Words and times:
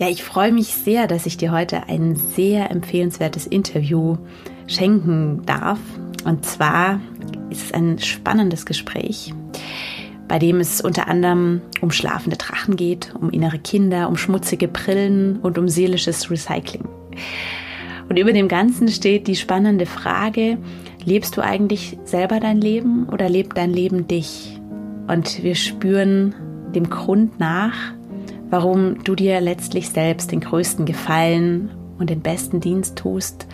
Ja, 0.00 0.08
ich 0.08 0.24
freue 0.24 0.50
mich 0.50 0.74
sehr, 0.74 1.06
dass 1.06 1.24
ich 1.24 1.36
dir 1.36 1.52
heute 1.52 1.88
ein 1.88 2.16
sehr 2.16 2.70
empfehlenswertes 2.72 3.46
Interview 3.46 4.16
schenken 4.66 5.42
darf. 5.46 5.78
Und 6.24 6.44
zwar 6.44 7.00
ist 7.50 7.66
es 7.66 7.72
ein 7.72 8.00
spannendes 8.00 8.66
Gespräch, 8.66 9.32
bei 10.26 10.40
dem 10.40 10.58
es 10.58 10.80
unter 10.80 11.06
anderem 11.06 11.62
um 11.80 11.92
schlafende 11.92 12.36
Drachen 12.36 12.74
geht, 12.74 13.14
um 13.14 13.30
innere 13.30 13.60
Kinder, 13.60 14.08
um 14.08 14.16
schmutzige 14.16 14.66
Brillen 14.66 15.38
und 15.38 15.58
um 15.58 15.68
seelisches 15.68 16.28
Recycling. 16.28 16.88
Und 18.08 18.18
über 18.18 18.32
dem 18.32 18.48
Ganzen 18.48 18.88
steht 18.88 19.28
die 19.28 19.36
spannende 19.36 19.86
Frage, 19.86 20.58
lebst 21.04 21.36
du 21.36 21.40
eigentlich 21.40 21.98
selber 22.04 22.40
dein 22.40 22.60
Leben 22.60 23.08
oder 23.08 23.28
lebt 23.28 23.56
dein 23.56 23.72
Leben 23.72 24.08
dich? 24.08 24.60
Und 25.06 25.44
wir 25.44 25.54
spüren 25.54 26.34
dem 26.74 26.90
Grund 26.90 27.38
nach, 27.38 27.94
warum 28.50 29.02
du 29.04 29.14
dir 29.14 29.40
letztlich 29.40 29.90
selbst 29.90 30.32
den 30.32 30.40
größten 30.40 30.86
Gefallen 30.86 31.70
und 31.98 32.10
den 32.10 32.20
besten 32.20 32.60
Dienst 32.60 32.96
tust, 32.96 33.46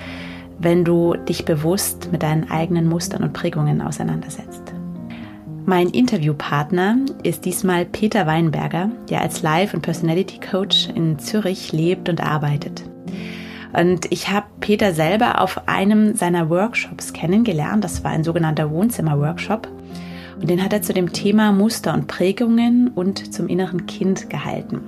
wenn 0.58 0.84
du 0.84 1.14
dich 1.14 1.44
bewusst 1.44 2.10
mit 2.12 2.22
deinen 2.22 2.50
eigenen 2.50 2.88
Mustern 2.88 3.22
und 3.22 3.32
Prägungen 3.32 3.80
auseinandersetzt. 3.80 4.74
Mein 5.66 5.88
Interviewpartner 5.88 6.96
ist 7.22 7.44
diesmal 7.44 7.84
Peter 7.84 8.26
Weinberger, 8.26 8.90
der 9.08 9.20
als 9.20 9.42
Life- 9.42 9.76
und 9.76 9.82
Personality 9.82 10.40
Coach 10.40 10.88
in 10.94 11.18
Zürich 11.18 11.72
lebt 11.72 12.08
und 12.08 12.22
arbeitet. 12.22 12.82
Und 13.72 14.10
ich 14.10 14.30
habe 14.30 14.46
Peter 14.60 14.92
selber 14.92 15.40
auf 15.40 15.68
einem 15.68 16.16
seiner 16.16 16.50
Workshops 16.50 17.12
kennengelernt. 17.12 17.84
Das 17.84 18.02
war 18.02 18.10
ein 18.10 18.24
sogenannter 18.24 18.70
Wohnzimmer-Workshop. 18.70 19.68
Und 20.40 20.48
den 20.48 20.64
hat 20.64 20.72
er 20.72 20.82
zu 20.82 20.94
dem 20.94 21.12
Thema 21.12 21.52
Muster 21.52 21.92
und 21.92 22.06
Prägungen 22.06 22.88
und 22.88 23.34
zum 23.34 23.48
inneren 23.48 23.86
Kind 23.86 24.30
gehalten. 24.30 24.80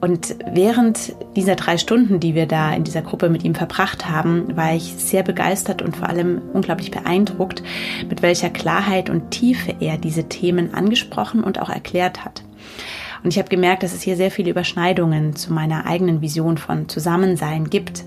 Und 0.00 0.36
während 0.52 1.14
dieser 1.36 1.56
drei 1.56 1.78
Stunden, 1.78 2.20
die 2.20 2.34
wir 2.34 2.46
da 2.46 2.72
in 2.72 2.84
dieser 2.84 3.02
Gruppe 3.02 3.28
mit 3.28 3.44
ihm 3.44 3.54
verbracht 3.54 4.08
haben, 4.08 4.56
war 4.56 4.74
ich 4.74 4.94
sehr 4.96 5.22
begeistert 5.22 5.82
und 5.82 5.96
vor 5.96 6.08
allem 6.08 6.40
unglaublich 6.52 6.90
beeindruckt, 6.90 7.62
mit 8.08 8.22
welcher 8.22 8.50
Klarheit 8.50 9.10
und 9.10 9.30
Tiefe 9.30 9.74
er 9.80 9.96
diese 9.98 10.28
Themen 10.28 10.74
angesprochen 10.74 11.42
und 11.42 11.60
auch 11.60 11.70
erklärt 11.70 12.24
hat. 12.24 12.42
Und 13.24 13.32
ich 13.32 13.38
habe 13.38 13.48
gemerkt, 13.48 13.82
dass 13.82 13.94
es 13.94 14.02
hier 14.02 14.16
sehr 14.16 14.30
viele 14.30 14.50
Überschneidungen 14.50 15.34
zu 15.34 15.52
meiner 15.52 15.86
eigenen 15.86 16.20
Vision 16.20 16.58
von 16.58 16.88
Zusammensein 16.88 17.68
gibt. 17.70 18.04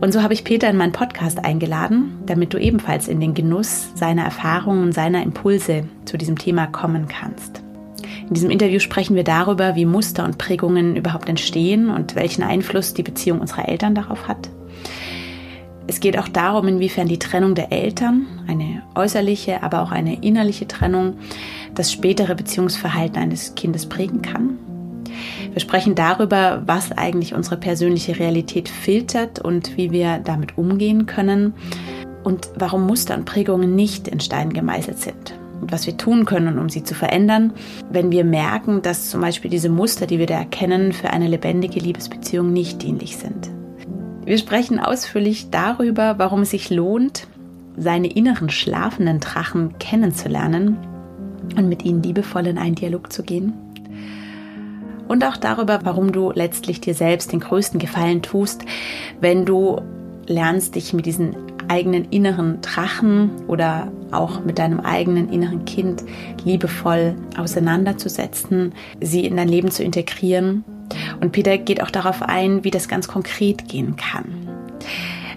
Und 0.00 0.12
so 0.12 0.22
habe 0.22 0.34
ich 0.34 0.44
Peter 0.44 0.68
in 0.68 0.76
meinen 0.76 0.92
Podcast 0.92 1.44
eingeladen, 1.44 2.18
damit 2.26 2.52
du 2.52 2.58
ebenfalls 2.58 3.08
in 3.08 3.18
den 3.18 3.32
Genuss 3.32 3.88
seiner 3.94 4.24
Erfahrungen 4.24 4.82
und 4.82 4.92
seiner 4.92 5.22
Impulse 5.22 5.84
zu 6.04 6.18
diesem 6.18 6.36
Thema 6.36 6.66
kommen 6.66 7.08
kannst. 7.08 7.62
In 8.28 8.34
diesem 8.34 8.50
Interview 8.50 8.78
sprechen 8.78 9.16
wir 9.16 9.24
darüber, 9.24 9.74
wie 9.74 9.86
Muster 9.86 10.24
und 10.24 10.36
Prägungen 10.36 10.96
überhaupt 10.96 11.28
entstehen 11.28 11.88
und 11.88 12.14
welchen 12.14 12.42
Einfluss 12.42 12.92
die 12.92 13.04
Beziehung 13.04 13.40
unserer 13.40 13.68
Eltern 13.68 13.94
darauf 13.94 14.28
hat. 14.28 14.50
Es 15.86 16.00
geht 16.00 16.18
auch 16.18 16.28
darum, 16.28 16.66
inwiefern 16.66 17.06
die 17.06 17.18
Trennung 17.18 17.54
der 17.54 17.72
Eltern, 17.72 18.26
eine 18.48 18.82
äußerliche, 18.96 19.62
aber 19.62 19.82
auch 19.82 19.92
eine 19.92 20.22
innerliche 20.22 20.66
Trennung, 20.66 21.14
das 21.74 21.92
spätere 21.92 22.34
Beziehungsverhalten 22.34 23.22
eines 23.22 23.54
Kindes 23.54 23.86
prägen 23.86 24.20
kann. 24.20 24.58
Wir 25.56 25.62
sprechen 25.62 25.94
darüber, 25.94 26.64
was 26.66 26.92
eigentlich 26.92 27.32
unsere 27.32 27.56
persönliche 27.56 28.18
Realität 28.18 28.68
filtert 28.68 29.38
und 29.38 29.78
wie 29.78 29.90
wir 29.90 30.18
damit 30.18 30.58
umgehen 30.58 31.06
können 31.06 31.54
und 32.24 32.50
warum 32.56 32.86
Muster 32.86 33.14
und 33.14 33.24
Prägungen 33.24 33.74
nicht 33.74 34.06
in 34.06 34.20
Stein 34.20 34.52
gemeißelt 34.52 34.98
sind 34.98 35.32
und 35.62 35.72
was 35.72 35.86
wir 35.86 35.96
tun 35.96 36.26
können, 36.26 36.58
um 36.58 36.68
sie 36.68 36.84
zu 36.84 36.92
verändern, 36.92 37.54
wenn 37.90 38.10
wir 38.10 38.22
merken, 38.22 38.82
dass 38.82 39.08
zum 39.08 39.22
Beispiel 39.22 39.50
diese 39.50 39.70
Muster, 39.70 40.06
die 40.06 40.18
wir 40.18 40.26
da 40.26 40.34
erkennen, 40.34 40.92
für 40.92 41.08
eine 41.08 41.26
lebendige 41.26 41.80
Liebesbeziehung 41.80 42.52
nicht 42.52 42.82
dienlich 42.82 43.16
sind. 43.16 43.50
Wir 44.26 44.36
sprechen 44.36 44.78
ausführlich 44.78 45.48
darüber, 45.48 46.18
warum 46.18 46.42
es 46.42 46.50
sich 46.50 46.68
lohnt, 46.68 47.28
seine 47.78 48.08
inneren 48.08 48.50
schlafenden 48.50 49.20
Drachen 49.20 49.78
kennenzulernen 49.78 50.76
und 51.56 51.70
mit 51.70 51.82
ihnen 51.82 52.02
liebevoll 52.02 52.46
in 52.46 52.58
einen 52.58 52.74
Dialog 52.74 53.10
zu 53.10 53.22
gehen. 53.22 53.54
Und 55.08 55.24
auch 55.24 55.36
darüber, 55.36 55.80
warum 55.84 56.12
du 56.12 56.32
letztlich 56.32 56.80
dir 56.80 56.94
selbst 56.94 57.32
den 57.32 57.40
größten 57.40 57.78
Gefallen 57.78 58.22
tust, 58.22 58.62
wenn 59.20 59.44
du 59.44 59.80
lernst, 60.26 60.74
dich 60.74 60.92
mit 60.92 61.06
diesen 61.06 61.36
eigenen 61.68 62.04
inneren 62.10 62.60
Drachen 62.60 63.30
oder 63.48 63.90
auch 64.12 64.44
mit 64.44 64.58
deinem 64.58 64.80
eigenen 64.80 65.30
inneren 65.30 65.64
Kind 65.64 66.04
liebevoll 66.44 67.16
auseinanderzusetzen, 67.36 68.72
sie 69.00 69.26
in 69.26 69.36
dein 69.36 69.48
Leben 69.48 69.70
zu 69.70 69.82
integrieren. 69.82 70.64
Und 71.20 71.32
Peter 71.32 71.58
geht 71.58 71.82
auch 71.82 71.90
darauf 71.90 72.22
ein, 72.22 72.64
wie 72.64 72.70
das 72.70 72.88
ganz 72.88 73.08
konkret 73.08 73.68
gehen 73.68 73.96
kann. 73.96 74.48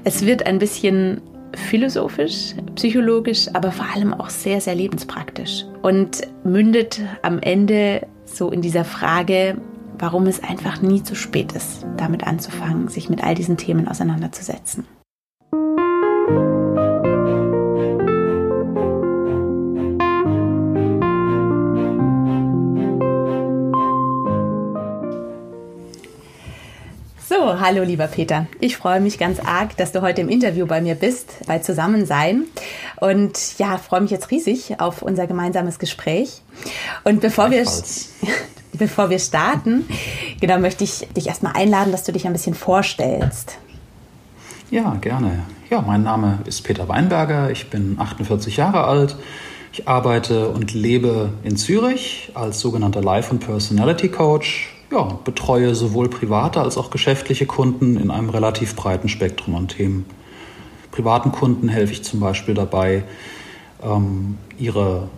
Es 0.04 0.26
wird 0.26 0.46
ein 0.46 0.60
bisschen 0.60 1.22
philosophisch, 1.54 2.54
psychologisch, 2.76 3.48
aber 3.54 3.72
vor 3.72 3.88
allem 3.94 4.14
auch 4.14 4.30
sehr, 4.30 4.62
sehr 4.62 4.76
lebenspraktisch 4.76 5.66
und 5.82 6.22
mündet 6.44 7.02
am 7.24 7.40
Ende 7.40 8.08
so 8.36 8.52
in 8.52 8.62
dieser 8.62 8.86
Frage, 8.86 9.60
warum 9.98 10.28
es 10.28 10.44
einfach 10.44 10.82
nie 10.82 11.04
zu 11.04 11.16
spät 11.16 11.52
ist, 11.54 11.86
damit 11.98 12.26
anzufangen, 12.26 12.88
sich 12.88 13.10
mit 13.10 13.24
all 13.24 13.36
diesen 13.36 13.58
Themen 13.58 13.88
auseinanderzusetzen. 13.88 14.86
So, 27.50 27.60
hallo 27.60 27.82
lieber 27.82 28.06
Peter. 28.06 28.46
Ich 28.60 28.78
freue 28.78 29.02
mich 29.02 29.18
ganz 29.18 29.40
arg, 29.40 29.76
dass 29.76 29.92
du 29.92 30.04
heute 30.04 30.22
im 30.22 30.30
Interview 30.30 30.68
bei 30.68 30.82
mir 30.82 30.94
bist, 30.94 31.38
bei 31.48 31.58
Zusammensein. 31.58 32.44
Und 32.98 33.58
ja, 33.58 33.80
freue 33.80 34.02
mich 34.02 34.12
jetzt 34.12 34.30
riesig 34.30 34.80
auf 34.80 35.02
unser 35.02 35.26
gemeinsames 35.26 35.80
Gespräch. 35.80 36.44
Und 37.06 37.22
bevor 37.22 37.50
wir, 37.50 37.66
bevor 38.74 39.10
wir 39.10 39.18
starten, 39.18 39.88
genau, 40.40 40.60
möchte 40.60 40.84
ich 40.84 41.08
dich 41.18 41.26
erstmal 41.26 41.54
einladen, 41.54 41.92
dass 41.92 42.04
du 42.04 42.12
dich 42.12 42.28
ein 42.28 42.34
bisschen 42.34 42.54
vorstellst. 42.54 43.58
Ja, 44.70 44.96
gerne. 45.02 45.40
Ja, 45.72 45.82
mein 45.82 46.04
Name 46.04 46.38
ist 46.46 46.62
Peter 46.62 46.88
Weinberger. 46.88 47.50
Ich 47.50 47.72
bin 47.72 47.96
48 48.00 48.58
Jahre 48.58 48.84
alt. 48.84 49.16
Ich 49.74 49.88
arbeite 49.88 50.50
und 50.50 50.76
lebe 50.76 51.32
in 51.44 51.58
Zürich 51.58 52.32
als 52.36 52.60
sogenannter 52.60 53.02
Life- 53.02 53.32
und 53.32 53.40
Personality 53.40 54.10
Coach. 54.10 54.76
Ja, 54.92 55.20
betreue 55.24 55.76
sowohl 55.76 56.10
private 56.10 56.62
als 56.62 56.76
auch 56.78 56.90
geschäftliche 56.90 57.46
Kunden 57.46 57.96
in 57.98 58.10
einem 58.10 58.30
relativ 58.30 58.76
breiten 58.76 59.08
Spektrum 59.08 59.56
an 59.56 59.68
Themen. 59.68 60.06
Privaten 60.92 61.32
Kunden 61.32 61.70
helfe 61.70 61.94
ich 61.94 62.04
zum 62.04 62.20
Beispiel 62.20 62.56
dabei, 62.56 63.04
ähm, 63.84 64.40
ihre, 64.58 65.10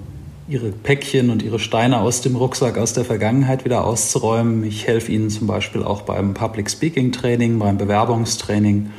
ihre 0.50 0.72
Päckchen 0.72 1.30
und 1.30 1.42
ihre 1.42 1.58
Steine 1.58 2.02
aus 2.02 2.20
dem 2.20 2.36
Rucksack 2.36 2.78
aus 2.78 2.92
der 2.92 3.06
Vergangenheit 3.06 3.64
wieder 3.64 3.86
auszuräumen. 3.86 4.66
Ich 4.66 4.88
helfe 4.88 5.14
ihnen 5.14 5.30
zum 5.30 5.48
Beispiel 5.48 5.84
auch 5.84 6.02
beim 6.02 6.34
Public 6.34 6.70
Speaking 6.70 7.14
Training, 7.14 7.58
beim 7.58 7.78
Bewerbungstraining 7.78 8.92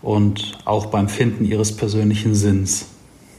und 0.00 0.56
auch 0.64 0.86
beim 0.86 1.08
Finden 1.10 1.44
ihres 1.44 1.76
persönlichen 1.76 2.34
Sinns. 2.34 2.86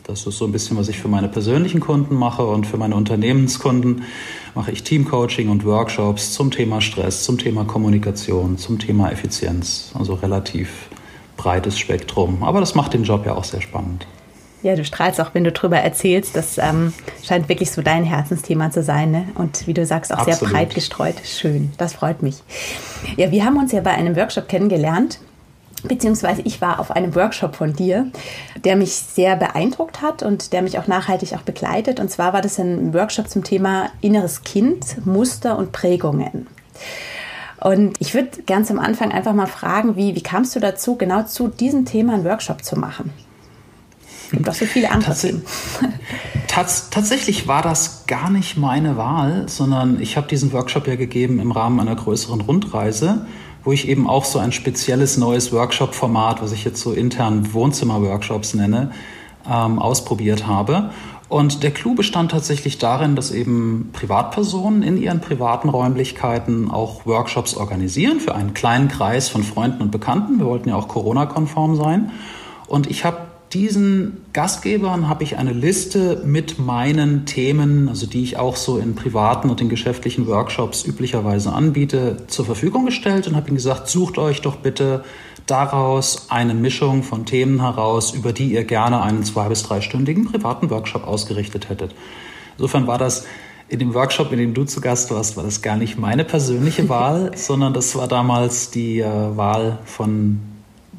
Das 0.04 0.28
ist 0.28 0.38
so 0.38 0.46
ein 0.46 0.52
bisschen, 0.52 0.78
was 0.78 0.88
ich 0.88 1.00
für 1.00 1.08
meine 1.08 1.30
persönlichen 1.30 1.80
Kunden 1.80 2.14
mache 2.14 2.46
und 2.46 2.68
für 2.68 2.78
meine 2.78 2.96
Unternehmenskunden 2.96 4.04
mache 4.56 4.72
ich 4.72 4.84
Teamcoaching 4.84 5.50
und 5.50 5.66
Workshops 5.66 6.34
zum 6.34 6.50
Thema 6.50 6.82
Stress, 6.82 7.24
zum 7.24 7.38
Thema 7.38 7.66
Kommunikation, 7.66 8.58
zum 8.58 8.80
Thema 8.80 9.12
Effizienz. 9.12 9.92
Also 9.98 10.14
relativ 10.16 10.90
breites 11.38 11.78
Spektrum. 11.78 12.42
Aber 12.44 12.62
das 12.62 12.74
macht 12.74 12.94
den 12.94 13.04
Job 13.04 13.26
ja 13.26 13.36
auch 13.36 13.44
sehr 13.44 13.62
spannend. 13.62 14.08
Ja, 14.64 14.76
du 14.76 14.84
strahlst 14.84 15.22
auch, 15.22 15.34
wenn 15.34 15.44
du 15.44 15.52
darüber 15.52 15.78
erzählst. 15.78 16.36
Das 16.36 16.58
ähm, 16.58 16.94
scheint 17.24 17.50
wirklich 17.50 17.70
so 17.70 17.84
dein 17.84 18.04
Herzensthema 18.04 18.72
zu 18.72 18.82
sein. 18.82 19.12
Ne? 19.12 19.28
Und 19.36 19.68
wie 19.68 19.76
du 19.76 19.86
sagst, 19.86 20.12
auch 20.12 20.20
Absolut. 20.20 20.40
sehr 20.40 20.50
breit 20.50 20.74
gestreut. 20.74 21.16
Schön, 21.24 21.72
das 21.78 21.94
freut 21.94 22.24
mich. 22.24 22.38
Ja, 23.18 23.30
wir 23.30 23.46
haben 23.46 23.58
uns 23.58 23.74
ja 23.74 23.82
bei 23.82 23.92
einem 23.92 24.16
Workshop 24.16 24.48
kennengelernt 24.48 25.20
beziehungsweise 25.88 26.42
ich 26.42 26.62
war 26.62 26.80
auf 26.80 26.92
einem 26.92 27.16
Workshop 27.16 27.56
von 27.56 27.74
dir, 27.74 28.12
der 28.64 28.76
mich 28.76 28.94
sehr 28.94 29.36
beeindruckt 29.36 30.02
hat 30.02 30.24
und 30.24 30.54
der 30.54 30.62
mich 30.62 30.78
auch 30.78 30.88
nachhaltig 30.88 31.34
auch 31.34 31.42
begleitet. 31.42 32.00
Und 32.00 32.10
zwar 32.10 32.34
war 32.34 32.42
das 32.42 32.60
ein 32.60 32.94
Workshop 32.94 33.30
zum 33.30 33.44
Thema 33.44 33.90
inneres 34.02 34.44
Kind, 34.44 35.06
Muster 35.06 35.58
und 35.58 35.72
Prägungen. 35.72 36.48
Und 37.62 38.00
ich 38.00 38.14
würde 38.14 38.44
ganz 38.46 38.70
am 38.70 38.80
Anfang 38.80 39.12
einfach 39.12 39.34
mal 39.34 39.48
fragen, 39.48 39.96
wie, 39.96 40.16
wie 40.16 40.22
kamst 40.22 40.56
du 40.56 40.60
dazu, 40.60 40.96
genau 40.96 41.24
zu 41.24 41.48
diesem 41.48 41.86
Thema 41.86 42.14
einen 42.14 42.26
Workshop 42.26 42.64
zu 42.64 42.78
machen? 42.78 43.12
Gibt 44.32 44.50
auch 44.50 44.54
so 44.54 44.66
viele 44.66 44.92
andere 44.92 45.12
Tats. 45.12 45.28
Tats 46.48 46.90
tatsächlich 46.90 47.48
war 47.48 47.62
das 47.62 48.06
gar 48.08 48.30
nicht 48.30 48.58
meine 48.58 48.98
Wahl, 48.98 49.48
sondern 49.48 50.00
ich 50.00 50.18
habe 50.18 50.28
diesen 50.28 50.52
Workshop 50.54 50.88
ja 50.88 50.96
gegeben 50.96 51.40
im 51.40 51.52
Rahmen 51.52 51.80
einer 51.80 51.96
größeren 51.96 52.42
Rundreise, 52.42 53.26
wo 53.66 53.74
ich 53.74 53.90
eben 53.90 54.08
auch 54.08 54.24
so 54.24 54.40
ein 54.40 54.54
spezielles 54.54 55.18
neues 55.18 55.52
Workshop-Format, 55.52 56.42
was 56.42 56.54
ich 56.54 56.64
jetzt 56.64 56.80
so 56.80 56.94
intern 56.94 57.52
Wohnzimmer-Workshops 57.52 58.54
nenne, 58.54 58.92
ähm, 59.52 59.80
ausprobiert 59.80 60.48
habe. 60.48 60.92
Und 61.28 61.64
der 61.64 61.72
Clou 61.72 61.96
bestand 61.96 62.32
tatsächlich 62.32 62.78
darin, 62.78 63.16
dass 63.16 63.32
eben 63.32 63.90
Privatpersonen 63.94 64.84
in 64.84 64.96
ihren 64.96 65.22
privaten 65.22 65.70
Räumlichkeiten 65.70 66.70
auch 66.70 67.08
Workshops 67.08 67.56
organisieren 67.56 68.20
für 68.20 68.36
einen 68.36 68.54
kleinen 68.54 68.88
Kreis 68.88 69.28
von 69.28 69.44
Freunden 69.44 69.82
und 69.82 69.92
Bekannten. 69.92 70.38
Wir 70.38 70.46
wollten 70.46 70.70
ja 70.70 70.76
auch 70.76 70.88
Corona-konform 70.88 71.76
sein. 71.76 72.12
Und 72.68 72.88
ich 72.90 73.04
habe 73.04 73.18
diesen 73.54 74.26
Gastgebern 74.34 75.08
habe 75.08 75.24
ich 75.24 75.38
eine 75.38 75.54
Liste 75.54 76.22
mit 76.26 76.60
meinen 76.60 77.26
Themen, 77.26 77.90
also 77.90 78.06
die 78.06 78.24
ich 78.24 78.38
auch 78.38 78.56
so 78.56 78.78
in 78.78 78.96
privaten 78.96 79.50
und 79.50 79.62
in 79.62 79.70
geschäftlichen 79.70 80.28
Workshops 80.28 80.86
üblicherweise 80.86 81.54
anbiete, 81.54 82.18
zur 82.28 82.46
Verfügung 82.46 82.86
gestellt 82.86 83.28
und 83.28 83.36
habe 83.36 83.48
ihnen 83.48 83.56
gesagt, 83.56 83.88
sucht 83.88 84.18
euch 84.18 84.42
doch 84.42 84.58
bitte 84.58 85.04
daraus 85.46 86.28
eine 86.30 86.54
Mischung 86.54 87.04
von 87.04 87.26
Themen 87.26 87.62
heraus, 87.62 88.14
über 88.14 88.34
die 88.34 88.52
ihr 88.52 88.64
gerne 88.64 89.02
einen 89.02 89.24
zwei- 89.24 89.50
bis 89.50 89.64
dreistündigen 89.64 90.26
privaten 90.26 90.70
Workshop 90.70 91.06
ausgerichtet 91.06 91.70
hättet. 91.70 91.96
Insofern 92.58 92.88
war 92.88 92.98
das 92.98 93.26
in 93.68 93.80
dem 93.80 93.94
Workshop, 93.94 94.32
in 94.32 94.38
dem 94.38 94.54
du 94.54 94.64
zu 94.64 94.80
Gast 94.80 95.12
warst, 95.12 95.38
war 95.38 95.44
das 95.44 95.62
gar 95.62 95.76
nicht 95.76 95.98
meine 95.98 96.24
persönliche 96.24 96.88
Wahl, 96.90 97.32
sondern 97.36 97.74
das 97.74 97.96
war 97.96 98.08
damals 98.08 98.72
die 98.72 99.00
äh, 99.00 99.38
Wahl 99.38 99.80
von, 99.86 100.40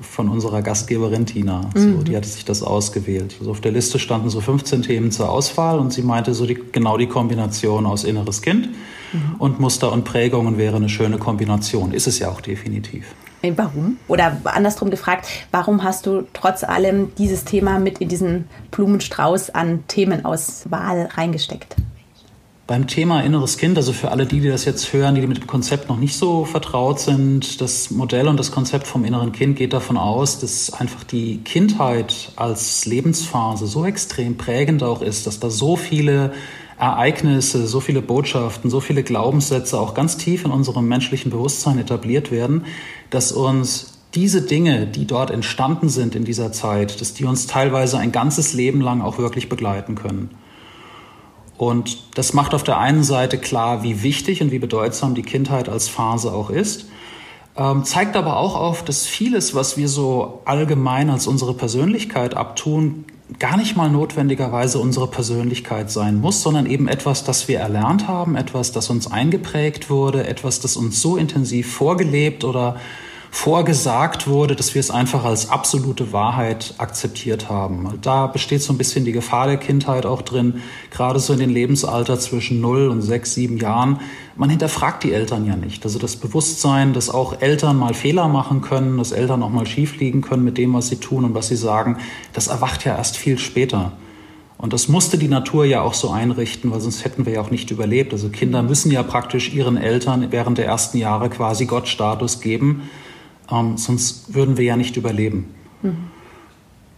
von 0.00 0.28
unserer 0.28 0.62
Gastgeberin 0.62 1.26
Tina. 1.26 1.70
So, 1.74 1.80
mhm. 1.80 2.04
Die 2.04 2.16
hatte 2.16 2.28
sich 2.28 2.44
das 2.44 2.62
ausgewählt. 2.62 3.36
Also 3.38 3.50
auf 3.50 3.60
der 3.60 3.72
Liste 3.72 3.98
standen 3.98 4.30
so 4.30 4.40
15 4.40 4.82
Themen 4.82 5.10
zur 5.10 5.30
Auswahl 5.30 5.78
und 5.78 5.92
sie 5.92 6.02
meinte 6.02 6.34
so 6.34 6.46
die, 6.46 6.58
genau 6.72 6.96
die 6.96 7.06
Kombination 7.06 7.86
aus 7.86 8.04
inneres 8.04 8.42
Kind 8.42 8.68
mhm. 9.12 9.36
und 9.38 9.60
Muster 9.60 9.92
und 9.92 10.04
Prägungen 10.04 10.58
wäre 10.58 10.76
eine 10.76 10.88
schöne 10.88 11.18
Kombination. 11.18 11.92
Ist 11.92 12.06
es 12.06 12.18
ja 12.18 12.28
auch 12.28 12.40
definitiv. 12.40 13.06
Warum? 13.42 13.98
Oder 14.08 14.40
andersrum 14.44 14.90
gefragt, 14.90 15.28
warum 15.52 15.84
hast 15.84 16.06
du 16.06 16.26
trotz 16.32 16.64
allem 16.64 17.12
dieses 17.16 17.44
Thema 17.44 17.78
mit 17.78 17.98
in 17.98 18.08
diesen 18.08 18.48
Blumenstrauß 18.72 19.50
an 19.50 19.84
Themenauswahl 19.86 21.10
reingesteckt? 21.14 21.76
Beim 22.66 22.88
Thema 22.88 23.20
inneres 23.20 23.58
Kind, 23.58 23.76
also 23.76 23.92
für 23.92 24.10
alle 24.10 24.26
die, 24.26 24.40
die 24.40 24.48
das 24.48 24.64
jetzt 24.64 24.92
hören, 24.92 25.14
die 25.14 25.24
mit 25.24 25.36
dem 25.36 25.46
Konzept 25.46 25.88
noch 25.88 25.98
nicht 25.98 26.16
so 26.16 26.44
vertraut 26.44 26.98
sind, 26.98 27.60
das 27.60 27.92
Modell 27.92 28.26
und 28.26 28.40
das 28.40 28.50
Konzept 28.50 28.88
vom 28.88 29.04
inneren 29.04 29.30
Kind 29.30 29.56
geht 29.56 29.72
davon 29.72 29.96
aus, 29.96 30.40
dass 30.40 30.72
einfach 30.72 31.04
die 31.04 31.38
Kindheit 31.44 32.32
als 32.34 32.84
Lebensphase 32.84 33.68
so 33.68 33.84
extrem 33.84 34.36
prägend 34.36 34.82
auch 34.82 35.00
ist, 35.00 35.28
dass 35.28 35.38
da 35.38 35.48
so 35.48 35.76
viele 35.76 36.32
Ereignisse, 36.76 37.68
so 37.68 37.78
viele 37.78 38.02
Botschaften, 38.02 38.68
so 38.68 38.80
viele 38.80 39.04
Glaubenssätze 39.04 39.78
auch 39.78 39.94
ganz 39.94 40.16
tief 40.16 40.44
in 40.44 40.50
unserem 40.50 40.88
menschlichen 40.88 41.30
Bewusstsein 41.30 41.78
etabliert 41.78 42.32
werden, 42.32 42.64
dass 43.10 43.30
uns 43.30 43.92
diese 44.16 44.42
Dinge, 44.42 44.88
die 44.88 45.06
dort 45.06 45.30
entstanden 45.30 45.88
sind 45.88 46.16
in 46.16 46.24
dieser 46.24 46.50
Zeit, 46.50 47.00
dass 47.00 47.14
die 47.14 47.26
uns 47.26 47.46
teilweise 47.46 47.98
ein 47.98 48.10
ganzes 48.10 48.54
Leben 48.54 48.80
lang 48.80 49.02
auch 49.02 49.18
wirklich 49.18 49.48
begleiten 49.48 49.94
können. 49.94 50.30
Und 51.58 52.16
das 52.16 52.32
macht 52.32 52.54
auf 52.54 52.64
der 52.64 52.78
einen 52.78 53.02
Seite 53.02 53.38
klar, 53.38 53.82
wie 53.82 54.02
wichtig 54.02 54.42
und 54.42 54.50
wie 54.50 54.58
bedeutsam 54.58 55.14
die 55.14 55.22
Kindheit 55.22 55.68
als 55.68 55.88
Phase 55.88 56.32
auch 56.32 56.50
ist, 56.50 56.86
ähm, 57.56 57.84
zeigt 57.84 58.16
aber 58.16 58.36
auch 58.36 58.54
auf, 58.54 58.84
dass 58.84 59.06
vieles, 59.06 59.54
was 59.54 59.76
wir 59.76 59.88
so 59.88 60.42
allgemein 60.44 61.08
als 61.08 61.26
unsere 61.26 61.54
Persönlichkeit 61.54 62.36
abtun, 62.36 63.06
gar 63.38 63.56
nicht 63.56 63.76
mal 63.76 63.90
notwendigerweise 63.90 64.78
unsere 64.78 65.08
Persönlichkeit 65.08 65.90
sein 65.90 66.20
muss, 66.20 66.42
sondern 66.42 66.66
eben 66.66 66.86
etwas, 66.86 67.24
das 67.24 67.48
wir 67.48 67.58
erlernt 67.58 68.06
haben, 68.06 68.36
etwas, 68.36 68.72
das 68.72 68.88
uns 68.90 69.10
eingeprägt 69.10 69.90
wurde, 69.90 70.26
etwas, 70.26 70.60
das 70.60 70.76
uns 70.76 71.00
so 71.00 71.16
intensiv 71.16 71.72
vorgelebt 71.72 72.44
oder 72.44 72.76
vorgesagt 73.30 74.26
wurde, 74.26 74.56
dass 74.56 74.74
wir 74.74 74.80
es 74.80 74.90
einfach 74.90 75.24
als 75.24 75.50
absolute 75.50 76.12
Wahrheit 76.12 76.74
akzeptiert 76.78 77.48
haben. 77.48 77.98
Da 78.02 78.26
besteht 78.26 78.62
so 78.62 78.72
ein 78.72 78.78
bisschen 78.78 79.04
die 79.04 79.12
Gefahr 79.12 79.46
der 79.46 79.56
Kindheit 79.56 80.06
auch 80.06 80.22
drin, 80.22 80.62
gerade 80.90 81.18
so 81.18 81.32
in 81.32 81.38
den 81.38 81.50
Lebensalter 81.50 82.18
zwischen 82.18 82.60
0 82.60 82.88
und 82.88 83.02
6, 83.02 83.34
7 83.34 83.58
Jahren. 83.58 84.00
Man 84.36 84.50
hinterfragt 84.50 85.04
die 85.04 85.12
Eltern 85.12 85.46
ja 85.46 85.56
nicht. 85.56 85.84
Also 85.84 85.98
das 85.98 86.16
Bewusstsein, 86.16 86.92
dass 86.92 87.10
auch 87.10 87.40
Eltern 87.40 87.76
mal 87.76 87.94
Fehler 87.94 88.28
machen 88.28 88.62
können, 88.62 88.98
dass 88.98 89.12
Eltern 89.12 89.42
auch 89.42 89.50
mal 89.50 89.66
schief 89.66 89.98
liegen 89.98 90.22
können 90.22 90.44
mit 90.44 90.58
dem, 90.58 90.74
was 90.74 90.88
sie 90.88 90.96
tun 90.96 91.24
und 91.24 91.34
was 91.34 91.48
sie 91.48 91.56
sagen, 91.56 91.98
das 92.32 92.48
erwacht 92.48 92.84
ja 92.84 92.96
erst 92.96 93.16
viel 93.16 93.38
später. 93.38 93.92
Und 94.58 94.72
das 94.72 94.88
musste 94.88 95.18
die 95.18 95.28
Natur 95.28 95.66
ja 95.66 95.82
auch 95.82 95.94
so 95.94 96.10
einrichten, 96.10 96.70
weil 96.70 96.80
sonst 96.80 97.04
hätten 97.04 97.26
wir 97.26 97.34
ja 97.34 97.40
auch 97.42 97.50
nicht 97.50 97.70
überlebt. 97.70 98.12
Also 98.12 98.30
Kinder 98.30 98.62
müssen 98.62 98.90
ja 98.90 99.02
praktisch 99.02 99.52
ihren 99.52 99.76
Eltern 99.76 100.28
während 100.30 100.56
der 100.56 100.64
ersten 100.66 100.96
Jahre 100.96 101.28
quasi 101.28 101.66
Gottstatus 101.66 102.40
geben 102.40 102.88
ähm, 103.50 103.76
sonst 103.76 104.34
würden 104.34 104.56
wir 104.56 104.64
ja 104.64 104.76
nicht 104.76 104.96
überleben. 104.96 105.54
Mhm. 105.82 105.96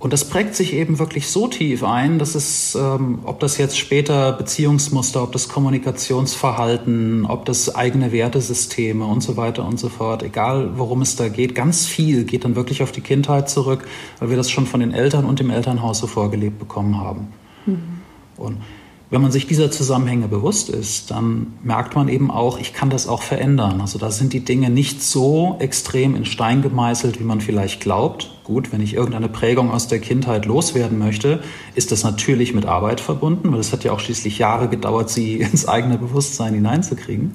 Und 0.00 0.12
das 0.12 0.24
prägt 0.24 0.54
sich 0.54 0.74
eben 0.74 1.00
wirklich 1.00 1.26
so 1.26 1.48
tief 1.48 1.82
ein, 1.82 2.20
dass 2.20 2.36
es, 2.36 2.76
ähm, 2.76 3.18
ob 3.24 3.40
das 3.40 3.58
jetzt 3.58 3.76
später 3.76 4.32
Beziehungsmuster, 4.32 5.24
ob 5.24 5.32
das 5.32 5.48
Kommunikationsverhalten, 5.48 7.26
ob 7.26 7.44
das 7.46 7.74
eigene 7.74 8.12
Wertesysteme 8.12 9.04
und 9.04 9.22
so 9.22 9.36
weiter 9.36 9.66
und 9.66 9.80
so 9.80 9.88
fort, 9.88 10.22
egal 10.22 10.78
worum 10.78 11.02
es 11.02 11.16
da 11.16 11.28
geht, 11.28 11.56
ganz 11.56 11.86
viel 11.86 12.24
geht 12.24 12.44
dann 12.44 12.54
wirklich 12.54 12.84
auf 12.84 12.92
die 12.92 13.00
Kindheit 13.00 13.50
zurück, 13.50 13.88
weil 14.20 14.30
wir 14.30 14.36
das 14.36 14.50
schon 14.52 14.66
von 14.66 14.78
den 14.78 14.94
Eltern 14.94 15.24
und 15.24 15.40
dem 15.40 15.50
Elternhaus 15.50 15.98
so 15.98 16.06
vorgelebt 16.06 16.60
bekommen 16.60 17.00
haben. 17.00 17.32
Mhm. 17.66 17.82
Und 18.36 18.58
wenn 19.10 19.22
man 19.22 19.32
sich 19.32 19.46
dieser 19.46 19.70
Zusammenhänge 19.70 20.28
bewusst 20.28 20.68
ist, 20.68 21.10
dann 21.10 21.54
merkt 21.62 21.96
man 21.96 22.08
eben 22.08 22.30
auch, 22.30 22.58
ich 22.58 22.74
kann 22.74 22.90
das 22.90 23.08
auch 23.08 23.22
verändern. 23.22 23.80
Also 23.80 23.98
da 23.98 24.10
sind 24.10 24.34
die 24.34 24.44
Dinge 24.44 24.68
nicht 24.68 25.02
so 25.02 25.56
extrem 25.60 26.14
in 26.14 26.26
Stein 26.26 26.60
gemeißelt, 26.60 27.18
wie 27.18 27.24
man 27.24 27.40
vielleicht 27.40 27.80
glaubt. 27.80 28.30
Gut, 28.44 28.70
wenn 28.70 28.82
ich 28.82 28.92
irgendeine 28.92 29.28
Prägung 29.28 29.70
aus 29.70 29.88
der 29.88 30.00
Kindheit 30.00 30.44
loswerden 30.44 30.98
möchte, 30.98 31.42
ist 31.74 31.90
das 31.90 32.04
natürlich 32.04 32.54
mit 32.54 32.66
Arbeit 32.66 33.00
verbunden, 33.00 33.50
weil 33.50 33.60
es 33.60 33.72
hat 33.72 33.82
ja 33.82 33.92
auch 33.92 34.00
schließlich 34.00 34.38
Jahre 34.38 34.68
gedauert, 34.68 35.08
sie 35.08 35.36
ins 35.40 35.66
eigene 35.66 35.96
Bewusstsein 35.96 36.52
hineinzukriegen. 36.52 37.34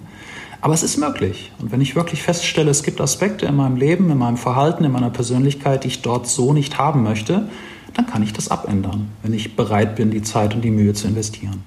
Aber 0.61 0.75
es 0.75 0.83
ist 0.83 0.97
möglich. 0.97 1.51
Und 1.59 1.71
wenn 1.71 1.81
ich 1.81 1.95
wirklich 1.95 2.21
feststelle, 2.21 2.69
es 2.69 2.83
gibt 2.83 3.01
Aspekte 3.01 3.47
in 3.47 3.55
meinem 3.55 3.75
Leben, 3.77 4.09
in 4.11 4.17
meinem 4.17 4.37
Verhalten, 4.37 4.85
in 4.85 4.91
meiner 4.91 5.09
Persönlichkeit, 5.09 5.83
die 5.83 5.89
ich 5.89 6.03
dort 6.03 6.27
so 6.27 6.53
nicht 6.53 6.77
haben 6.77 7.03
möchte, 7.03 7.49
dann 7.93 8.07
kann 8.07 8.23
ich 8.23 8.33
das 8.33 8.49
abändern, 8.49 9.09
wenn 9.21 9.33
ich 9.33 9.55
bereit 9.55 9.95
bin, 9.95 10.11
die 10.11 10.21
Zeit 10.21 10.53
und 10.55 10.61
die 10.61 10.71
Mühe 10.71 10.93
zu 10.93 11.07
investieren. 11.07 11.63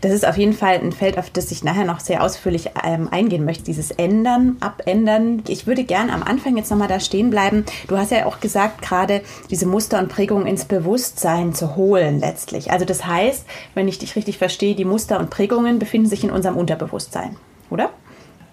Das 0.00 0.12
ist 0.12 0.26
auf 0.26 0.38
jeden 0.38 0.54
Fall 0.54 0.76
ein 0.76 0.92
Feld, 0.92 1.18
auf 1.18 1.28
das 1.28 1.50
ich 1.50 1.62
nachher 1.62 1.84
noch 1.84 2.00
sehr 2.00 2.24
ausführlich 2.24 2.70
ähm, 2.82 3.08
eingehen 3.10 3.44
möchte. 3.44 3.64
Dieses 3.64 3.90
Ändern, 3.90 4.56
Abändern. 4.60 5.42
Ich 5.46 5.66
würde 5.66 5.84
gerne 5.84 6.12
am 6.14 6.22
Anfang 6.22 6.56
jetzt 6.56 6.70
nochmal 6.70 6.88
da 6.88 7.00
stehen 7.00 7.28
bleiben. 7.28 7.64
Du 7.86 7.98
hast 7.98 8.10
ja 8.10 8.24
auch 8.24 8.40
gesagt, 8.40 8.80
gerade 8.80 9.20
diese 9.50 9.66
Muster 9.66 9.98
und 9.98 10.08
Prägungen 10.08 10.46
ins 10.46 10.64
Bewusstsein 10.64 11.54
zu 11.54 11.76
holen 11.76 12.18
letztlich. 12.18 12.70
Also 12.70 12.86
das 12.86 13.06
heißt, 13.06 13.44
wenn 13.74 13.88
ich 13.88 13.98
dich 13.98 14.16
richtig 14.16 14.38
verstehe, 14.38 14.74
die 14.74 14.86
Muster 14.86 15.20
und 15.20 15.28
Prägungen 15.28 15.78
befinden 15.78 16.08
sich 16.08 16.24
in 16.24 16.30
unserem 16.30 16.56
Unterbewusstsein, 16.56 17.36
oder? 17.68 17.90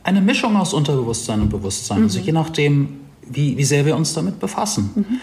Eine 0.04 0.20
Mischung 0.20 0.58
aus 0.58 0.74
Unterbewusstsein 0.74 1.42
und 1.42 1.50
Bewusstsein. 1.50 2.04
Also 2.04 2.18
mhm. 2.18 2.20
Also 2.20 2.26
je 2.26 2.32
nachdem, 2.34 3.00
wie, 3.26 3.58
wie 3.58 3.64
sehr 3.64 3.86
wir 3.86 3.96
uns 3.96 4.14
damit 4.14 4.40
befassen. 4.40 4.92
Mhm. 4.96 5.22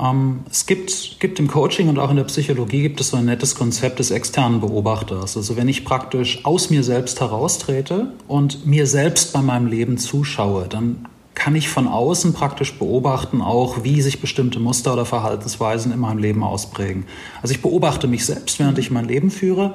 Ähm, 0.00 0.40
es 0.50 0.66
gibt, 0.66 1.20
gibt 1.20 1.38
im 1.38 1.48
Coaching 1.48 1.88
und 1.88 1.98
auch 1.98 2.10
in 2.10 2.16
der 2.16 2.24
Psychologie 2.24 2.82
gibt 2.82 3.00
es 3.00 3.08
so 3.08 3.16
ein 3.16 3.24
nettes 3.24 3.54
Konzept 3.54 3.98
des 3.98 4.10
externen 4.10 4.60
Beobachters. 4.60 5.36
Also 5.36 5.56
wenn 5.56 5.68
ich 5.68 5.84
praktisch 5.84 6.44
aus 6.44 6.70
mir 6.70 6.82
selbst 6.82 7.20
heraustrete 7.20 8.12
und 8.28 8.66
mir 8.66 8.86
selbst 8.86 9.32
bei 9.32 9.42
meinem 9.42 9.66
Leben 9.66 9.98
zuschaue, 9.98 10.66
dann 10.68 11.06
kann 11.34 11.56
ich 11.56 11.68
von 11.68 11.88
außen 11.88 12.32
praktisch 12.32 12.78
beobachten, 12.78 13.42
auch 13.42 13.82
wie 13.82 14.00
sich 14.00 14.20
bestimmte 14.20 14.60
Muster 14.60 14.92
oder 14.92 15.04
Verhaltensweisen 15.04 15.92
in 15.92 15.98
meinem 15.98 16.18
Leben 16.18 16.44
ausprägen. 16.44 17.04
Also 17.42 17.54
ich 17.54 17.60
beobachte 17.60 18.06
mich 18.06 18.24
selbst, 18.24 18.60
während 18.60 18.78
ich 18.78 18.90
mein 18.90 19.06
Leben 19.06 19.30
führe 19.30 19.74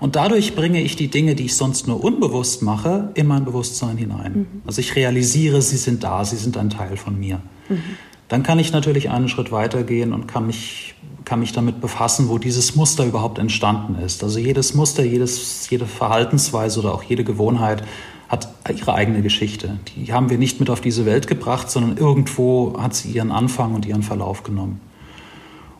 und 0.00 0.16
dadurch 0.16 0.54
bringe 0.54 0.80
ich 0.80 0.96
die 0.96 1.08
Dinge, 1.08 1.34
die 1.34 1.46
ich 1.46 1.56
sonst 1.56 1.86
nur 1.86 2.02
unbewusst 2.02 2.62
mache, 2.62 3.10
in 3.14 3.26
mein 3.26 3.44
Bewusstsein 3.44 3.96
hinein. 3.98 4.32
Mhm. 4.32 4.46
Also 4.66 4.80
ich 4.80 4.96
realisiere, 4.96 5.60
sie 5.62 5.76
sind 5.76 6.02
da, 6.04 6.24
sie 6.24 6.36
sind 6.36 6.56
ein 6.56 6.70
Teil 6.70 6.96
von 6.96 7.18
mir. 7.18 7.40
Mhm. 7.68 7.82
Dann 8.30 8.44
kann 8.44 8.60
ich 8.60 8.70
natürlich 8.70 9.10
einen 9.10 9.28
Schritt 9.28 9.50
weitergehen 9.50 10.12
und 10.12 10.28
kann 10.28 10.46
mich, 10.46 10.94
kann 11.24 11.40
mich 11.40 11.50
damit 11.50 11.80
befassen, 11.80 12.28
wo 12.28 12.38
dieses 12.38 12.76
Muster 12.76 13.04
überhaupt 13.04 13.40
entstanden 13.40 13.96
ist. 13.96 14.22
Also 14.22 14.38
jedes 14.38 14.72
Muster, 14.72 15.02
jedes, 15.02 15.68
jede 15.68 15.84
Verhaltensweise 15.84 16.78
oder 16.78 16.94
auch 16.94 17.02
jede 17.02 17.24
Gewohnheit 17.24 17.82
hat 18.28 18.48
ihre 18.72 18.94
eigene 18.94 19.22
Geschichte. 19.22 19.80
Die 19.96 20.12
haben 20.12 20.30
wir 20.30 20.38
nicht 20.38 20.60
mit 20.60 20.70
auf 20.70 20.80
diese 20.80 21.06
Welt 21.06 21.26
gebracht, 21.26 21.68
sondern 21.72 21.96
irgendwo 21.96 22.76
hat 22.80 22.94
sie 22.94 23.10
ihren 23.10 23.32
Anfang 23.32 23.74
und 23.74 23.84
ihren 23.84 24.04
Verlauf 24.04 24.44
genommen. 24.44 24.80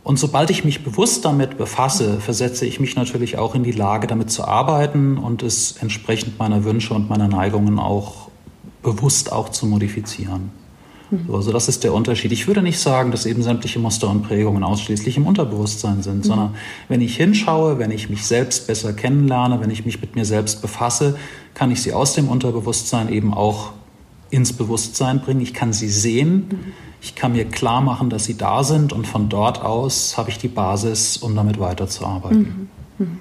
Und 0.03 0.19
sobald 0.19 0.51
ich 0.51 0.65
mich 0.65 0.83
bewusst 0.83 1.25
damit 1.25 1.57
befasse, 1.57 2.19
versetze 2.21 2.67
ich 2.67 2.81
mich 2.81 2.97
natürlich 2.97 3.39
auch 3.39 3.55
in 3.55 3.63
die 3.63 3.71
Lage, 3.71 4.09
damit 4.09 4.33
zu 4.33 4.45
arbeiten 4.45 5.19
und 5.19 5.45
es 5.45 5.77
entsprechend 5.81 6.41
meiner 6.41 6.65
Wünsche 6.65 6.95
und 6.95 7.09
meiner 7.09 7.29
Neigungen 7.29 7.79
auch 7.79 8.29
bewusst 8.83 9.31
auch 9.31 9.51
zu 9.51 9.67
modifizieren. 9.67 10.60
Mhm. 11.11 11.35
Also 11.35 11.53
das 11.53 11.69
ist 11.69 11.85
der 11.85 11.93
Unterschied. 11.93 12.33
Ich 12.33 12.47
würde 12.47 12.63
nicht 12.63 12.79
sagen, 12.79 13.11
dass 13.11 13.27
eben 13.27 13.43
sämtliche 13.43 13.79
Muster 13.79 14.09
und 14.09 14.23
Prägungen 14.23 14.63
ausschließlich 14.63 15.17
im 15.17 15.27
Unterbewusstsein 15.27 16.03
sind, 16.03 16.19
mhm. 16.19 16.23
sondern 16.23 16.55
wenn 16.89 17.01
ich 17.01 17.17
hinschaue, 17.17 17.79
wenn 17.79 17.91
ich 17.91 18.11
mich 18.11 18.27
selbst 18.27 18.67
besser 18.67 18.93
kennenlerne, 18.93 19.61
wenn 19.61 19.71
ich 19.71 19.85
mich 19.85 20.01
mit 20.01 20.15
mir 20.15 20.25
selbst 20.25 20.63
befasse, 20.63 21.17
kann 21.55 21.71
ich 21.71 21.83
sie 21.83 21.93
aus 21.93 22.15
dem 22.15 22.29
Unterbewusstsein 22.29 23.13
eben 23.13 23.35
auch 23.35 23.73
ins 24.31 24.53
Bewusstsein 24.53 25.21
bringen. 25.21 25.41
Ich 25.41 25.55
kann 25.55 25.73
sie 25.73 25.89
sehen. 25.89 26.49
Mhm. 26.51 26.73
Ich 27.03 27.15
kann 27.15 27.33
mir 27.33 27.47
klar 27.47 27.81
machen, 27.81 28.11
dass 28.11 28.25
sie 28.25 28.37
da 28.37 28.63
sind 28.63 28.93
und 28.93 29.07
von 29.07 29.29
dort 29.29 29.63
aus 29.63 30.19
habe 30.19 30.31
ich 30.31 30.39
die 30.39 30.49
Basis, 30.49 31.17
um 31.17 31.35
damit 31.35 31.59
weiterzuarbeiten. 31.59 32.69
Mhm. 32.99 33.07
Mhm. 33.07 33.21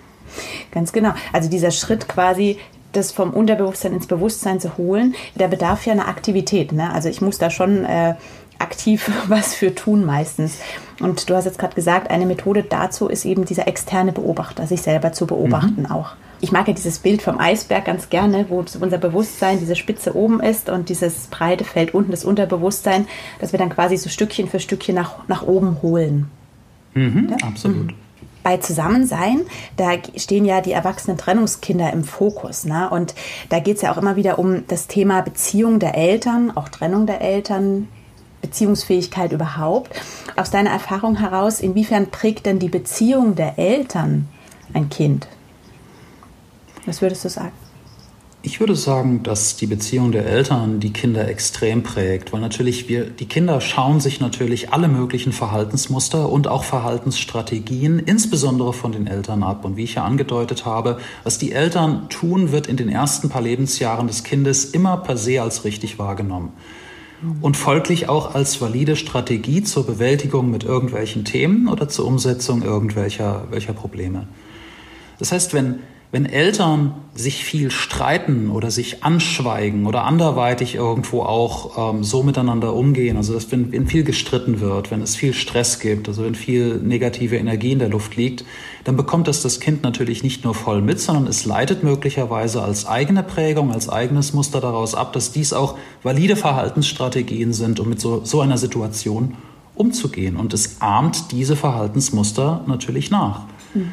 Ganz 0.72 0.92
genau. 0.92 1.14
Also 1.34 1.50
dieser 1.50 1.72
Schritt 1.72 2.08
quasi, 2.08 2.58
das 2.92 3.12
vom 3.12 3.32
Unterbewusstsein 3.32 3.94
ins 3.94 4.08
Bewusstsein 4.08 4.60
zu 4.60 4.78
holen, 4.78 5.16
der 5.36 5.48
bedarf 5.48 5.86
ja 5.86 5.94
einer 5.94 6.08
Aktivität. 6.08 6.72
Ne? 6.72 6.92
Also 6.92 7.10
ich 7.10 7.22
muss 7.22 7.38
da 7.38 7.50
schon 7.50 7.86
äh, 7.86 8.16
aktiv 8.58 9.12
was 9.28 9.56
für 9.56 9.74
tun 9.74 10.06
meistens. 10.06 10.60
Und 11.00 11.30
du 11.30 11.36
hast 11.36 11.46
jetzt 11.46 11.60
gerade 11.60 11.76
gesagt, 11.76 12.12
eine 12.12 12.26
Methode 12.26 12.64
dazu 12.64 13.08
ist 13.08 13.26
eben 13.26 13.46
dieser 13.46 13.68
externe 13.68 14.12
Beobachter, 14.12 14.68
sich 14.68 14.82
selber 14.82 15.14
zu 15.14 15.26
beobachten 15.28 15.84
mhm. 15.84 15.92
auch. 15.92 16.12
Ich 16.42 16.54
mag 16.54 16.70
ja 16.70 16.74
dieses 16.74 17.00
Bild 17.00 17.22
vom 17.22 17.38
Eisberg 17.38 17.84
ganz 17.84 18.10
gerne, 18.10 18.46
wo 18.48 18.64
unser 18.80 18.98
Bewusstsein 18.98 19.60
diese 19.60 19.76
Spitze 19.76 20.16
oben 20.16 20.40
ist 20.40 20.70
und 20.70 20.88
dieses 20.88 21.28
breite 21.28 21.66
Feld 21.66 21.94
unten, 21.94 22.12
das 22.12 22.24
Unterbewusstsein, 22.24 23.08
dass 23.40 23.52
wir 23.52 23.60
dann 23.60 23.70
quasi 23.70 23.98
so 23.98 24.10
Stückchen 24.10 24.48
für 24.48 24.62
Stückchen 24.62 24.96
nach, 24.96 25.28
nach 25.28 25.44
oben 25.44 25.82
holen. 25.82 26.32
Mhm, 26.94 27.28
ja? 27.32 27.48
Absolut. 27.48 27.88
Mhm 27.88 28.09
bei 28.50 28.58
Zusammensein, 28.58 29.42
da 29.78 29.92
stehen 30.16 30.44
ja 30.44 30.60
die 30.60 30.72
erwachsenen 30.72 31.20
Trennungskinder 31.20 31.94
im 31.94 32.04
Fokus. 32.04 32.66
Ne? 32.66 32.90
Und 32.90 33.14
da 33.50 33.60
geht 33.60 33.76
es 33.76 33.84
ja 33.84 33.92
auch 33.92 33.98
immer 33.98 34.16
wieder 34.16 34.40
um 34.40 34.66
das 34.68 34.88
Thema 34.88 35.22
Beziehung 35.22 35.78
der 35.78 35.96
Eltern, 35.96 36.50
auch 36.58 36.68
Trennung 36.68 37.06
der 37.06 37.22
Eltern, 37.22 37.88
Beziehungsfähigkeit 38.42 39.34
überhaupt. 39.34 39.92
Aus 40.36 40.50
deiner 40.50 40.72
Erfahrung 40.72 41.18
heraus, 41.18 41.60
inwiefern 41.60 42.10
prägt 42.10 42.48
denn 42.48 42.58
die 42.58 42.70
Beziehung 42.70 43.36
der 43.36 43.60
Eltern 43.60 44.28
ein 44.74 44.90
Kind? 44.90 45.28
Was 46.88 47.04
würdest 47.04 47.24
du 47.26 47.30
sagen? 47.30 47.59
Ich 48.50 48.60
würde 48.60 48.76
sagen, 48.76 49.22
dass 49.22 49.58
die 49.58 49.68
Beziehung 49.68 50.12
der 50.12 50.26
Eltern 50.26 50.80
die 50.80 50.92
Kinder 50.92 51.28
extrem 51.28 51.84
prägt, 51.84 52.34
weil 52.34 52.42
natürlich 52.42 52.90
wir, 52.90 53.06
die 53.06 53.28
Kinder 53.28 53.62
schauen 53.62 54.00
sich 54.00 54.22
natürlich 54.22 54.74
alle 54.74 54.88
möglichen 54.88 55.34
Verhaltensmuster 55.34 56.28
und 56.28 56.48
auch 56.48 56.64
Verhaltensstrategien, 56.64 58.00
insbesondere 58.00 58.74
von 58.74 58.92
den 58.92 59.06
Eltern 59.06 59.44
ab. 59.44 59.66
Und 59.66 59.78
wie 59.78 59.84
ich 59.84 59.94
ja 59.94 60.04
angedeutet 60.04 60.66
habe, 60.66 60.98
was 61.24 61.38
die 61.38 61.52
Eltern 61.52 62.10
tun, 62.10 62.52
wird 62.52 62.66
in 62.66 62.76
den 62.76 62.90
ersten 62.90 63.30
paar 63.30 63.44
Lebensjahren 63.44 64.08
des 64.08 64.24
Kindes 64.24 64.66
immer 64.66 64.98
per 64.98 65.16
se 65.16 65.44
als 65.44 65.64
richtig 65.64 66.00
wahrgenommen. 66.00 66.52
Und 67.42 67.56
folglich 67.56 68.10
auch 68.10 68.34
als 68.34 68.60
valide 68.60 68.96
Strategie 68.96 69.62
zur 69.62 69.86
Bewältigung 69.86 70.50
mit 70.50 70.64
irgendwelchen 70.64 71.24
Themen 71.24 71.68
oder 71.68 71.88
zur 71.88 72.08
Umsetzung 72.08 72.64
irgendwelcher 72.64 73.44
welcher 73.52 73.74
Probleme. 73.74 74.28
Das 75.20 75.32
heißt, 75.32 75.54
wenn 75.54 75.82
wenn 76.12 76.26
Eltern 76.26 76.96
sich 77.14 77.44
viel 77.44 77.70
streiten 77.70 78.50
oder 78.50 78.72
sich 78.72 79.04
anschweigen 79.04 79.86
oder 79.86 80.06
anderweitig 80.06 80.74
irgendwo 80.74 81.22
auch 81.22 81.94
ähm, 81.94 82.04
so 82.04 82.24
miteinander 82.24 82.74
umgehen, 82.74 83.16
also 83.16 83.34
dass 83.34 83.52
wenn, 83.52 83.72
wenn 83.72 83.86
viel 83.86 84.04
gestritten 84.04 84.60
wird, 84.60 84.90
wenn 84.90 85.04
es 85.04 85.16
viel 85.16 85.36
Stress 85.36 85.80
gibt, 85.80 86.08
also 86.08 86.24
wenn 86.24 86.34
viel 86.34 86.78
negative 86.78 87.38
Energie 87.38 87.74
in 87.74 87.80
der 87.80 87.90
Luft 87.90 88.16
liegt, 88.16 88.44
dann 88.86 88.96
bekommt 88.96 89.28
das 89.28 89.44
das 89.44 89.60
Kind 89.60 89.84
natürlich 89.84 90.24
nicht 90.24 90.44
nur 90.44 90.56
voll 90.56 90.82
mit, 90.82 91.00
sondern 91.00 91.28
es 91.28 91.46
leitet 91.46 91.84
möglicherweise 91.84 92.64
als 92.64 92.88
eigene 92.88 93.22
Prägung, 93.22 93.72
als 93.72 93.88
eigenes 93.88 94.34
Muster 94.34 94.62
daraus 94.62 94.96
ab, 94.96 95.14
dass 95.14 95.32
dies 95.32 95.54
auch 95.54 95.78
valide 96.02 96.36
Verhaltensstrategien 96.36 97.54
sind, 97.54 97.80
um 97.80 97.88
mit 97.88 98.00
so, 98.00 98.26
so 98.26 98.42
einer 98.42 98.58
Situation 98.58 99.36
umzugehen. 99.76 100.38
Und 100.38 100.56
es 100.56 100.82
ahmt 100.82 101.32
diese 101.32 101.56
Verhaltensmuster 101.56 102.64
natürlich 102.66 103.12
nach. 103.12 103.42
Mhm. 103.76 103.92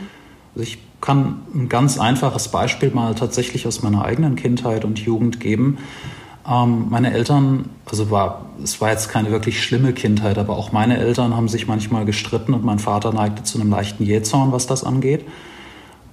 Also 0.57 0.63
ich 0.71 0.79
kann 1.03 1.43
ein 1.55 1.69
ganz 1.69 1.99
einfaches 1.99 2.49
Beispiel 2.49 2.91
mal 2.91 3.15
tatsächlich 3.15 3.67
aus 3.67 3.83
meiner 3.83 4.07
eigenen 4.07 4.37
Kindheit 4.37 4.87
und 4.87 4.99
Jugend 4.99 5.39
geben. 5.39 5.77
Ähm, 6.49 6.87
meine 6.89 7.13
Eltern, 7.13 7.69
also 7.85 8.11
war, 8.11 8.47
es 8.65 8.81
war 8.81 8.91
jetzt 8.91 9.11
keine 9.11 9.31
wirklich 9.31 9.63
schlimme 9.63 9.93
Kindheit, 9.93 10.39
aber 10.39 10.57
auch 10.57 10.73
meine 10.73 10.97
Eltern 10.97 11.37
haben 11.37 11.49
sich 11.49 11.67
manchmal 11.67 12.07
gestritten 12.07 12.55
und 12.55 12.65
mein 12.65 12.79
Vater 12.79 13.13
neigte 13.13 13.43
zu 13.43 13.61
einem 13.61 13.69
leichten 13.69 14.03
Jähzorn, 14.03 14.51
was 14.51 14.67
das 14.67 14.83
angeht. 14.83 15.27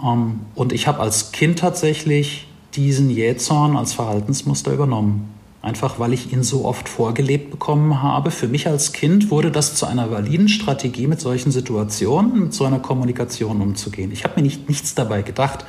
Ähm, 0.03 0.41
und 0.55 0.73
ich 0.73 0.87
habe 0.87 0.99
als 0.99 1.31
Kind 1.31 1.59
tatsächlich 1.59 2.49
diesen 2.75 3.09
Jähzorn 3.09 3.77
als 3.77 3.93
Verhaltensmuster 3.93 4.73
übernommen. 4.73 5.29
Einfach 5.63 5.97
weil 5.97 6.11
ich 6.11 6.33
ihn 6.33 6.43
so 6.43 6.65
oft 6.65 6.89
vorgelebt 6.89 7.49
bekommen 7.49 8.03
habe. 8.03 8.31
Für 8.31 8.49
mich 8.49 8.67
als 8.67 8.91
Kind 8.91 9.31
wurde 9.31 9.49
das 9.49 9.75
zu 9.75 9.85
einer 9.85 10.11
validen 10.11 10.49
Strategie, 10.49 11.07
mit 11.07 11.21
solchen 11.21 11.53
Situationen, 11.53 12.37
mit 12.37 12.53
so 12.53 12.65
einer 12.65 12.79
Kommunikation 12.79 13.61
umzugehen. 13.61 14.11
Ich 14.11 14.25
habe 14.25 14.35
mir 14.35 14.41
nicht, 14.41 14.67
nichts 14.67 14.93
dabei 14.93 15.21
gedacht. 15.21 15.65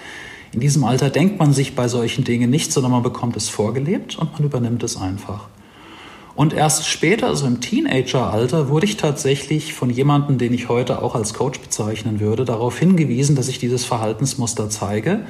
In 0.51 0.59
diesem 0.59 0.83
Alter 0.83 1.11
denkt 1.11 1.39
man 1.39 1.53
sich 1.53 1.77
bei 1.77 1.87
solchen 1.87 2.25
Dingen 2.25 2.51
nicht, 2.51 2.73
sondern 2.73 2.91
man 2.91 3.05
bekommt 3.05 3.37
es 3.37 3.49
vorgelebt 3.49 4.19
und 4.19 4.33
man 4.33 4.43
übernimmt 4.43 4.83
es 4.83 4.97
einfach. 4.97 5.47
Und 6.35 6.53
erst 6.53 6.89
später, 6.89 7.29
also 7.29 7.47
im 7.47 7.61
Teenageralter, 7.61 8.69
wurde 8.71 8.87
ich 8.87 8.97
tatsächlich 8.97 9.75
von 9.75 9.91
jemandem, 9.91 10.39
den 10.39 10.53
ich 10.53 10.69
heute 10.69 11.03
auch 11.03 11.15
als 11.15 11.35
Coach 11.35 11.61
bezeichnen 11.61 12.19
würde, 12.19 12.45
darauf 12.45 12.77
hingewiesen, 12.81 13.37
dass 13.37 13.47
ich 13.47 13.61
dieses 13.61 13.85
Verhaltensmuster 13.85 14.69
zeige. 14.71 15.25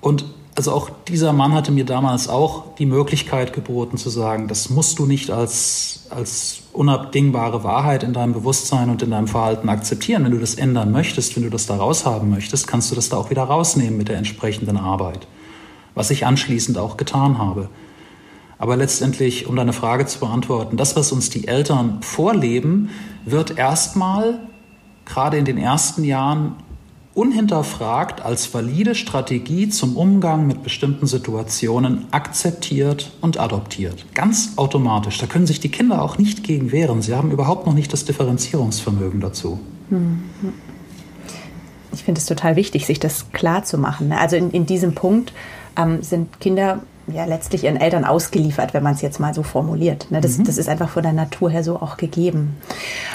Und 0.00 0.24
also 0.56 0.72
auch 0.72 0.90
dieser 1.08 1.32
Mann 1.32 1.52
hatte 1.52 1.72
mir 1.72 1.84
damals 1.84 2.28
auch 2.28 2.74
die 2.76 2.86
Möglichkeit 2.86 3.52
geboten 3.52 3.96
zu 3.96 4.08
sagen, 4.08 4.46
das 4.46 4.70
musst 4.70 4.98
du 4.98 5.06
nicht 5.06 5.30
als, 5.30 6.06
als 6.10 6.62
unabdingbare 6.72 7.64
Wahrheit 7.64 8.04
in 8.04 8.12
deinem 8.12 8.34
Bewusstsein 8.34 8.88
und 8.88 9.02
in 9.02 9.10
deinem 9.10 9.26
Verhalten 9.26 9.68
akzeptieren. 9.68 10.24
Wenn 10.24 10.30
du 10.30 10.38
das 10.38 10.54
ändern 10.54 10.92
möchtest, 10.92 11.34
wenn 11.34 11.42
du 11.42 11.50
das 11.50 11.66
da 11.66 11.76
raushaben 11.76 12.30
möchtest, 12.30 12.68
kannst 12.68 12.90
du 12.90 12.94
das 12.94 13.08
da 13.08 13.16
auch 13.16 13.30
wieder 13.30 13.42
rausnehmen 13.42 13.96
mit 13.96 14.08
der 14.08 14.16
entsprechenden 14.16 14.76
Arbeit. 14.76 15.26
Was 15.94 16.10
ich 16.10 16.24
anschließend 16.24 16.78
auch 16.78 16.96
getan 16.96 17.38
habe. 17.38 17.68
Aber 18.58 18.76
letztendlich, 18.76 19.48
um 19.48 19.56
deine 19.56 19.72
Frage 19.72 20.06
zu 20.06 20.20
beantworten, 20.20 20.76
das, 20.76 20.94
was 20.94 21.10
uns 21.10 21.30
die 21.30 21.48
Eltern 21.48 21.98
vorleben, 22.02 22.90
wird 23.24 23.58
erstmal 23.58 24.38
gerade 25.04 25.36
in 25.36 25.44
den 25.44 25.58
ersten 25.58 26.04
Jahren 26.04 26.56
unhinterfragt 27.14 28.20
als 28.22 28.52
valide 28.52 28.94
Strategie 28.94 29.68
zum 29.68 29.96
Umgang 29.96 30.46
mit 30.46 30.62
bestimmten 30.62 31.06
Situationen 31.06 32.06
akzeptiert 32.10 33.12
und 33.20 33.38
adoptiert. 33.38 34.04
Ganz 34.14 34.54
automatisch. 34.56 35.18
Da 35.18 35.26
können 35.26 35.46
sich 35.46 35.60
die 35.60 35.68
Kinder 35.68 36.02
auch 36.02 36.18
nicht 36.18 36.42
gegen 36.42 36.72
wehren. 36.72 37.02
Sie 37.02 37.14
haben 37.14 37.30
überhaupt 37.30 37.66
noch 37.66 37.74
nicht 37.74 37.92
das 37.92 38.04
Differenzierungsvermögen 38.04 39.20
dazu. 39.20 39.60
Ich 41.92 42.02
finde 42.02 42.20
es 42.20 42.26
total 42.26 42.56
wichtig, 42.56 42.86
sich 42.86 42.98
das 42.98 43.30
klar 43.32 43.64
zu 43.64 43.78
machen. 43.78 44.08
Ne? 44.08 44.18
Also 44.18 44.34
in, 44.36 44.50
in 44.50 44.66
diesem 44.66 44.94
Punkt 44.94 45.32
ähm, 45.76 46.02
sind 46.02 46.40
Kinder 46.40 46.80
ja 47.06 47.26
letztlich 47.26 47.64
ihren 47.64 47.76
Eltern 47.76 48.04
ausgeliefert, 48.04 48.74
wenn 48.74 48.82
man 48.82 48.94
es 48.94 49.02
jetzt 49.02 49.20
mal 49.20 49.34
so 49.34 49.42
formuliert. 49.42 50.10
Ne? 50.10 50.20
Das, 50.20 50.38
mhm. 50.38 50.44
das 50.44 50.58
ist 50.58 50.68
einfach 50.68 50.88
von 50.88 51.02
der 51.02 51.12
Natur 51.12 51.50
her 51.50 51.62
so 51.62 51.76
auch 51.76 51.96
gegeben. 51.96 52.56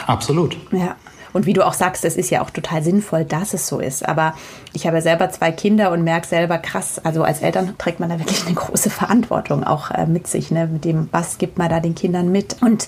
Absolut. 0.08 0.58
Ja. 0.72 0.96
Und 1.34 1.46
wie 1.46 1.54
du 1.54 1.66
auch 1.66 1.74
sagst, 1.74 2.06
es 2.06 2.16
ist 2.16 2.30
ja 2.30 2.42
auch 2.42 2.50
total 2.50 2.84
sinnvoll, 2.84 3.26
dass 3.26 3.54
es 3.54 3.68
so 3.68 3.80
ist. 3.80 4.08
Aber 4.08 4.34
ich 4.74 4.88
habe 4.88 5.02
selber 5.02 5.30
zwei 5.30 5.52
Kinder 5.52 5.92
und 5.92 6.04
merke 6.04 6.28
selber 6.28 6.58
krass, 6.58 7.00
also 7.04 7.24
als 7.24 7.42
Eltern 7.42 7.76
trägt 7.78 8.00
man 8.00 8.10
da 8.10 8.20
wirklich 8.20 8.46
eine 8.46 8.56
große 8.56 8.90
Verantwortung 8.90 9.64
auch 9.64 9.92
äh, 9.92 10.06
mit 10.06 10.28
sich, 10.28 10.52
ne? 10.52 10.68
mit 10.68 10.86
dem, 10.86 11.10
was 11.12 11.38
gibt 11.38 11.58
man 11.58 11.70
da 11.70 11.80
den 11.80 11.96
Kindern 11.96 12.32
mit. 12.32 12.58
Und 12.62 12.88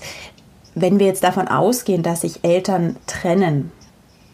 wenn 0.75 0.99
wir 0.99 1.07
jetzt 1.07 1.23
davon 1.23 1.47
ausgehen, 1.47 2.03
dass 2.03 2.21
sich 2.21 2.43
Eltern 2.43 2.95
trennen, 3.05 3.71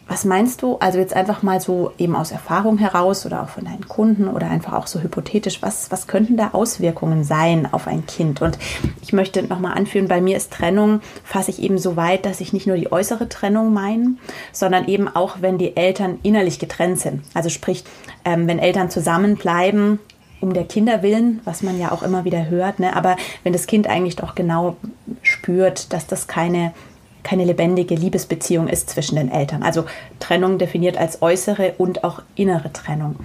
was 0.08 0.24
meinst 0.24 0.62
du? 0.62 0.78
Also 0.78 0.98
jetzt 0.98 1.14
einfach 1.14 1.42
mal 1.42 1.60
so 1.60 1.92
eben 1.98 2.16
aus 2.16 2.32
Erfahrung 2.32 2.78
heraus 2.78 3.26
oder 3.26 3.42
auch 3.42 3.50
von 3.50 3.66
deinen 3.66 3.86
Kunden 3.86 4.26
oder 4.26 4.48
einfach 4.48 4.72
auch 4.72 4.86
so 4.86 5.00
hypothetisch, 5.00 5.60
was, 5.60 5.90
was 5.90 6.06
könnten 6.06 6.38
da 6.38 6.50
Auswirkungen 6.52 7.24
sein 7.24 7.68
auf 7.70 7.86
ein 7.86 8.06
Kind? 8.06 8.40
Und 8.40 8.58
ich 9.02 9.12
möchte 9.12 9.42
nochmal 9.42 9.76
anführen, 9.76 10.08
bei 10.08 10.22
mir 10.22 10.38
ist 10.38 10.52
Trennung, 10.52 11.02
fasse 11.24 11.50
ich 11.50 11.62
eben 11.62 11.76
so 11.76 11.96
weit, 11.96 12.24
dass 12.24 12.40
ich 12.40 12.54
nicht 12.54 12.66
nur 12.66 12.76
die 12.76 12.90
äußere 12.90 13.28
Trennung 13.28 13.74
meine, 13.74 14.14
sondern 14.50 14.88
eben 14.88 15.08
auch, 15.08 15.36
wenn 15.42 15.58
die 15.58 15.76
Eltern 15.76 16.18
innerlich 16.22 16.58
getrennt 16.58 16.98
sind. 16.98 17.22
Also 17.34 17.50
sprich, 17.50 17.84
ähm, 18.24 18.48
wenn 18.48 18.58
Eltern 18.58 18.90
zusammenbleiben, 18.90 19.98
um 20.40 20.54
der 20.54 20.64
Kinder 20.64 21.02
willen, 21.02 21.40
was 21.44 21.62
man 21.62 21.78
ja 21.78 21.92
auch 21.92 22.02
immer 22.02 22.24
wieder 22.24 22.48
hört, 22.48 22.78
ne? 22.78 22.96
aber 22.96 23.16
wenn 23.42 23.52
das 23.52 23.66
Kind 23.66 23.88
eigentlich 23.88 24.16
doch 24.16 24.34
genau 24.34 24.76
spürt, 25.22 25.92
dass 25.92 26.06
das 26.06 26.28
keine 26.28 26.72
keine 27.22 27.44
lebendige 27.44 27.94
Liebesbeziehung 27.94 28.68
ist 28.68 28.90
zwischen 28.90 29.16
den 29.16 29.30
Eltern. 29.30 29.62
Also 29.62 29.84
Trennung 30.20 30.58
definiert 30.58 30.96
als 30.96 31.22
äußere 31.22 31.74
und 31.78 32.04
auch 32.04 32.22
innere 32.34 32.72
Trennung. 32.72 33.16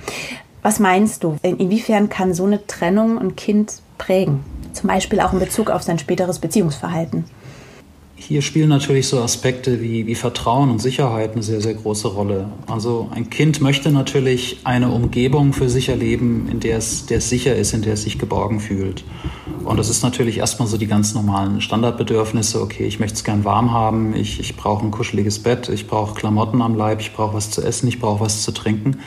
Was 0.61 0.79
meinst 0.79 1.23
du? 1.23 1.37
Inwiefern 1.41 2.09
kann 2.09 2.33
so 2.33 2.45
eine 2.45 2.65
Trennung 2.67 3.19
ein 3.19 3.35
Kind 3.35 3.81
prägen? 3.97 4.43
Zum 4.71 4.87
Beispiel 4.87 5.19
auch 5.19 5.33
in 5.33 5.39
Bezug 5.39 5.69
auf 5.69 5.83
sein 5.83 5.99
späteres 5.99 6.39
Beziehungsverhalten. 6.39 7.25
Hier 8.25 8.41
spielen 8.41 8.69
natürlich 8.69 9.09
so 9.09 9.19
Aspekte 9.19 9.81
wie, 9.81 10.07
wie 10.07 10.15
Vertrauen 10.15 10.69
und 10.69 10.79
Sicherheit 10.79 11.33
eine 11.33 11.43
sehr, 11.43 11.59
sehr 11.59 11.73
große 11.73 12.07
Rolle. 12.07 12.49
Also 12.67 13.09
ein 13.13 13.29
Kind 13.29 13.59
möchte 13.59 13.91
natürlich 13.91 14.61
eine 14.63 14.91
Umgebung 14.91 15.51
für 15.51 15.67
sich 15.67 15.89
erleben, 15.89 16.47
in 16.49 16.61
der 16.61 16.77
es, 16.77 17.05
der 17.05 17.17
es 17.17 17.27
sicher 17.27 17.53
ist, 17.53 17.73
in 17.73 17.81
der 17.81 17.95
es 17.95 18.03
sich 18.03 18.19
geborgen 18.19 18.61
fühlt. 18.61 19.03
Und 19.65 19.77
das 19.77 19.89
ist 19.89 20.03
natürlich 20.03 20.37
erstmal 20.37 20.69
so 20.69 20.77
die 20.77 20.87
ganz 20.87 21.13
normalen 21.13 21.59
Standardbedürfnisse. 21.59 22.61
Okay, 22.61 22.85
ich 22.85 22.97
möchte 22.97 23.15
es 23.15 23.25
gern 23.25 23.43
warm 23.43 23.73
haben, 23.73 24.15
ich, 24.15 24.39
ich 24.39 24.55
brauche 24.55 24.85
ein 24.85 24.91
kuscheliges 24.91 25.39
Bett, 25.39 25.67
ich 25.67 25.87
brauche 25.87 26.15
Klamotten 26.15 26.61
am 26.61 26.75
Leib, 26.77 27.01
ich 27.01 27.11
brauche 27.11 27.33
was 27.33 27.51
zu 27.51 27.61
essen, 27.61 27.89
ich 27.89 27.99
brauche 27.99 28.21
was 28.21 28.41
zu 28.43 28.53
trinken. 28.53 28.99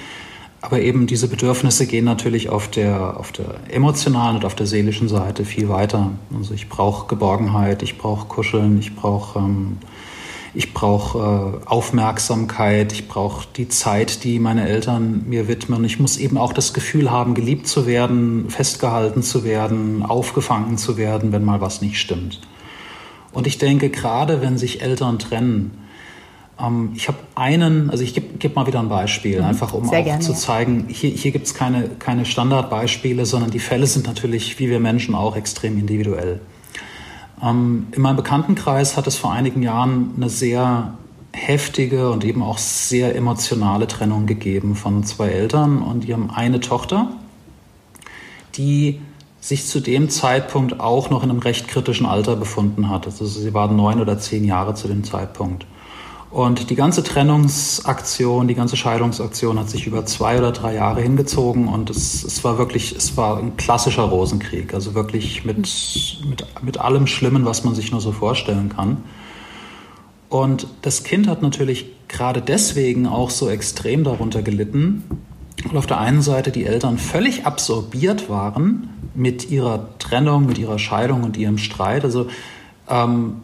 Aber 0.67 0.81
eben 0.81 1.07
diese 1.07 1.29
Bedürfnisse 1.29 1.87
gehen 1.87 2.05
natürlich 2.05 2.49
auf 2.49 2.67
der, 2.67 3.21
auf 3.21 3.31
der 3.31 3.55
emotionalen 3.69 4.39
und 4.39 4.45
auf 4.45 4.57
der 4.57 4.67
seelischen 4.67 5.09
Seite 5.09 5.45
viel 5.45 5.69
weiter. 5.69 6.11
Also 6.37 6.55
ich 6.55 6.69
brauche 6.69 7.07
Geborgenheit, 7.07 7.85
ich 7.85 7.99
brauche 7.99 8.27
Kuscheln, 8.27 8.77
ich 8.81 8.97
brauche 8.97 9.39
ähm, 9.39 9.79
ich 10.55 10.75
äh, 10.75 11.67
Aufmerksamkeit, 11.67 12.93
ich 12.93 13.07
brauche 13.07 13.47
die 13.57 13.69
Zeit, 13.69 14.25
die 14.25 14.41
meine 14.41 14.69
Eltern 14.69 15.23
mir 15.29 15.47
widmen. 15.47 15.85
Ich 15.85 16.01
muss 16.01 16.17
eben 16.17 16.37
auch 16.37 16.53
das 16.53 16.75
Gefühl 16.75 17.13
haben, 17.13 17.35
geliebt 17.35 17.69
zu 17.69 17.87
werden, 17.87 18.51
festgehalten 18.51 19.23
zu 19.23 19.45
werden, 19.45 20.03
aufgefangen 20.03 20.79
zu 20.79 20.97
werden, 20.97 21.31
wenn 21.31 21.45
mal 21.45 21.61
was 21.61 21.81
nicht 21.81 22.01
stimmt. 22.01 22.41
Und 23.33 23.47
ich 23.47 23.59
denke, 23.59 23.89
gerade 23.89 24.41
wenn 24.43 24.59
sich 24.59 24.83
Eltern 24.83 25.21
trennen, 25.21 25.86
ähm, 26.61 26.93
ich 26.95 27.09
habe 27.09 27.19
einen, 27.35 27.91
also 27.91 28.03
ich 28.03 28.15
gebe 28.15 28.39
geb 28.39 28.57
mal 28.57 28.67
wieder 28.67 28.81
ein 28.81 28.89
Beispiel, 28.89 29.41
mhm. 29.41 29.47
einfach 29.47 29.73
um 29.73 29.87
Sehr 29.87 30.01
auch 30.01 30.05
gerne, 30.05 30.21
zu 30.21 30.35
zeigen, 30.35 30.87
hier, 30.89 31.11
hier 31.11 31.33
gibt 31.33 31.47
es 31.47 31.55
keine, 31.55 31.89
keine 31.99 32.25
Standardbeispiele, 32.25 33.27
sondern 33.27 33.51
die 33.51 33.59
Fälle 33.59 33.87
sind 33.87 34.07
natürlich, 34.07 34.59
wie 34.59 34.71
wir 34.71 34.81
Menschen 34.81 35.15
auch, 35.15 35.37
extrem 35.37 35.79
individuell. 35.79 36.41
Ähm, 37.43 37.89
in 37.93 38.03
meinem 38.03 38.17
Bekanntenkreis 38.17 38.97
hat 38.97 39.07
es 39.07 39.17
vor 39.17 39.33
einigen 39.33 39.63
Jahren 39.63 40.13
eine 40.17 40.31
sehr 40.31 40.95
heftige 41.33 42.11
und 42.11 42.25
eben 42.25 42.43
auch 42.43 42.57
sehr 42.57 43.15
emotionale 43.15 43.87
Trennung 43.87 44.25
gegeben 44.25 44.75
von 44.75 45.05
zwei 45.05 45.29
Eltern 45.29 45.83
und 45.83 46.05
die 46.05 46.15
haben 46.15 46.31
eine 46.31 46.61
Tochter, 46.61 47.11
die 48.55 49.01
sich 49.39 49.67
zu 49.67 49.81
dem 49.81 50.09
Zeitpunkt 50.09 50.81
auch 50.81 51.11
noch 51.11 51.23
in 51.23 51.31
einem 51.31 51.39
recht 51.39 51.69
kritischen 51.69 52.07
Alter 52.07 52.37
befunden 52.37 52.89
hat. 52.89 53.07
Also 53.07 53.27
sie 53.27 53.53
waren 53.53 53.77
neun 53.77 54.01
oder 54.01 54.19
zehn 54.19 54.45
Jahre 54.45 54.75
zu 54.75 54.89
dem 54.89 55.05
Zeitpunkt. 55.05 55.67
Und 56.31 56.71
die 56.71 56.75
ganze 56.75 57.05
Trennungsaktion, 57.05 58.49
die 58.49 58.55
ganze 58.55 58.77
Scheidungsaktion 58.77 59.59
hat 59.59 59.71
sich 59.71 59.87
über 59.87 60.05
zwei 60.07 60.39
oder 60.39 60.53
drei 60.53 60.75
Jahre 60.75 61.01
hingezogen 61.01 61.69
und 61.69 61.89
es, 61.89 62.25
es 62.25 62.43
war 62.43 62.59
wirklich, 62.59 62.95
es 62.97 63.17
war 63.17 63.39
ein 63.39 63.57
klassischer 63.57 64.03
Rosenkrieg, 64.03 64.75
also 64.75 64.95
wirklich 64.95 65.45
mit, 65.45 65.57
mit, 66.29 66.45
mit 66.63 66.79
allem 66.79 67.07
Schlimmen, 67.07 67.45
was 67.45 67.65
man 67.65 67.75
sich 67.75 67.93
nur 67.93 68.01
so 68.01 68.13
vorstellen 68.13 68.71
kann. 68.71 68.99
Und 70.29 70.67
das 70.83 71.05
Kind 71.05 71.29
hat 71.29 71.43
natürlich 71.43 71.87
gerade 72.09 72.43
deswegen 72.43 73.07
auch 73.07 73.31
so 73.31 73.49
extrem 73.49 74.03
darunter 74.03 74.43
gelitten, 74.43 75.05
weil 75.65 75.79
auf 75.79 75.87
der 75.87 76.01
einen 76.01 76.23
Seite 76.23 76.51
die 76.51 76.67
Eltern 76.67 76.99
völlig 76.99 77.47
absorbiert 77.47 78.29
waren 78.29 78.91
mit 79.15 79.51
ihrer 79.51 79.89
Trennung, 79.99 80.47
mit 80.47 80.59
ihrer 80.59 80.79
Scheidung 80.79 81.23
und 81.23 81.37
ihrem 81.37 81.59
Streit. 81.59 82.05
Also 82.05 82.27
ähm, 82.89 83.43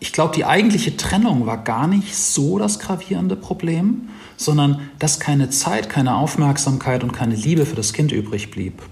ich 0.00 0.12
glaube, 0.12 0.34
die 0.34 0.46
eigentliche 0.46 0.96
Trennung 0.96 1.46
war 1.46 1.58
gar 1.58 1.86
nicht 1.86 2.16
so 2.16 2.58
das 2.58 2.78
gravierende 2.78 3.36
Problem, 3.36 4.08
sondern 4.38 4.88
dass 4.98 5.20
keine 5.20 5.50
Zeit, 5.50 5.90
keine 5.90 6.16
Aufmerksamkeit 6.16 7.04
und 7.04 7.12
keine 7.12 7.34
Liebe 7.34 7.66
für 7.66 7.76
das 7.76 7.92
Kind 7.92 8.10
übrig 8.10 8.50
blieb. 8.50 8.82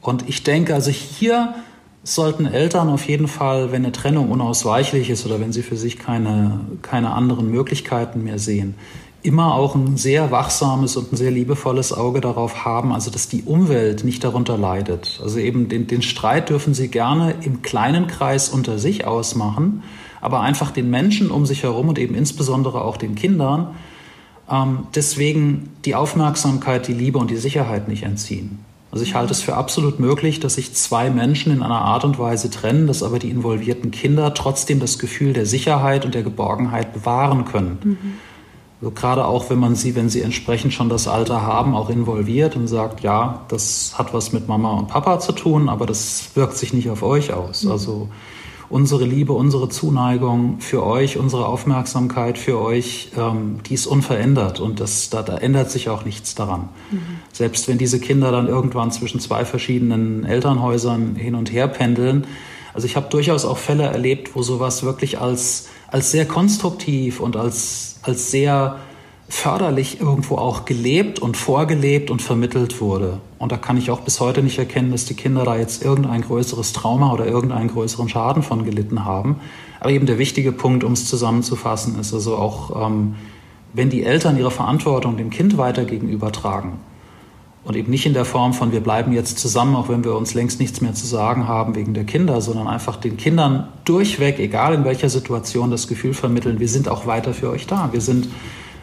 Und 0.00 0.28
ich 0.28 0.42
denke, 0.42 0.74
also 0.74 0.90
hier 0.90 1.54
sollten 2.02 2.46
Eltern 2.46 2.88
auf 2.88 3.06
jeden 3.06 3.28
Fall, 3.28 3.72
wenn 3.72 3.84
eine 3.84 3.92
Trennung 3.92 4.30
unausweichlich 4.30 5.10
ist 5.10 5.24
oder 5.26 5.40
wenn 5.40 5.52
sie 5.52 5.62
für 5.62 5.76
sich 5.76 5.98
keine, 5.98 6.60
keine 6.80 7.12
anderen 7.12 7.50
Möglichkeiten 7.50 8.24
mehr 8.24 8.38
sehen, 8.38 8.74
immer 9.24 9.54
auch 9.54 9.74
ein 9.74 9.96
sehr 9.96 10.30
wachsames 10.30 10.96
und 10.96 11.12
ein 11.12 11.16
sehr 11.16 11.30
liebevolles 11.30 11.92
Auge 11.92 12.20
darauf 12.20 12.64
haben, 12.64 12.92
also 12.92 13.10
dass 13.10 13.28
die 13.28 13.42
Umwelt 13.42 14.04
nicht 14.04 14.22
darunter 14.22 14.56
leidet. 14.56 15.18
Also 15.22 15.38
eben 15.38 15.68
den, 15.68 15.86
den 15.86 16.02
Streit 16.02 16.50
dürfen 16.50 16.74
sie 16.74 16.88
gerne 16.88 17.34
im 17.40 17.62
kleinen 17.62 18.06
Kreis 18.06 18.48
unter 18.48 18.78
sich 18.78 19.06
ausmachen, 19.06 19.82
aber 20.20 20.40
einfach 20.40 20.70
den 20.70 20.90
Menschen 20.90 21.30
um 21.30 21.46
sich 21.46 21.62
herum 21.62 21.88
und 21.88 21.98
eben 21.98 22.14
insbesondere 22.14 22.82
auch 22.84 22.96
den 22.96 23.14
Kindern 23.14 23.74
ähm, 24.50 24.86
deswegen 24.94 25.70
die 25.84 25.94
Aufmerksamkeit, 25.94 26.86
die 26.86 26.92
Liebe 26.92 27.18
und 27.18 27.30
die 27.30 27.36
Sicherheit 27.36 27.88
nicht 27.88 28.02
entziehen. 28.02 28.58
Also 28.90 29.04
ich 29.04 29.14
halte 29.14 29.32
es 29.32 29.42
für 29.42 29.56
absolut 29.56 29.98
möglich, 29.98 30.38
dass 30.38 30.54
sich 30.54 30.72
zwei 30.74 31.10
Menschen 31.10 31.52
in 31.52 31.62
einer 31.62 31.80
Art 31.80 32.04
und 32.04 32.18
Weise 32.18 32.48
trennen, 32.50 32.86
dass 32.86 33.02
aber 33.02 33.18
die 33.18 33.30
involvierten 33.30 33.90
Kinder 33.90 34.34
trotzdem 34.34 34.78
das 34.78 35.00
Gefühl 35.00 35.32
der 35.32 35.46
Sicherheit 35.46 36.04
und 36.04 36.14
der 36.14 36.22
Geborgenheit 36.22 36.92
bewahren 36.92 37.44
können. 37.44 37.78
Mhm. 37.82 38.12
Also 38.84 38.94
gerade 38.94 39.24
auch, 39.24 39.48
wenn 39.48 39.58
man 39.58 39.76
sie, 39.76 39.94
wenn 39.94 40.10
sie 40.10 40.20
entsprechend 40.20 40.74
schon 40.74 40.90
das 40.90 41.08
Alter 41.08 41.40
haben, 41.40 41.74
auch 41.74 41.88
involviert 41.88 42.54
und 42.54 42.68
sagt, 42.68 43.00
ja, 43.00 43.40
das 43.48 43.94
hat 43.96 44.12
was 44.12 44.34
mit 44.34 44.46
Mama 44.46 44.74
und 44.74 44.88
Papa 44.88 45.20
zu 45.20 45.32
tun, 45.32 45.70
aber 45.70 45.86
das 45.86 46.28
wirkt 46.34 46.58
sich 46.58 46.74
nicht 46.74 46.90
auf 46.90 47.02
euch 47.02 47.32
aus. 47.32 47.64
Mhm. 47.64 47.70
Also 47.70 48.08
unsere 48.68 49.06
Liebe, 49.06 49.32
unsere 49.32 49.70
Zuneigung 49.70 50.60
für 50.60 50.84
euch, 50.84 51.16
unsere 51.16 51.46
Aufmerksamkeit 51.46 52.36
für 52.36 52.60
euch, 52.60 53.12
ähm, 53.16 53.60
die 53.64 53.72
ist 53.72 53.86
unverändert 53.86 54.60
und 54.60 54.80
das, 54.80 55.08
da, 55.08 55.22
da 55.22 55.38
ändert 55.38 55.70
sich 55.70 55.88
auch 55.88 56.04
nichts 56.04 56.34
daran. 56.34 56.68
Mhm. 56.90 56.98
Selbst 57.32 57.66
wenn 57.68 57.78
diese 57.78 58.00
Kinder 58.00 58.32
dann 58.32 58.48
irgendwann 58.48 58.90
zwischen 58.90 59.18
zwei 59.18 59.46
verschiedenen 59.46 60.26
Elternhäusern 60.26 61.16
hin 61.16 61.36
und 61.36 61.50
her 61.50 61.68
pendeln. 61.68 62.26
Also 62.74 62.86
ich 62.86 62.96
habe 62.96 63.08
durchaus 63.08 63.44
auch 63.44 63.58
Fälle 63.58 63.84
erlebt, 63.84 64.34
wo 64.34 64.42
sowas 64.42 64.82
wirklich 64.82 65.20
als, 65.20 65.68
als 65.88 66.10
sehr 66.10 66.26
konstruktiv 66.26 67.20
und 67.20 67.36
als 67.36 67.94
als 68.04 68.30
sehr 68.30 68.76
förderlich 69.28 70.00
irgendwo 70.00 70.36
auch 70.36 70.64
gelebt 70.64 71.18
und 71.18 71.36
vorgelebt 71.36 72.10
und 72.10 72.20
vermittelt 72.20 72.80
wurde. 72.80 73.20
Und 73.38 73.52
da 73.52 73.56
kann 73.56 73.76
ich 73.76 73.90
auch 73.90 74.00
bis 74.00 74.20
heute 74.20 74.42
nicht 74.42 74.58
erkennen, 74.58 74.92
dass 74.92 75.06
die 75.06 75.14
Kinder 75.14 75.44
da 75.44 75.56
jetzt 75.56 75.82
irgendein 75.82 76.22
größeres 76.22 76.72
Trauma 76.72 77.12
oder 77.12 77.26
irgendeinen 77.26 77.68
größeren 77.68 78.08
Schaden 78.08 78.42
von 78.42 78.64
gelitten 78.64 79.04
haben. 79.04 79.36
Aber 79.80 79.90
eben 79.90 80.06
der 80.06 80.18
wichtige 80.18 80.52
Punkt, 80.52 80.84
um 80.84 80.92
es 80.92 81.08
zusammenzufassen, 81.08 81.98
ist 81.98 82.12
also 82.12 82.36
auch, 82.36 82.86
ähm, 82.86 83.16
wenn 83.72 83.90
die 83.90 84.04
Eltern 84.04 84.38
ihre 84.38 84.50
Verantwortung 84.50 85.16
dem 85.16 85.30
Kind 85.30 85.56
weiter 85.56 85.84
gegenübertragen 85.84 86.74
und 87.64 87.76
eben 87.76 87.90
nicht 87.90 88.04
in 88.04 88.12
der 88.12 88.24
Form 88.24 88.52
von, 88.52 88.72
wir 88.72 88.80
bleiben 88.80 89.12
jetzt 89.12 89.38
zusammen, 89.38 89.74
auch 89.74 89.88
wenn 89.88 90.04
wir 90.04 90.14
uns 90.14 90.34
längst 90.34 90.60
nichts 90.60 90.80
mehr 90.80 90.92
zu 90.92 91.06
sagen 91.06 91.48
haben 91.48 91.74
wegen 91.74 91.94
der 91.94 92.04
Kinder, 92.04 92.40
sondern 92.40 92.68
einfach 92.68 92.96
den 92.96 93.16
Kindern 93.16 93.68
durchweg, 93.84 94.38
egal 94.38 94.74
in 94.74 94.84
welcher 94.84 95.08
Situation, 95.08 95.70
das 95.70 95.88
Gefühl 95.88 96.12
vermitteln, 96.12 96.60
wir 96.60 96.68
sind 96.68 96.88
auch 96.88 97.06
weiter 97.06 97.32
für 97.32 97.50
euch 97.50 97.66
da. 97.66 97.88
Wir 97.92 98.02
sind, 98.02 98.28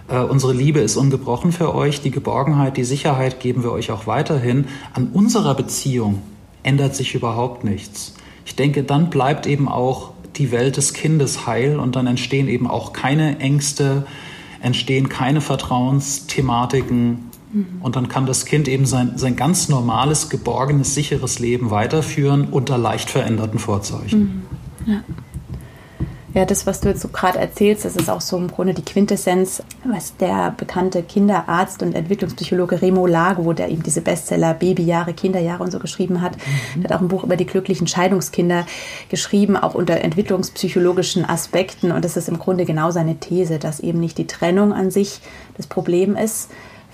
äh, 0.07 0.19
unsere 0.19 0.53
Liebe 0.53 0.79
ist 0.79 0.95
ungebrochen 0.95 1.51
für 1.51 1.75
euch, 1.75 2.01
die 2.01 2.11
Geborgenheit, 2.11 2.75
die 2.75 2.83
Sicherheit 2.83 3.39
geben 3.39 3.63
wir 3.63 3.71
euch 3.71 3.91
auch 3.91 4.07
weiterhin. 4.07 4.65
An 4.93 5.09
unserer 5.13 5.53
Beziehung 5.53 6.23
ändert 6.63 6.95
sich 6.95 7.13
überhaupt 7.13 7.63
nichts. 7.63 8.15
Ich 8.45 8.55
denke, 8.55 8.83
dann 8.83 9.11
bleibt 9.11 9.45
eben 9.45 9.69
auch 9.69 10.11
die 10.37 10.51
Welt 10.51 10.77
des 10.77 10.93
Kindes 10.93 11.45
heil 11.45 11.77
und 11.77 11.95
dann 11.95 12.07
entstehen 12.07 12.47
eben 12.47 12.67
auch 12.67 12.93
keine 12.93 13.37
Ängste, 13.39 14.07
entstehen 14.61 15.09
keine 15.09 15.41
Vertrauensthematiken, 15.41 17.31
Mhm. 17.51 17.81
Und 17.81 17.95
dann 17.95 18.07
kann 18.07 18.25
das 18.25 18.45
Kind 18.45 18.67
eben 18.67 18.85
sein, 18.85 19.13
sein 19.17 19.35
ganz 19.35 19.69
normales, 19.69 20.29
geborgenes, 20.29 20.95
sicheres 20.95 21.39
Leben 21.39 21.71
weiterführen 21.71 22.47
unter 22.49 22.77
leicht 22.77 23.09
veränderten 23.09 23.59
Vorzeichen. 23.59 24.45
Mhm. 24.85 24.91
Ja. 24.91 25.03
Ja, 26.33 26.45
das, 26.45 26.65
was 26.65 26.79
du 26.79 26.87
jetzt 26.87 27.01
so 27.01 27.09
gerade 27.09 27.39
erzählst, 27.39 27.83
das 27.83 27.97
ist 27.97 28.09
auch 28.09 28.21
so 28.21 28.37
im 28.37 28.47
Grunde 28.47 28.73
die 28.73 28.85
Quintessenz, 28.85 29.61
was 29.83 30.15
der 30.15 30.51
bekannte 30.55 31.03
Kinderarzt 31.03 31.83
und 31.83 31.93
Entwicklungspsychologe 31.93 32.81
Remo 32.81 33.05
Lago, 33.05 33.51
der 33.51 33.67
eben 33.67 33.83
diese 33.83 33.99
Bestseller 33.99 34.53
Babyjahre, 34.53 35.13
Kinderjahre 35.13 35.61
und 35.61 35.71
so 35.71 35.79
geschrieben 35.79 36.21
hat, 36.21 36.37
mhm. 36.75 36.85
hat 36.85 36.93
auch 36.93 37.01
ein 37.01 37.09
Buch 37.09 37.25
über 37.25 37.35
die 37.35 37.45
glücklichen 37.45 37.85
Scheidungskinder 37.85 38.65
geschrieben, 39.09 39.57
auch 39.57 39.75
unter 39.75 39.99
entwicklungspsychologischen 39.99 41.25
Aspekten. 41.25 41.91
Und 41.91 42.05
das 42.05 42.15
ist 42.15 42.29
im 42.29 42.39
Grunde 42.39 42.63
genau 42.63 42.91
seine 42.91 43.17
These, 43.17 43.59
dass 43.59 43.81
eben 43.81 43.99
nicht 43.99 44.17
die 44.17 44.27
Trennung 44.27 44.71
an 44.71 44.89
sich 44.89 45.19
das 45.57 45.67
Problem 45.67 46.15
ist, 46.15 46.49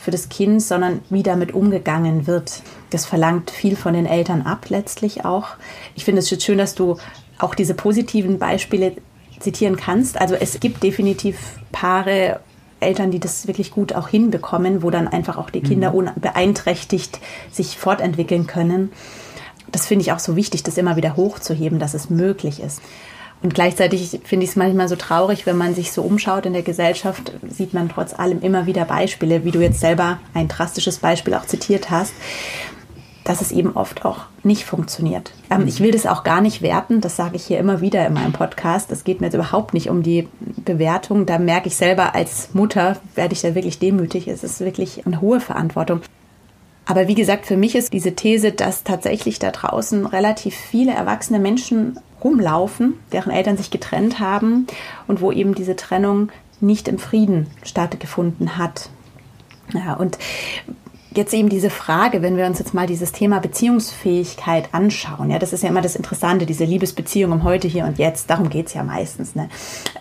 für 0.08 0.12
das 0.12 0.30
Kind, 0.30 0.62
sondern 0.62 1.02
wie 1.10 1.22
damit 1.22 1.54
umgegangen 1.54 2.28
wird. 2.28 2.62
Das 2.92 3.06
verlangt 3.06 3.52
viel 3.52 3.76
von 3.76 3.94
den 3.94 4.06
Eltern 4.06 4.44
ab, 4.44 4.68
letztlich 4.70 5.26
auch. 5.26 5.58
Ich 5.96 6.06
finde 6.06 6.20
es 6.20 6.30
schön, 6.30 6.58
dass 6.58 6.76
du 6.76 6.96
auch 7.40 7.54
diese 7.54 7.74
positiven 7.74 8.40
Beispiele 8.40 8.94
zitieren 9.42 9.76
kannst. 9.76 10.18
Also 10.18 10.36
es 10.36 10.62
gibt 10.62 10.82
definitiv 10.82 11.60
Paare, 11.74 12.40
Eltern, 12.80 13.12
die 13.12 13.20
das 13.20 13.48
wirklich 13.48 13.72
gut 13.72 13.92
auch 13.92 14.08
hinbekommen, 14.08 14.82
wo 14.82 14.92
dann 14.92 15.10
einfach 15.10 15.36
auch 15.38 15.50
die 15.50 15.60
Kinder 15.60 15.90
mhm. 15.90 15.98
unbeeinträchtigt 15.98 17.20
sich 17.52 17.78
fortentwickeln 17.78 18.48
können. 18.48 18.94
Das 19.74 19.88
finde 19.88 20.04
ich 20.04 20.14
auch 20.14 20.20
so 20.20 20.38
wichtig, 20.38 20.64
das 20.64 20.78
immer 20.78 20.96
wieder 20.96 21.18
hochzuheben, 21.18 21.80
dass 21.80 21.94
es 21.94 22.10
möglich 22.10 22.62
ist. 22.62 22.82
Und 23.44 23.54
gleichzeitig 23.54 24.20
finde 24.24 24.46
ich 24.46 24.52
es 24.52 24.56
manchmal 24.56 24.88
so 24.88 24.96
traurig, 24.96 25.46
wenn 25.46 25.58
man 25.58 25.76
sich 25.76 25.92
so 25.92 26.02
umschaut 26.02 26.46
in 26.46 26.54
der 26.54 26.64
Gesellschaft, 26.64 27.34
sieht 27.48 27.74
man 27.74 27.90
trotz 27.90 28.18
allem 28.18 28.42
immer 28.42 28.66
wieder 28.66 28.86
Beispiele, 28.86 29.46
wie 29.46 29.52
du 29.52 29.62
jetzt 29.62 29.80
selber 29.80 30.20
ein 30.34 30.48
drastisches 30.48 30.98
Beispiel 30.98 31.36
auch 31.36 31.46
zitiert 31.46 31.92
hast, 31.92 32.14
dass 33.24 33.42
es 33.42 33.52
eben 33.52 33.76
oft 33.76 34.06
auch 34.06 34.22
nicht 34.44 34.64
funktioniert. 34.64 35.34
Ähm, 35.50 35.68
ich 35.68 35.82
will 35.82 35.92
das 35.92 36.06
auch 36.06 36.24
gar 36.24 36.42
nicht 36.42 36.62
werten, 36.62 37.02
das 37.02 37.16
sage 37.16 37.36
ich 37.36 37.46
hier 37.46 37.60
immer 37.60 37.82
wieder 37.82 38.08
in 38.08 38.14
meinem 38.14 38.34
Podcast. 38.34 38.92
Es 38.92 39.04
geht 39.04 39.20
mir 39.20 39.28
jetzt 39.28 39.36
überhaupt 39.36 39.74
nicht 39.74 39.90
um 39.90 40.02
die 40.02 40.28
Bewertung. 40.64 41.26
Da 41.26 41.38
merke 41.38 41.68
ich 41.68 41.76
selber 41.76 42.16
als 42.16 42.50
Mutter, 42.54 42.98
werde 43.16 43.34
ich 43.34 43.42
da 43.42 43.54
wirklich 43.54 43.80
demütig. 43.80 44.28
Es 44.28 44.44
ist 44.44 44.62
wirklich 44.62 45.06
eine 45.06 45.22
hohe 45.22 45.42
Verantwortung. 45.42 46.02
Aber 46.86 47.10
wie 47.10 47.16
gesagt, 47.16 47.46
für 47.46 47.58
mich 47.58 47.76
ist 47.76 47.92
diese 47.92 48.16
These, 48.16 48.54
dass 48.54 48.84
tatsächlich 48.84 49.40
da 49.40 49.52
draußen 49.52 50.06
relativ 50.06 50.56
viele 50.56 50.94
erwachsene 50.94 51.38
Menschen 51.38 52.00
rumlaufen, 52.24 52.96
deren 53.12 53.32
Eltern 53.32 53.58
sich 53.58 53.72
getrennt 53.72 54.20
haben 54.20 54.68
und 55.08 55.22
wo 55.22 55.32
eben 55.32 55.56
diese 55.56 55.76
Trennung 55.76 56.30
nicht 56.60 56.88
im 56.88 56.98
Frieden 56.98 57.48
stattgefunden 57.64 58.58
hat. 58.58 58.90
Ja, 59.74 59.94
und 59.94 60.18
jetzt 61.18 61.34
eben 61.34 61.50
diese 61.50 61.70
Frage, 61.70 62.22
wenn 62.22 62.38
wir 62.38 62.46
uns 62.46 62.60
jetzt 62.60 62.74
mal 62.74 62.88
dieses 62.88 63.12
Thema 63.12 63.40
Beziehungsfähigkeit 63.40 64.70
anschauen, 64.74 65.30
ja, 65.30 65.40
das 65.40 65.52
ist 65.52 65.64
ja 65.64 65.70
immer 65.70 65.82
das 65.82 65.96
Interessante, 65.96 66.46
diese 66.46 66.64
Liebesbeziehung 66.64 67.32
um 67.32 67.44
heute, 67.44 67.68
hier 67.68 67.86
und 67.86 67.98
jetzt, 67.98 68.30
darum 68.30 68.50
geht 68.50 68.68
es 68.68 68.74
ja 68.74 68.84
meistens, 68.84 69.36
ne? 69.36 69.50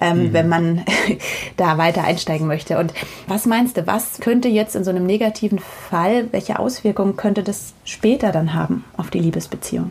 Ähm, 0.01 0.29
mhm. 0.29 0.33
wenn 0.33 0.49
man 0.49 0.85
da 1.57 1.79
weiter 1.79 2.05
einsteigen 2.05 2.47
möchte. 2.47 2.79
Und 2.79 2.93
was 3.27 3.47
meinst 3.47 3.77
du, 3.77 3.87
was 3.87 4.21
könnte 4.21 4.49
jetzt 4.49 4.77
in 4.77 4.85
so 4.85 4.91
einem 4.91 5.07
negativen 5.07 5.59
Fall, 5.59 6.29
welche 6.33 6.59
Auswirkungen 6.59 7.17
könnte 7.17 7.43
das 7.43 7.75
später 7.85 8.31
dann 8.31 8.55
haben 8.55 8.85
auf 8.97 9.11
die 9.11 9.21
Liebesbeziehung? 9.21 9.91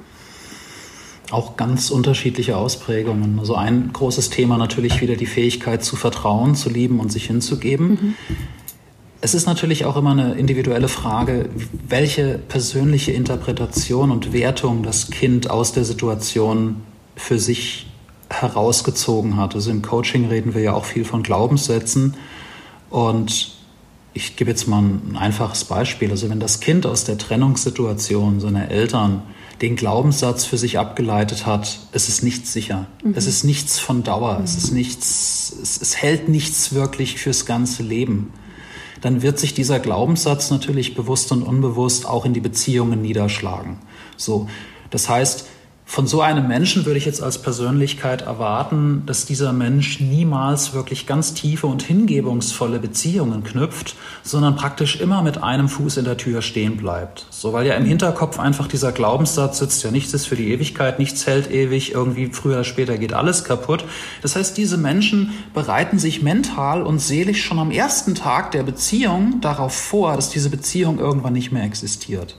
Auch 1.36 1.58
ganz 1.58 1.90
unterschiedliche 1.90 2.56
Ausprägungen. 2.56 3.40
Also 3.40 3.56
ein 3.56 3.90
großes 3.92 4.30
Thema 4.30 4.58
natürlich 4.58 5.02
wieder 5.02 5.18
die 5.18 5.26
Fähigkeit 5.26 5.84
zu 5.84 5.98
vertrauen, 5.98 6.56
zu 6.56 6.70
lieben 6.70 7.02
und 7.02 7.12
sich 7.12 7.28
hinzugeben. 7.28 7.90
Mhm. 7.90 8.16
Es 9.20 9.34
ist 9.34 9.46
natürlich 9.46 9.84
auch 9.84 9.98
immer 9.98 10.12
eine 10.12 10.36
individuelle 10.36 10.88
Frage, 10.88 11.50
welche 11.90 12.38
persönliche 12.38 13.12
Interpretation 13.12 14.12
und 14.12 14.32
Wertung 14.32 14.82
das 14.82 15.10
Kind 15.10 15.50
aus 15.50 15.74
der 15.74 15.84
Situation 15.84 16.84
für 17.18 17.38
sich 17.38 17.88
herausgezogen 18.30 19.36
hat. 19.36 19.56
Also 19.56 19.72
im 19.72 19.82
Coaching 19.82 20.30
reden 20.30 20.54
wir 20.54 20.62
ja 20.62 20.72
auch 20.72 20.86
viel 20.86 21.04
von 21.04 21.22
Glaubenssätzen. 21.22 22.14
Und 22.90 23.58
ich 24.14 24.38
gebe 24.38 24.52
jetzt 24.52 24.70
mal 24.70 24.82
ein 24.82 25.18
einfaches 25.18 25.66
Beispiel. 25.66 26.12
Also 26.12 26.30
wenn 26.30 26.40
das 26.40 26.62
Kind 26.62 26.86
aus 26.86 27.04
der 27.04 27.18
Trennungssituation 27.18 28.40
seiner 28.40 28.72
Eltern 28.72 29.24
den 29.62 29.76
Glaubenssatz 29.76 30.46
für 30.46 30.58
sich 30.58 30.78
abgeleitet 30.80 31.46
hat, 31.46 31.80
es 31.92 32.10
ist 32.10 32.24
nichts 32.24 32.52
sicher. 32.52 32.88
Mhm. 33.04 33.14
Es 33.16 33.26
ist 33.26 33.44
nichts 33.44 33.80
von 33.80 34.04
Dauer. 34.04 34.40
Mhm. 34.40 34.44
Es 34.44 34.58
ist 34.58 34.72
nichts, 34.72 35.56
es, 35.62 35.82
es 35.82 35.98
hält 35.98 36.30
nichts 36.30 36.74
wirklich 36.74 37.18
fürs 37.18 37.46
ganze 37.46 37.84
Leben 37.84 38.34
dann 39.06 39.22
wird 39.22 39.38
sich 39.38 39.54
dieser 39.54 39.80
Glaubenssatz 39.80 40.50
natürlich 40.50 40.96
bewusst 40.96 41.32
und 41.32 41.44
unbewusst 41.44 42.08
auch 42.08 42.26
in 42.26 42.34
die 42.34 42.40
Beziehungen 42.40 43.04
niederschlagen. 43.04 43.78
So, 44.18 44.50
das 44.90 45.10
heißt, 45.10 45.46
von 45.88 46.08
so 46.08 46.22
einem 46.22 46.48
Menschen 46.48 46.86
würde 46.86 46.98
ich 46.98 47.06
jetzt 47.06 47.22
als 47.22 47.38
Persönlichkeit 47.38 48.24
erwarten, 48.24 49.04
dass 49.06 49.26
dieser 49.26 49.54
Mensch 49.54 50.02
niemals 50.02 50.74
wirklich 50.74 51.06
ganz 51.06 51.36
tiefe 51.36 51.68
und 51.68 51.84
hingebungsvolle 51.84 52.80
Beziehungen 52.80 53.44
knüpft, 53.44 53.96
sondern 54.24 54.56
praktisch 54.56 55.00
immer 55.00 55.22
mit 55.22 55.42
einem 55.44 55.70
Fuß 55.70 55.98
in 55.98 56.06
der 56.06 56.18
Tür 56.18 56.42
stehen 56.42 56.76
bleibt. 56.76 57.28
So, 57.30 57.54
weil 57.54 57.68
ja 57.68 57.76
im 57.76 57.86
Hinterkopf 57.86 58.40
einfach 58.40 58.68
dieser 58.68 58.92
Glaubenssatz 58.92 59.60
sitzt, 59.60 59.84
ja 59.84 59.92
nichts 59.92 60.14
ist 60.14 60.26
für 60.26 60.36
die 60.36 60.52
Ewigkeit, 60.52 60.98
nichts 60.98 61.28
hält 61.28 61.50
ewig, 61.52 61.94
irgendwie 61.94 62.28
früher 62.34 62.56
oder 62.56 62.64
später 62.64 62.98
geht 62.98 63.14
alles 63.14 63.44
kaputt. 63.44 63.86
Das 64.22 64.36
heißt, 64.36 64.58
diese 64.58 64.78
Menschen 64.78 65.34
bereiten 65.54 66.00
sich 66.00 66.24
mental 66.24 66.82
und 66.82 67.00
seelisch 67.00 67.46
schon 67.46 67.60
am 67.60 67.72
ersten 67.72 68.16
Tag 68.16 68.52
der 68.52 68.64
Beziehung 68.64 69.40
darauf 69.40 69.76
vor, 69.76 70.16
dass 70.16 70.30
diese 70.30 70.50
Beziehung 70.50 71.00
irgendwann 71.00 71.34
nicht 71.34 71.52
mehr 71.52 71.64
existiert. 71.64 72.36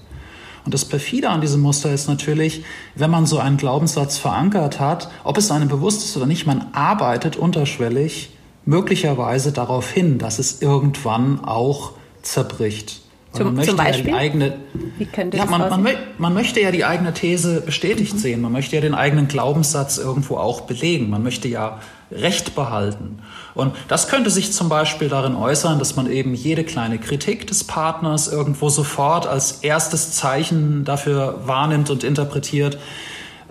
Und 0.66 0.74
das 0.74 0.84
Perfide 0.84 1.30
an 1.30 1.40
diesem 1.40 1.60
Muster 1.60 1.92
ist 1.92 2.08
natürlich, 2.08 2.64
wenn 2.96 3.10
man 3.10 3.24
so 3.24 3.38
einen 3.38 3.56
Glaubenssatz 3.56 4.18
verankert 4.18 4.80
hat, 4.80 5.08
ob 5.22 5.38
es 5.38 5.52
einem 5.52 5.68
bewusst 5.68 6.04
ist 6.04 6.16
oder 6.16 6.26
nicht, 6.26 6.44
man 6.44 6.66
arbeitet 6.72 7.36
unterschwellig 7.36 8.30
möglicherweise 8.64 9.52
darauf 9.52 9.90
hin, 9.92 10.18
dass 10.18 10.40
es 10.40 10.60
irgendwann 10.60 11.44
auch 11.44 11.92
zerbricht. 12.22 13.00
Zum, 13.32 13.54
man 13.54 13.64
zum 13.64 13.76
Beispiel? 13.76 14.10
Ja 14.10 14.16
eigene, 14.16 14.56
Wie 14.98 15.04
könnte 15.04 15.36
ja, 15.36 15.44
man, 15.44 15.82
man, 15.82 15.94
man, 16.18 16.34
möchte 16.34 16.60
ja 16.60 16.72
die 16.72 16.84
eigene 16.84 17.14
These 17.14 17.60
bestätigt 17.60 18.14
mhm. 18.14 18.18
sehen. 18.18 18.40
Man 18.40 18.50
möchte 18.50 18.74
ja 18.74 18.82
den 18.82 18.94
eigenen 18.94 19.28
Glaubenssatz 19.28 19.98
irgendwo 19.98 20.36
auch 20.36 20.62
belegen. 20.62 21.10
Man 21.10 21.22
möchte 21.22 21.46
ja 21.46 21.80
Recht 22.10 22.54
behalten. 22.54 23.18
Und 23.54 23.74
das 23.88 24.08
könnte 24.08 24.30
sich 24.30 24.52
zum 24.52 24.68
Beispiel 24.68 25.08
darin 25.08 25.34
äußern, 25.34 25.78
dass 25.78 25.96
man 25.96 26.10
eben 26.10 26.34
jede 26.34 26.62
kleine 26.62 26.98
Kritik 26.98 27.46
des 27.46 27.64
Partners 27.64 28.28
irgendwo 28.28 28.68
sofort 28.68 29.26
als 29.26 29.52
erstes 29.62 30.12
Zeichen 30.12 30.84
dafür 30.84 31.40
wahrnimmt 31.46 31.90
und 31.90 32.04
interpretiert, 32.04 32.78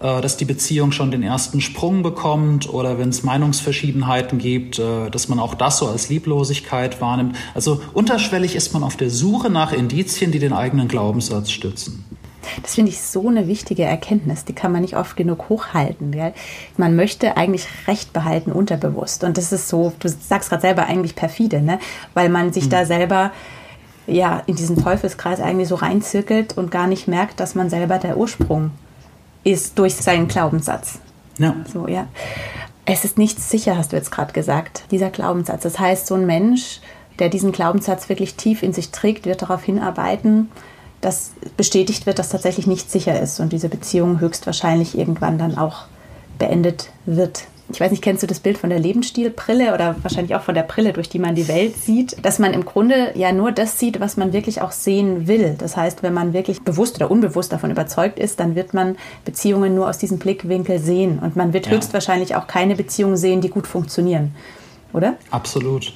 äh, 0.01 0.21
dass 0.21 0.37
die 0.37 0.45
Beziehung 0.45 0.91
schon 0.91 1.11
den 1.11 1.23
ersten 1.23 1.61
Sprung 1.61 2.03
bekommt 2.03 2.71
oder 2.71 2.99
wenn 2.99 3.09
es 3.09 3.23
Meinungsverschiedenheiten 3.23 4.39
gibt, 4.39 4.77
äh, 4.79 5.09
dass 5.09 5.27
man 5.27 5.39
auch 5.39 5.55
das 5.55 5.79
so 5.79 5.87
als 5.87 6.09
Lieblosigkeit 6.09 7.01
wahrnimmt. 7.01 7.35
Also 7.53 7.81
unterschwellig 7.93 8.55
ist 8.55 8.73
man 8.73 8.83
auf 8.83 8.97
der 8.97 9.09
Suche 9.09 9.49
nach 9.49 9.71
Indizien, 9.71 10.31
die 10.31 10.39
den 10.39 10.53
eigenen 10.53 10.87
Glaubenssatz 10.87 11.49
stützen. 11.49 12.05
Das 12.61 12.75
finde 12.75 12.91
ich 12.91 13.01
so 13.01 13.27
eine 13.27 13.47
wichtige 13.47 13.83
Erkenntnis, 13.83 14.45
die 14.45 14.53
kann 14.53 14.71
man 14.71 14.81
nicht 14.81 14.97
oft 14.97 15.15
genug 15.15 15.49
hochhalten. 15.49 16.11
Gell? 16.11 16.33
Man 16.77 16.95
möchte 16.95 17.37
eigentlich 17.37 17.67
Recht 17.87 18.13
behalten 18.13 18.51
unterbewusst. 18.51 19.23
Und 19.23 19.37
das 19.37 19.51
ist 19.51 19.67
so, 19.67 19.93
du 19.99 20.09
sagst 20.09 20.49
gerade 20.49 20.61
selber 20.61 20.85
eigentlich 20.85 21.15
perfide, 21.15 21.61
ne? 21.61 21.79
weil 22.13 22.29
man 22.29 22.53
sich 22.53 22.65
mhm. 22.65 22.69
da 22.71 22.85
selber 22.85 23.31
ja 24.07 24.43
in 24.45 24.55
diesen 24.55 24.81
Teufelskreis 24.81 25.39
eigentlich 25.39 25.67
so 25.67 25.75
reinzirkelt 25.75 26.57
und 26.57 26.71
gar 26.71 26.87
nicht 26.87 27.07
merkt, 27.07 27.39
dass 27.39 27.55
man 27.55 27.69
selber 27.69 27.97
der 27.97 28.17
Ursprung 28.17 28.71
ist 29.43 29.77
durch 29.79 29.95
seinen 29.95 30.27
Glaubenssatz. 30.27 30.99
Ja. 31.37 31.55
So, 31.71 31.87
ja. 31.87 32.07
Es 32.85 33.03
ist 33.03 33.17
nichts 33.17 33.49
sicher, 33.49 33.77
hast 33.77 33.91
du 33.91 33.95
jetzt 33.95 34.11
gerade 34.11 34.33
gesagt, 34.33 34.83
dieser 34.91 35.09
Glaubenssatz. 35.09 35.63
Das 35.63 35.79
heißt, 35.79 36.07
so 36.07 36.15
ein 36.15 36.25
Mensch, 36.25 36.81
der 37.19 37.29
diesen 37.29 37.51
Glaubenssatz 37.51 38.09
wirklich 38.09 38.35
tief 38.35 38.61
in 38.61 38.73
sich 38.73 38.91
trägt, 38.91 39.25
wird 39.25 39.41
darauf 39.41 39.63
hinarbeiten, 39.63 40.51
dass 41.05 41.31
bestätigt 41.55 42.05
wird, 42.05 42.17
dass 42.19 42.29
tatsächlich 42.29 42.65
nichts 42.65 42.91
sicher 42.91 43.19
ist 43.19 43.39
und 43.39 43.53
diese 43.53 43.69
Beziehung 43.69 44.19
höchstwahrscheinlich 44.19 44.97
irgendwann 44.97 45.37
dann 45.37 45.57
auch 45.57 45.85
beendet 46.39 46.89
wird. 47.05 47.43
Ich 47.69 47.79
weiß 47.79 47.89
nicht, 47.89 48.03
kennst 48.03 48.21
du 48.21 48.27
das 48.27 48.39
Bild 48.39 48.59
von 48.59 48.69
der 48.69 48.77
Lebensstilbrille 48.77 49.73
oder 49.73 49.95
wahrscheinlich 50.03 50.35
auch 50.35 50.43
von 50.43 50.53
der 50.53 50.63
Brille, 50.63 50.93
durch 50.93 51.09
die 51.09 51.17
man 51.17 51.33
die 51.33 51.47
Welt 51.47 51.75
sieht, 51.77 52.23
dass 52.23 52.37
man 52.37 52.53
im 52.53 52.63
Grunde 52.63 53.11
ja 53.15 53.31
nur 53.31 53.51
das 53.51 53.79
sieht, 53.79 53.99
was 53.99 54.17
man 54.17 54.33
wirklich 54.33 54.61
auch 54.61 54.71
sehen 54.71 55.27
will. 55.27 55.55
Das 55.57 55.75
heißt, 55.75 56.03
wenn 56.03 56.13
man 56.13 56.33
wirklich 56.33 56.61
bewusst 56.61 56.97
oder 56.97 57.09
unbewusst 57.09 57.51
davon 57.51 57.71
überzeugt 57.71 58.19
ist, 58.19 58.39
dann 58.39 58.55
wird 58.55 58.75
man 58.75 58.97
Beziehungen 59.25 59.73
nur 59.73 59.89
aus 59.89 59.97
diesem 59.97 60.19
Blickwinkel 60.19 60.79
sehen 60.79 61.19
und 61.19 61.35
man 61.35 61.53
wird 61.53 61.65
ja. 61.65 61.73
höchstwahrscheinlich 61.73 62.35
auch 62.35 62.45
keine 62.45 62.75
Beziehungen 62.75 63.17
sehen, 63.17 63.41
die 63.41 63.49
gut 63.49 63.65
funktionieren. 63.65 64.35
Oder? 64.95 65.17
Absolut. 65.29 65.91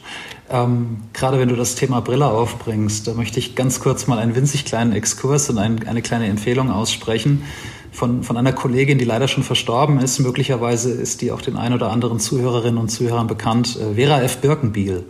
Ähm, 0.50 0.98
gerade 1.14 1.40
wenn 1.40 1.48
du 1.48 1.56
das 1.56 1.76
Thema 1.76 2.02
Brille 2.02 2.26
aufbringst, 2.26 3.08
da 3.08 3.14
möchte 3.14 3.40
ich 3.40 3.56
ganz 3.56 3.80
kurz 3.80 4.08
mal 4.08 4.20
einen 4.20 4.36
winzig 4.36 4.66
kleinen 4.66 4.92
Exkurs 4.92 5.50
und 5.50 5.58
ein, 5.58 5.88
eine 5.88 6.02
kleine 6.02 6.28
Empfehlung 6.28 6.70
aussprechen 6.70 7.46
von, 7.94 8.24
von 8.24 8.36
einer 8.36 8.52
Kollegin, 8.52 8.98
die 8.98 9.06
leider 9.06 9.30
schon 9.30 9.44
verstorben 9.44 10.00
ist. 10.00 10.20
Möglicherweise 10.20 10.92
ist 10.92 11.22
die 11.22 11.32
auch 11.32 11.42
den 11.42 11.56
ein 11.56 11.74
oder 11.74 11.92
anderen 11.92 12.20
Zuhörerinnen 12.20 12.78
und 12.78 12.90
Zuhörern 12.90 13.28
bekannt. 13.28 13.78
Äh, 13.78 13.96
Vera 13.96 14.22
F. 14.22 14.40
Birkenbiel. 14.40 15.06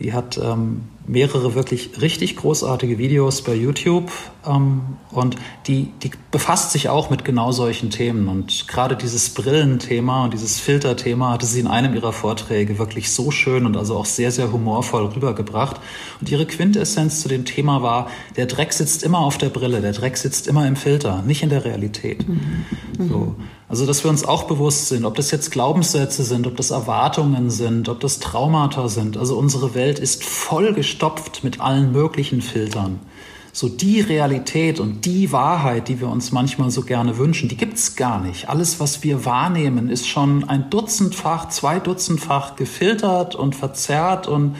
Die 0.00 0.14
hat 0.14 0.40
ähm, 0.42 0.82
mehrere 1.06 1.54
wirklich 1.54 2.00
richtig 2.00 2.36
großartige 2.36 2.96
Videos 2.96 3.42
bei 3.42 3.54
YouTube 3.54 4.10
ähm, 4.46 4.80
und 5.10 5.36
die, 5.66 5.92
die 6.02 6.10
befasst 6.30 6.72
sich 6.72 6.88
auch 6.88 7.10
mit 7.10 7.24
genau 7.24 7.52
solchen 7.52 7.90
Themen. 7.90 8.28
Und 8.28 8.66
gerade 8.66 8.96
dieses 8.96 9.30
Brillenthema 9.30 10.24
und 10.24 10.32
dieses 10.32 10.58
Filterthema 10.58 11.32
hatte 11.32 11.44
sie 11.44 11.60
in 11.60 11.66
einem 11.66 11.94
ihrer 11.94 12.14
Vorträge 12.14 12.78
wirklich 12.78 13.10
so 13.10 13.30
schön 13.30 13.66
und 13.66 13.76
also 13.76 13.96
auch 13.96 14.06
sehr, 14.06 14.30
sehr 14.30 14.50
humorvoll 14.52 15.04
rübergebracht. 15.06 15.80
Und 16.20 16.30
ihre 16.30 16.46
Quintessenz 16.46 17.20
zu 17.20 17.28
dem 17.28 17.44
Thema 17.44 17.82
war, 17.82 18.08
der 18.36 18.46
Dreck 18.46 18.72
sitzt 18.72 19.02
immer 19.02 19.18
auf 19.18 19.36
der 19.36 19.50
Brille, 19.50 19.82
der 19.82 19.92
Dreck 19.92 20.16
sitzt 20.16 20.48
immer 20.48 20.66
im 20.66 20.76
Filter, 20.76 21.22
nicht 21.22 21.42
in 21.42 21.50
der 21.50 21.64
Realität. 21.66 22.26
Mhm. 22.26 22.64
So. 22.98 23.36
Also, 23.70 23.86
dass 23.86 24.02
wir 24.02 24.10
uns 24.10 24.24
auch 24.24 24.42
bewusst 24.48 24.88
sind, 24.88 25.04
ob 25.04 25.14
das 25.14 25.30
jetzt 25.30 25.52
Glaubenssätze 25.52 26.24
sind, 26.24 26.48
ob 26.48 26.56
das 26.56 26.72
Erwartungen 26.72 27.50
sind, 27.50 27.88
ob 27.88 28.00
das 28.00 28.18
Traumata 28.18 28.88
sind. 28.88 29.16
Also 29.16 29.38
unsere 29.38 29.76
Welt 29.76 30.00
ist 30.00 30.24
vollgestopft 30.24 31.44
mit 31.44 31.60
allen 31.60 31.92
möglichen 31.92 32.42
Filtern. 32.42 32.98
So 33.52 33.68
die 33.68 34.00
Realität 34.00 34.80
und 34.80 35.04
die 35.04 35.30
Wahrheit, 35.30 35.86
die 35.86 36.00
wir 36.00 36.08
uns 36.08 36.32
manchmal 36.32 36.72
so 36.72 36.82
gerne 36.82 37.16
wünschen, 37.16 37.48
die 37.48 37.56
gibt's 37.56 37.94
gar 37.94 38.20
nicht. 38.20 38.48
Alles, 38.48 38.80
was 38.80 39.04
wir 39.04 39.24
wahrnehmen, 39.24 39.88
ist 39.88 40.08
schon 40.08 40.48
ein 40.48 40.68
Dutzendfach, 40.68 41.48
zwei 41.50 41.78
Dutzendfach 41.78 42.56
gefiltert 42.56 43.36
und 43.36 43.54
verzerrt 43.54 44.26
und 44.26 44.56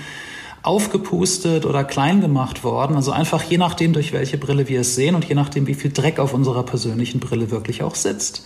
aufgepustet 0.63 1.67
oder 1.67 1.83
klein 1.83 2.21
gemacht 2.21 2.63
worden. 2.63 2.95
Also 2.95 3.11
einfach 3.11 3.43
je 3.43 3.59
nachdem, 3.59 3.93
durch 3.93 4.13
welche 4.13 4.39
Brille 4.39 4.69
wir 4.69 4.83
es 4.83 4.95
sehen 4.95 5.17
und 5.17 5.25
je 5.25 5.35
nachdem, 5.35 5.67
wie 5.67 5.75
viel 5.75 5.91
Dreck 5.91 6.21
auf 6.21 6.33
unserer 6.33 6.63
persönlichen 6.63 7.19
Brille 7.19 7.51
wirklich 7.51 7.83
auch 7.83 7.97
sitzt. 7.97 8.45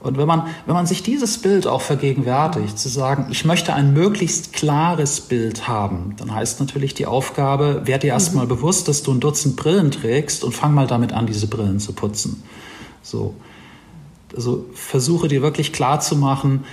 Und 0.00 0.16
wenn 0.16 0.26
man, 0.26 0.46
wenn 0.64 0.74
man 0.74 0.86
sich 0.86 1.02
dieses 1.02 1.38
Bild 1.38 1.66
auch 1.66 1.82
vergegenwärtigt, 1.82 2.78
zu 2.78 2.88
sagen, 2.88 3.26
ich 3.30 3.44
möchte 3.44 3.74
ein 3.74 3.92
möglichst 3.92 4.54
klares 4.54 5.20
Bild 5.20 5.68
haben, 5.68 6.14
dann 6.16 6.34
heißt 6.34 6.58
natürlich 6.58 6.94
die 6.94 7.04
Aufgabe, 7.04 7.82
werd 7.84 8.02
dir 8.02 8.08
erstmal 8.08 8.46
mhm. 8.46 8.50
bewusst, 8.50 8.88
dass 8.88 9.02
du 9.02 9.12
ein 9.12 9.20
Dutzend 9.20 9.56
Brillen 9.56 9.90
trägst 9.90 10.42
und 10.42 10.52
fang 10.52 10.72
mal 10.72 10.86
damit 10.86 11.12
an, 11.12 11.26
diese 11.26 11.46
Brillen 11.48 11.80
zu 11.80 11.92
putzen. 11.92 12.42
So. 13.02 13.34
Also 14.34 14.66
versuche 14.72 15.28
dir 15.28 15.42
wirklich 15.42 15.72
klar 15.72 16.00
zu 16.00 16.16
machen, 16.16 16.64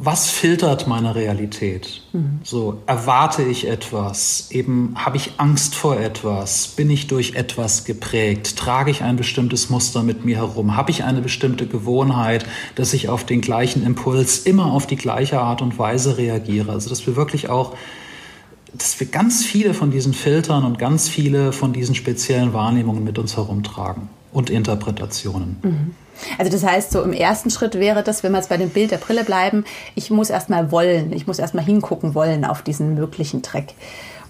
was 0.00 0.30
filtert 0.30 0.86
meine 0.86 1.14
Realität? 1.14 2.02
Mhm. 2.12 2.40
So, 2.44 2.82
erwarte 2.86 3.42
ich 3.42 3.66
etwas? 3.66 4.48
Eben, 4.50 4.94
habe 4.96 5.16
ich 5.16 5.32
Angst 5.38 5.74
vor 5.74 5.98
etwas? 5.98 6.68
Bin 6.68 6.90
ich 6.90 7.08
durch 7.08 7.34
etwas 7.34 7.84
geprägt? 7.84 8.56
Trage 8.56 8.90
ich 8.90 9.02
ein 9.02 9.16
bestimmtes 9.16 9.70
Muster 9.70 10.02
mit 10.02 10.24
mir 10.24 10.36
herum? 10.36 10.76
Habe 10.76 10.90
ich 10.90 11.04
eine 11.04 11.20
bestimmte 11.20 11.66
Gewohnheit, 11.66 12.46
dass 12.76 12.92
ich 12.94 13.08
auf 13.08 13.24
den 13.24 13.40
gleichen 13.40 13.84
Impuls 13.84 14.38
immer 14.38 14.72
auf 14.72 14.86
die 14.86 14.96
gleiche 14.96 15.40
Art 15.40 15.62
und 15.62 15.78
Weise 15.78 16.16
reagiere? 16.16 16.72
Also, 16.72 16.88
dass 16.88 17.06
wir 17.06 17.16
wirklich 17.16 17.48
auch, 17.48 17.76
dass 18.72 18.98
wir 19.00 19.08
ganz 19.08 19.44
viele 19.44 19.74
von 19.74 19.90
diesen 19.90 20.14
Filtern 20.14 20.64
und 20.64 20.78
ganz 20.78 21.08
viele 21.08 21.52
von 21.52 21.72
diesen 21.72 21.94
speziellen 21.94 22.52
Wahrnehmungen 22.52 23.02
mit 23.02 23.18
uns 23.18 23.36
herumtragen 23.36 24.08
und 24.32 24.50
Interpretationen. 24.50 25.56
Mhm. 25.62 25.94
Also 26.38 26.50
das 26.50 26.64
heißt, 26.64 26.90
so 26.90 27.02
im 27.02 27.12
ersten 27.12 27.50
Schritt 27.50 27.74
wäre 27.74 28.02
das, 28.02 28.22
wenn 28.22 28.32
wir 28.32 28.38
jetzt 28.38 28.48
bei 28.48 28.56
dem 28.56 28.70
Bild 28.70 28.90
der 28.90 28.98
Brille 28.98 29.24
bleiben, 29.24 29.64
ich 29.94 30.10
muss 30.10 30.30
erstmal 30.30 30.70
wollen, 30.70 31.12
ich 31.12 31.26
muss 31.26 31.38
erstmal 31.38 31.64
hingucken 31.64 32.14
wollen 32.14 32.44
auf 32.44 32.62
diesen 32.62 32.94
möglichen 32.94 33.42
Dreck. 33.42 33.74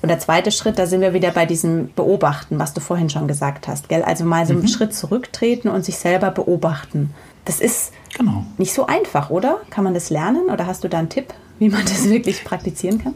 Und 0.01 0.09
der 0.09 0.20
zweite 0.20 0.53
Schritt, 0.53 0.79
da 0.79 0.87
sind 0.87 1.01
wir 1.01 1.12
wieder 1.12 1.33
bei 1.33 1.44
diesem 1.44 1.92
Beobachten, 1.94 2.59
was 2.59 2.72
du 2.72 2.81
vorhin 2.81 3.11
schon 3.11 3.27
gesagt 3.27 3.66
hast. 3.66 3.88
Gell? 3.88 4.03
Also 4.03 4.24
mal 4.24 4.46
so 4.46 4.53
einen 4.53 4.62
mhm. 4.62 4.68
Schritt 4.68 4.94
zurücktreten 4.94 5.68
und 5.68 5.85
sich 5.85 5.96
selber 5.96 6.31
beobachten. 6.31 7.12
Das 7.44 7.61
ist 7.61 7.92
genau. 8.16 8.44
nicht 8.59 8.72
so 8.72 8.87
einfach, 8.87 9.31
oder? 9.31 9.61
Kann 9.70 9.85
man 9.85 9.94
das 9.94 10.11
lernen? 10.11 10.51
Oder 10.51 10.66
hast 10.66 10.85
du 10.85 10.88
da 10.88 10.98
einen 10.98 11.09
Tipp, 11.09 11.35
wie 11.59 11.68
man 11.68 11.83
das 11.85 12.05
wirklich 12.09 12.44
praktizieren 12.44 13.03
kann? 13.03 13.14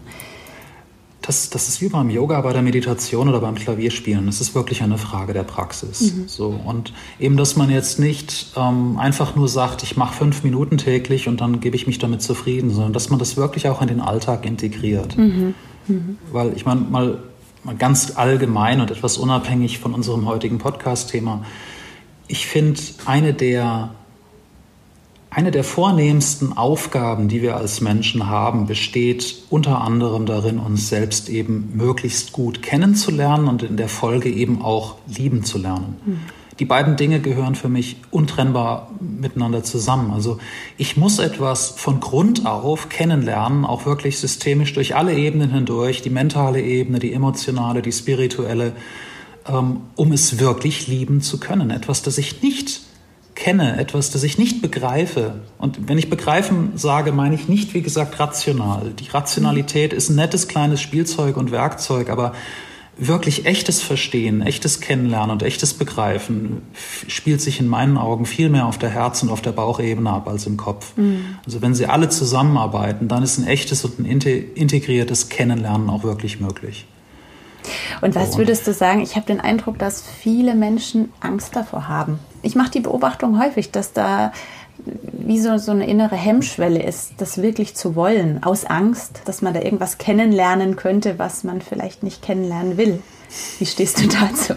Das, 1.23 1.51
das 1.51 1.69
ist 1.69 1.81
wie 1.81 1.89
beim 1.89 2.11
Yoga, 2.11 2.41
bei 2.41 2.53
der 2.53 2.63
Meditation 2.63 3.29
oder 3.29 3.41
beim 3.41 3.55
Klavierspielen. 3.55 4.27
Das 4.27 4.41
ist 4.41 4.55
wirklich 4.55 4.83
eine 4.83 4.99
Frage 4.99 5.33
der 5.33 5.45
Praxis. 5.45 6.13
Mhm. 6.13 6.29
So, 6.29 6.49
und 6.49 6.93
eben, 7.21 7.37
dass 7.37 7.57
man 7.57 7.71
jetzt 7.71 8.01
nicht 8.01 8.53
ähm, 8.57 8.99
einfach 8.99 9.37
nur 9.37 9.49
sagt, 9.49 9.85
ich 9.85 9.97
mache 9.97 10.15
fünf 10.15 10.43
Minuten 10.43 10.79
täglich 10.79 11.29
und 11.29 11.41
dann 11.41 11.61
gebe 11.61 11.77
ich 11.77 11.87
mich 11.87 11.99
damit 11.99 12.23
zufrieden, 12.23 12.71
sondern 12.71 12.93
dass 12.93 13.09
man 13.09 13.19
das 13.19 13.37
wirklich 13.37 13.69
auch 13.69 13.81
in 13.81 13.89
den 13.89 14.01
Alltag 14.01 14.45
integriert. 14.45 15.17
Mhm. 15.17 15.55
Mhm. 15.87 16.19
Weil 16.33 16.55
ich 16.57 16.67
meine, 16.67 16.81
mal, 16.81 17.19
mal 17.63 17.77
ganz 17.77 18.15
allgemein 18.17 18.81
und 18.81 18.91
etwas 18.91 19.17
unabhängig 19.17 19.79
von 19.79 19.95
unserem 19.95 20.27
heutigen 20.27 20.59
Podcast-Thema, 20.59 21.45
ich 22.27 22.47
finde, 22.47 22.81
eine 23.07 23.33
der 23.33 23.95
eine 25.35 25.51
der 25.51 25.65
vornehmsten 25.65 26.57
Aufgaben, 26.57 27.29
die 27.29 27.41
wir 27.41 27.57
als 27.57 27.81
Menschen 27.81 28.29
haben, 28.29 28.67
besteht 28.67 29.45
unter 29.49 29.81
anderem 29.81 30.27
darin, 30.27 30.59
uns 30.59 30.91
selbst 30.91 31.31
eben 31.31 31.71
möglichst 31.75 32.33
gut 32.33 32.63
kennenzulernen 32.63 33.49
und 33.49 33.63
in 33.63 33.79
der 33.79 33.89
Folge 33.89 34.29
eben 34.29 34.61
auch 34.61 34.97
lieben 35.07 35.43
zu 35.43 35.57
lernen. 35.57 35.97
Mhm. 36.05 36.21
Die 36.59 36.67
beiden 36.67 36.97
Dinge 36.97 37.21
gehören 37.21 37.55
für 37.55 37.71
mich 37.71 37.97
untrennbar 38.11 38.91
miteinander 39.01 39.65
zusammen. 39.65 40.11
Also 40.11 40.37
ich 40.77 40.99
muss 40.99 41.19
etwas 41.19 41.71
von 41.71 41.99
Grund 42.01 42.45
auf 42.45 42.91
kennenlernen, 42.91 43.65
auch 43.65 43.87
wirklich 43.87 44.19
systemisch 44.19 44.75
durch 44.75 44.95
alle 44.95 45.15
Ebenen 45.15 45.51
hindurch, 45.51 46.03
die 46.03 46.11
mentale 46.11 46.61
Ebene, 46.61 46.99
die 46.99 47.15
emotionale, 47.15 47.81
die 47.81 47.91
spirituelle, 47.91 48.73
ähm, 49.49 49.81
um 49.97 50.13
es 50.13 50.41
wirklich 50.41 50.89
lieben 50.89 51.23
zu 51.23 51.41
können. 51.41 51.71
Etwas, 51.71 52.03
das 52.03 52.19
ich 52.19 52.43
nicht 52.43 52.83
kenne, 53.35 53.79
etwas, 53.79 54.11
das 54.11 54.23
ich 54.23 54.39
nicht 54.39 54.63
begreife. 54.63 55.41
Und 55.59 55.89
wenn 55.89 55.99
ich 55.99 56.11
begreifen 56.11 56.73
sage, 56.77 57.13
meine 57.13 57.35
ich 57.35 57.49
nicht, 57.49 57.75
wie 57.75 57.83
gesagt, 57.83 58.19
rational. 58.21 58.93
Die 58.99 59.09
Rationalität 59.09 59.93
ist 59.93 60.11
ein 60.11 60.17
nettes 60.17 60.49
kleines 60.49 60.81
Spielzeug 60.81 61.37
und 61.37 61.51
Werkzeug, 61.51 62.11
aber 62.11 62.33
wirklich 62.99 63.47
echtes 63.47 63.81
Verstehen, 63.81 64.43
echtes 64.43 64.81
Kennenlernen 64.81 65.31
und 65.31 65.43
echtes 65.43 65.75
Begreifen 65.75 66.63
spielt 67.09 67.41
sich 67.41 67.59
in 67.59 67.67
meinen 67.67 67.97
Augen 67.97 68.27
viel 68.27 68.51
mehr 68.51 68.67
auf 68.67 68.79
der 68.79 68.91
Herz- 68.91 69.23
und 69.23 69.31
auf 69.31 69.41
der 69.41 69.53
Bauchebene 69.53 70.11
ab 70.11 70.29
als 70.29 70.47
im 70.47 70.57
Kopf. 70.57 70.97
Mhm. 70.97 71.39
Also 71.45 71.63
wenn 71.63 71.75
sie 71.75 71.87
alle 71.87 72.11
zusammenarbeiten, 72.11 73.09
dann 73.09 73.23
ist 73.23 73.39
ein 73.39 73.47
echtes 73.47 73.85
und 73.85 73.99
ein 73.99 74.05
integriertes 74.05 75.31
Kennenlernen 75.31 75.89
auch 75.89 76.05
wirklich 76.05 76.39
möglich. 76.39 76.87
Und 78.01 78.15
was 78.15 78.37
würdest 78.37 78.67
du 78.67 78.75
sagen? 78.75 79.01
Ich 79.01 79.17
habe 79.17 79.27
den 79.27 79.41
Eindruck, 79.41 79.79
dass 79.79 80.03
viele 80.03 80.55
Menschen 80.55 81.11
Angst 81.21 81.57
davor 81.57 81.89
haben. 81.89 82.19
Ich 82.43 82.55
mache 82.57 82.71
die 82.71 82.81
Beobachtung 82.81 83.43
häufig, 83.43 83.71
dass 83.71 83.93
da 83.93 84.33
wie 84.85 85.39
so, 85.39 85.59
so 85.59 85.71
eine 85.71 85.87
innere 85.87 86.17
Hemmschwelle 86.17 86.83
ist, 86.83 87.13
das 87.19 87.41
wirklich 87.41 87.75
zu 87.75 87.95
wollen, 87.95 88.43
aus 88.43 88.65
Angst, 88.65 89.23
dass 89.27 89.43
man 89.43 89.55
da 89.55 89.61
irgendwas 89.61 89.99
kennenlernen 89.99 90.77
könnte, 90.77 91.19
was 91.19 91.45
man 91.45 91.61
vielleicht 91.61 92.03
nicht 92.03 92.23
kennenlernen 92.23 92.77
will. 92.77 93.03
Wie 93.59 93.67
stehst 93.67 94.01
du 94.01 94.09
dazu? 94.09 94.55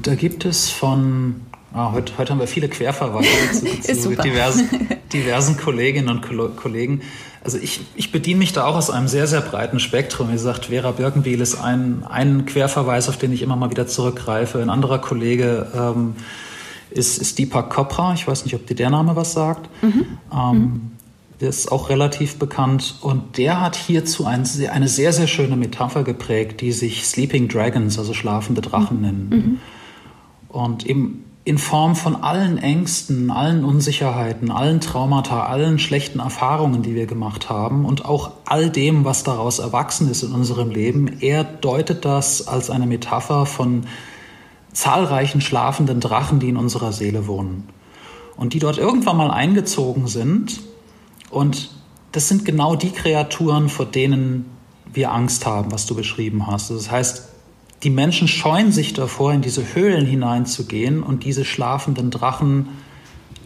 Da 0.00 0.14
gibt 0.14 0.44
es 0.44 0.70
von, 0.70 1.40
ah, 1.72 1.92
heute, 1.92 2.16
heute 2.18 2.32
haben 2.32 2.40
wir 2.40 2.46
viele 2.46 2.68
Querverweise 2.68 3.64
zu, 3.82 3.94
zu 3.94 4.16
diversen, 4.16 4.68
diversen 5.12 5.56
Kolleginnen 5.56 6.08
und 6.08 6.56
Kollegen. 6.56 7.02
Also 7.42 7.58
ich, 7.58 7.80
ich 7.94 8.12
bediene 8.12 8.38
mich 8.38 8.52
da 8.52 8.66
auch 8.66 8.76
aus 8.76 8.90
einem 8.90 9.08
sehr, 9.08 9.26
sehr 9.26 9.40
breiten 9.40 9.80
Spektrum. 9.80 10.28
Wie 10.28 10.32
gesagt, 10.32 10.66
Vera 10.66 10.90
Birkenbiel 10.90 11.40
ist 11.40 11.54
ein, 11.54 12.04
ein 12.08 12.46
Querverweis, 12.46 13.08
auf 13.08 13.16
den 13.16 13.32
ich 13.32 13.42
immer 13.42 13.56
mal 13.56 13.70
wieder 13.70 13.86
zurückgreife. 13.86 14.60
Ein 14.60 14.70
anderer 14.70 14.98
Kollege 14.98 15.66
ähm, 15.74 16.14
ist, 16.90 17.18
ist 17.18 17.38
Deepak 17.38 17.70
Chopra. 17.70 18.12
Ich 18.14 18.26
weiß 18.26 18.44
nicht, 18.44 18.54
ob 18.54 18.66
dir 18.66 18.74
der 18.74 18.90
Name 18.90 19.16
was 19.16 19.32
sagt. 19.32 19.68
Mhm. 19.82 20.18
Ähm, 20.32 20.52
mhm. 20.52 20.90
Der 21.40 21.50
ist 21.50 21.70
auch 21.70 21.88
relativ 21.88 22.36
bekannt 22.36 22.96
und 23.00 23.38
der 23.38 23.60
hat 23.60 23.76
hierzu 23.76 24.26
ein, 24.26 24.44
eine 24.72 24.88
sehr, 24.88 25.12
sehr 25.12 25.28
schöne 25.28 25.54
Metapher 25.54 26.02
geprägt, 26.02 26.60
die 26.60 26.72
sich 26.72 27.06
Sleeping 27.06 27.46
Dragons, 27.46 27.96
also 27.96 28.12
schlafende 28.12 28.60
Drachen 28.60 28.96
mhm. 28.96 29.02
nennen. 29.02 29.28
Mhm. 29.30 29.58
Und 30.48 30.84
eben 30.86 31.24
in 31.48 31.56
Form 31.56 31.96
von 31.96 32.14
allen 32.14 32.58
Ängsten, 32.58 33.30
allen 33.30 33.64
Unsicherheiten, 33.64 34.50
allen 34.50 34.82
Traumata, 34.82 35.46
allen 35.46 35.78
schlechten 35.78 36.18
Erfahrungen, 36.18 36.82
die 36.82 36.94
wir 36.94 37.06
gemacht 37.06 37.48
haben 37.48 37.86
und 37.86 38.04
auch 38.04 38.32
all 38.44 38.68
dem, 38.68 39.06
was 39.06 39.24
daraus 39.24 39.58
erwachsen 39.58 40.10
ist 40.10 40.22
in 40.22 40.32
unserem 40.32 40.68
Leben. 40.68 41.22
Er 41.22 41.44
deutet 41.44 42.04
das 42.04 42.46
als 42.48 42.68
eine 42.68 42.86
Metapher 42.86 43.46
von 43.46 43.86
zahlreichen 44.74 45.40
schlafenden 45.40 46.00
Drachen, 46.00 46.38
die 46.38 46.50
in 46.50 46.58
unserer 46.58 46.92
Seele 46.92 47.26
wohnen 47.26 47.70
und 48.36 48.52
die 48.52 48.58
dort 48.58 48.76
irgendwann 48.76 49.16
mal 49.16 49.30
eingezogen 49.30 50.06
sind. 50.06 50.60
Und 51.30 51.70
das 52.12 52.28
sind 52.28 52.44
genau 52.44 52.76
die 52.76 52.90
Kreaturen, 52.90 53.70
vor 53.70 53.86
denen 53.86 54.44
wir 54.92 55.12
Angst 55.12 55.46
haben, 55.46 55.72
was 55.72 55.86
du 55.86 55.94
beschrieben 55.94 56.46
hast. 56.46 56.70
Das 56.70 56.90
heißt, 56.90 57.27
die 57.82 57.90
Menschen 57.90 58.28
scheuen 58.28 58.72
sich 58.72 58.92
davor, 58.92 59.32
in 59.32 59.42
diese 59.42 59.74
Höhlen 59.74 60.04
hineinzugehen 60.04 61.02
und 61.02 61.24
diese 61.24 61.44
schlafenden 61.44 62.10
Drachen 62.10 62.68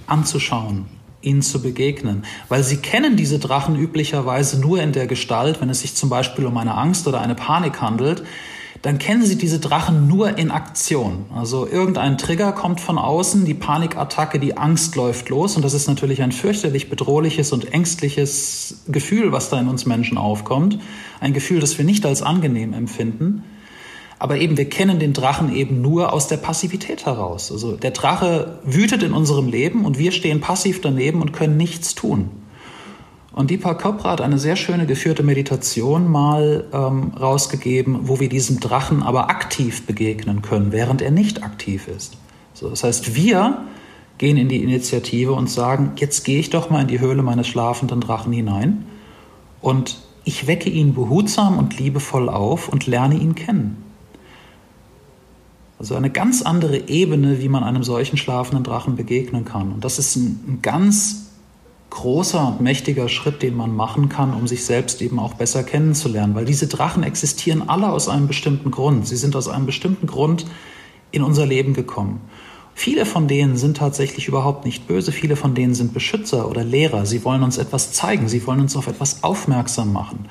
anzuschauen, 0.07 0.87
ihnen 1.21 1.43
zu 1.43 1.61
begegnen. 1.61 2.25
Weil 2.49 2.63
sie 2.63 2.79
kennen 2.79 3.17
diese 3.17 3.39
Drachen 3.39 3.77
üblicherweise 3.77 4.61
nur 4.61 4.81
in 4.81 4.93
der 4.93 5.07
Gestalt, 5.07 5.61
wenn 5.61 5.71
es 5.71 5.81
sich 5.81 5.95
zum 5.95 6.09
Beispiel 6.09 6.47
um 6.47 6.57
eine 6.57 6.75
Angst 6.75 7.07
oder 7.07 7.21
eine 7.21 7.35
Panik 7.35 7.81
handelt, 7.81 8.23
dann 8.81 8.99
kennen 8.99 9.25
sie 9.25 9.39
diese 9.39 9.61
Drachen 9.61 10.09
nur 10.09 10.39
in 10.39 10.51
Aktion. 10.51 11.27
Also 11.33 11.69
irgendein 11.69 12.19
Trigger 12.19 12.51
kommt 12.51 12.81
von 12.81 12.99
außen, 12.99 13.45
die 13.45 13.55
Panikattacke, 13.55 14.41
die 14.41 14.57
Angst 14.57 14.97
läuft 14.97 15.29
los 15.29 15.55
und 15.55 15.65
das 15.65 15.73
ist 15.73 15.87
natürlich 15.87 16.21
ein 16.21 16.33
fürchterlich 16.33 16.91
bedrohliches 16.91 17.53
und 17.53 17.73
ängstliches 17.73 18.79
Gefühl, 18.89 19.31
was 19.31 19.51
da 19.51 19.61
in 19.61 19.69
uns 19.69 19.87
Menschen 19.87 20.19
aufkommt. 20.19 20.81
Ein 21.21 21.33
Gefühl, 21.33 21.61
das 21.61 21.79
wir 21.79 21.85
nicht 21.85 22.05
als 22.05 22.23
angenehm 22.23 22.73
empfinden. 22.73 23.45
Aber 24.23 24.37
eben, 24.37 24.57
wir 24.57 24.69
kennen 24.69 25.01
den 25.01 25.15
Drachen 25.15 25.53
eben 25.53 25.83
nur 25.83 26.13
aus 26.13 26.29
der 26.29 26.37
Passivität 26.37 27.07
heraus. 27.07 27.51
Also 27.51 27.75
der 27.75 27.91
Drache 27.91 28.61
wütet 28.63 29.03
in 29.03 29.15
unserem 29.15 29.49
Leben 29.49 29.85
und 29.85 29.99
wir 29.99 30.13
stehen 30.13 30.41
passiv 30.41 30.81
daneben 30.81 31.21
und 31.21 31.33
können 31.33 31.57
nichts 31.57 31.97
tun. 31.97 32.31
Und 33.33 33.51
Deepak 33.51 33.83
Chopra 33.83 34.13
hat 34.13 34.21
eine 34.21 34.39
sehr 34.39 34.55
schöne 34.55 34.87
geführte 34.87 35.25
Meditation 35.25 36.09
mal 36.09 36.67
ähm, 36.73 37.15
rausgegeben, 37.21 38.07
wo 38.07 38.21
wir 38.21 38.29
diesem 38.29 38.61
Drachen 38.61 39.03
aber 39.03 39.29
aktiv 39.29 39.87
begegnen 39.87 40.41
können, 40.41 40.71
während 40.71 41.03
er 41.03 41.11
nicht 41.11 41.43
aktiv 41.43 41.89
ist. 41.89 42.17
So, 42.55 42.71
das 42.71 42.85
heißt, 42.85 43.17
wir 43.17 43.65
gehen 44.19 44.37
in 44.37 44.49
die 44.49 44.63
Initiative 44.63 45.33
und 45.33 45.51
sagen, 45.51 45.95
jetzt 45.97 46.25
gehe 46.25 46.39
ich 46.39 46.49
doch 46.49 46.71
mal 46.71 46.83
in 46.83 46.87
die 46.87 47.01
Höhle 47.01 47.25
meines 47.25 47.49
schlafenden 47.49 48.01
Drachen 48.01 48.33
hinein 48.33 48.87
und 49.61 49.99
ich 50.23 50.47
wecke 50.47 50.71
ihn 50.71 50.95
behutsam 50.95 51.59
und 51.59 51.77
liebevoll 51.81 52.29
auf 52.29 52.69
und 52.69 52.87
lerne 52.87 53.17
ihn 53.17 53.35
kennen. 53.35 53.83
Also 55.83 55.97
eine 55.97 56.11
ganz 56.11 56.43
andere 56.43 56.89
Ebene, 56.89 57.41
wie 57.41 57.49
man 57.49 57.65
einem 57.65 57.83
solchen 57.83 58.17
schlafenden 58.17 58.63
Drachen 58.63 58.95
begegnen 58.95 59.45
kann. 59.45 59.73
Und 59.73 59.85
das 59.85 59.99
ist 59.99 60.15
ein, 60.15 60.39
ein 60.47 60.59
ganz 60.63 61.33
großer 61.91 62.47
und 62.47 62.61
mächtiger 62.61 63.09
Schritt, 63.09 63.43
den 63.43 63.57
man 63.57 63.75
machen 63.75 64.09
kann, 64.09 64.33
um 64.33 64.47
sich 64.47 64.65
selbst 64.65 65.03
eben 65.03 65.19
auch 65.19 65.35
besser 65.35 65.65
kennenzulernen. 65.65 66.37
Weil 66.37 66.45
diese 66.45 66.69
Drachen 66.69 67.03
existieren 67.03 67.69
alle 67.69 67.91
aus 67.91 68.09
einem 68.09 68.29
bestimmten 68.29 68.71
Grund. 68.71 69.09
Sie 69.09 69.17
sind 69.17 69.35
aus 69.35 69.49
einem 69.49 69.67
bestimmten 69.67 70.07
Grund 70.07 70.47
in 71.11 71.25
unser 71.25 71.47
Leben 71.47 71.75
gekommen. 71.75 72.21
Viele 72.75 73.05
von 73.05 73.27
denen 73.27 73.57
sind 73.57 73.79
tatsächlich 73.79 74.29
überhaupt 74.29 74.65
nicht 74.65 74.87
böse, 74.87 75.11
viele 75.11 75.35
von 75.35 75.57
denen 75.57 75.75
sind 75.75 75.93
Beschützer 75.93 76.49
oder 76.49 76.63
Lehrer. 76.63 77.07
Sie 77.07 77.25
wollen 77.25 77.43
uns 77.43 77.59
etwas 77.59 77.91
zeigen, 77.91 78.29
sie 78.29 78.47
wollen 78.47 78.61
uns 78.61 78.77
auf 78.77 78.87
etwas 78.87 79.25
aufmerksam 79.25 79.93
machen. 79.93 80.27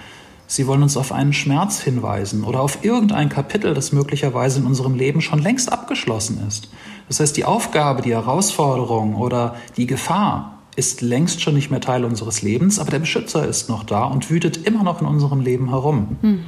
Sie 0.51 0.67
wollen 0.67 0.83
uns 0.83 0.97
auf 0.97 1.13
einen 1.13 1.31
Schmerz 1.31 1.79
hinweisen 1.79 2.43
oder 2.43 2.59
auf 2.59 2.83
irgendein 2.83 3.29
Kapitel, 3.29 3.73
das 3.73 3.93
möglicherweise 3.93 4.59
in 4.59 4.65
unserem 4.65 4.95
Leben 4.95 5.21
schon 5.21 5.39
längst 5.39 5.71
abgeschlossen 5.71 6.45
ist. 6.45 6.67
Das 7.07 7.21
heißt, 7.21 7.37
die 7.37 7.45
Aufgabe, 7.45 8.01
die 8.01 8.11
Herausforderung 8.11 9.15
oder 9.15 9.55
die 9.77 9.85
Gefahr, 9.85 10.57
ist 10.75 10.99
längst 10.99 11.41
schon 11.41 11.53
nicht 11.53 11.71
mehr 11.71 11.79
Teil 11.79 12.03
unseres 12.03 12.41
Lebens, 12.41 12.79
aber 12.79 12.91
der 12.91 12.99
Beschützer 12.99 13.47
ist 13.47 13.69
noch 13.69 13.85
da 13.85 14.03
und 14.03 14.29
wütet 14.29 14.67
immer 14.67 14.83
noch 14.83 14.99
in 14.99 15.07
unserem 15.07 15.39
Leben 15.39 15.69
herum. 15.69 16.17
Mhm. 16.21 16.43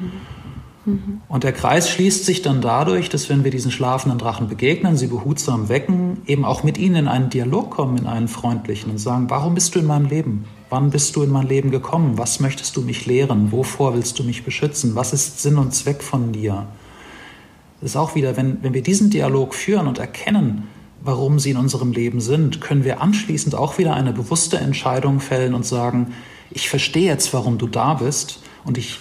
Mhm. 0.85 1.21
Und 1.29 1.45
der 1.45 1.53
Kreis 1.53 1.89
schließt 1.89 2.25
sich 2.25 2.41
dann 2.41 2.59
dadurch, 2.59 3.07
dass 3.07 3.29
wenn 3.29 3.45
wir 3.45 3.51
diesen 3.51 3.71
schlafenden 3.71 4.19
Drachen 4.19 4.49
begegnen, 4.49 4.97
sie 4.97 5.07
behutsam 5.07 5.69
wecken, 5.69 6.23
eben 6.25 6.43
auch 6.43 6.63
mit 6.63 6.77
ihnen 6.77 6.95
in 6.95 7.07
einen 7.07 7.29
Dialog 7.29 7.71
kommen, 7.71 7.97
in 7.97 8.07
einen 8.07 8.27
freundlichen 8.27 8.91
und 8.91 8.97
sagen, 8.97 9.29
warum 9.29 9.55
bist 9.55 9.75
du 9.75 9.79
in 9.79 9.85
meinem 9.85 10.07
Leben? 10.07 10.43
Wann 10.73 10.89
bist 10.89 11.15
du 11.15 11.21
in 11.21 11.29
mein 11.29 11.47
Leben 11.47 11.69
gekommen? 11.69 12.17
Was 12.17 12.39
möchtest 12.39 12.75
du 12.75 12.81
mich 12.81 13.05
lehren? 13.05 13.51
Wovor 13.51 13.93
willst 13.93 14.17
du 14.17 14.23
mich 14.23 14.43
beschützen? 14.43 14.95
Was 14.95 15.13
ist 15.13 15.39
Sinn 15.39 15.59
und 15.59 15.71
Zweck 15.71 16.01
von 16.01 16.31
dir? 16.31 16.65
Das 17.79 17.91
ist 17.91 17.95
auch 17.95 18.15
wieder, 18.15 18.37
wenn, 18.37 18.63
wenn 18.63 18.73
wir 18.73 18.81
diesen 18.81 19.11
Dialog 19.11 19.53
führen 19.53 19.85
und 19.85 19.99
erkennen, 19.99 20.67
warum 21.03 21.37
sie 21.37 21.51
in 21.51 21.57
unserem 21.57 21.91
Leben 21.91 22.21
sind, 22.21 22.59
können 22.59 22.85
wir 22.85 23.03
anschließend 23.03 23.53
auch 23.53 23.77
wieder 23.77 23.93
eine 23.93 24.13
bewusste 24.13 24.57
Entscheidung 24.57 25.19
fällen 25.19 25.53
und 25.53 25.63
sagen, 25.63 26.15
ich 26.49 26.67
verstehe 26.69 27.05
jetzt, 27.05 27.35
warum 27.35 27.59
du 27.59 27.67
da 27.67 27.93
bist 27.93 28.39
und 28.65 28.79
ich, 28.79 28.97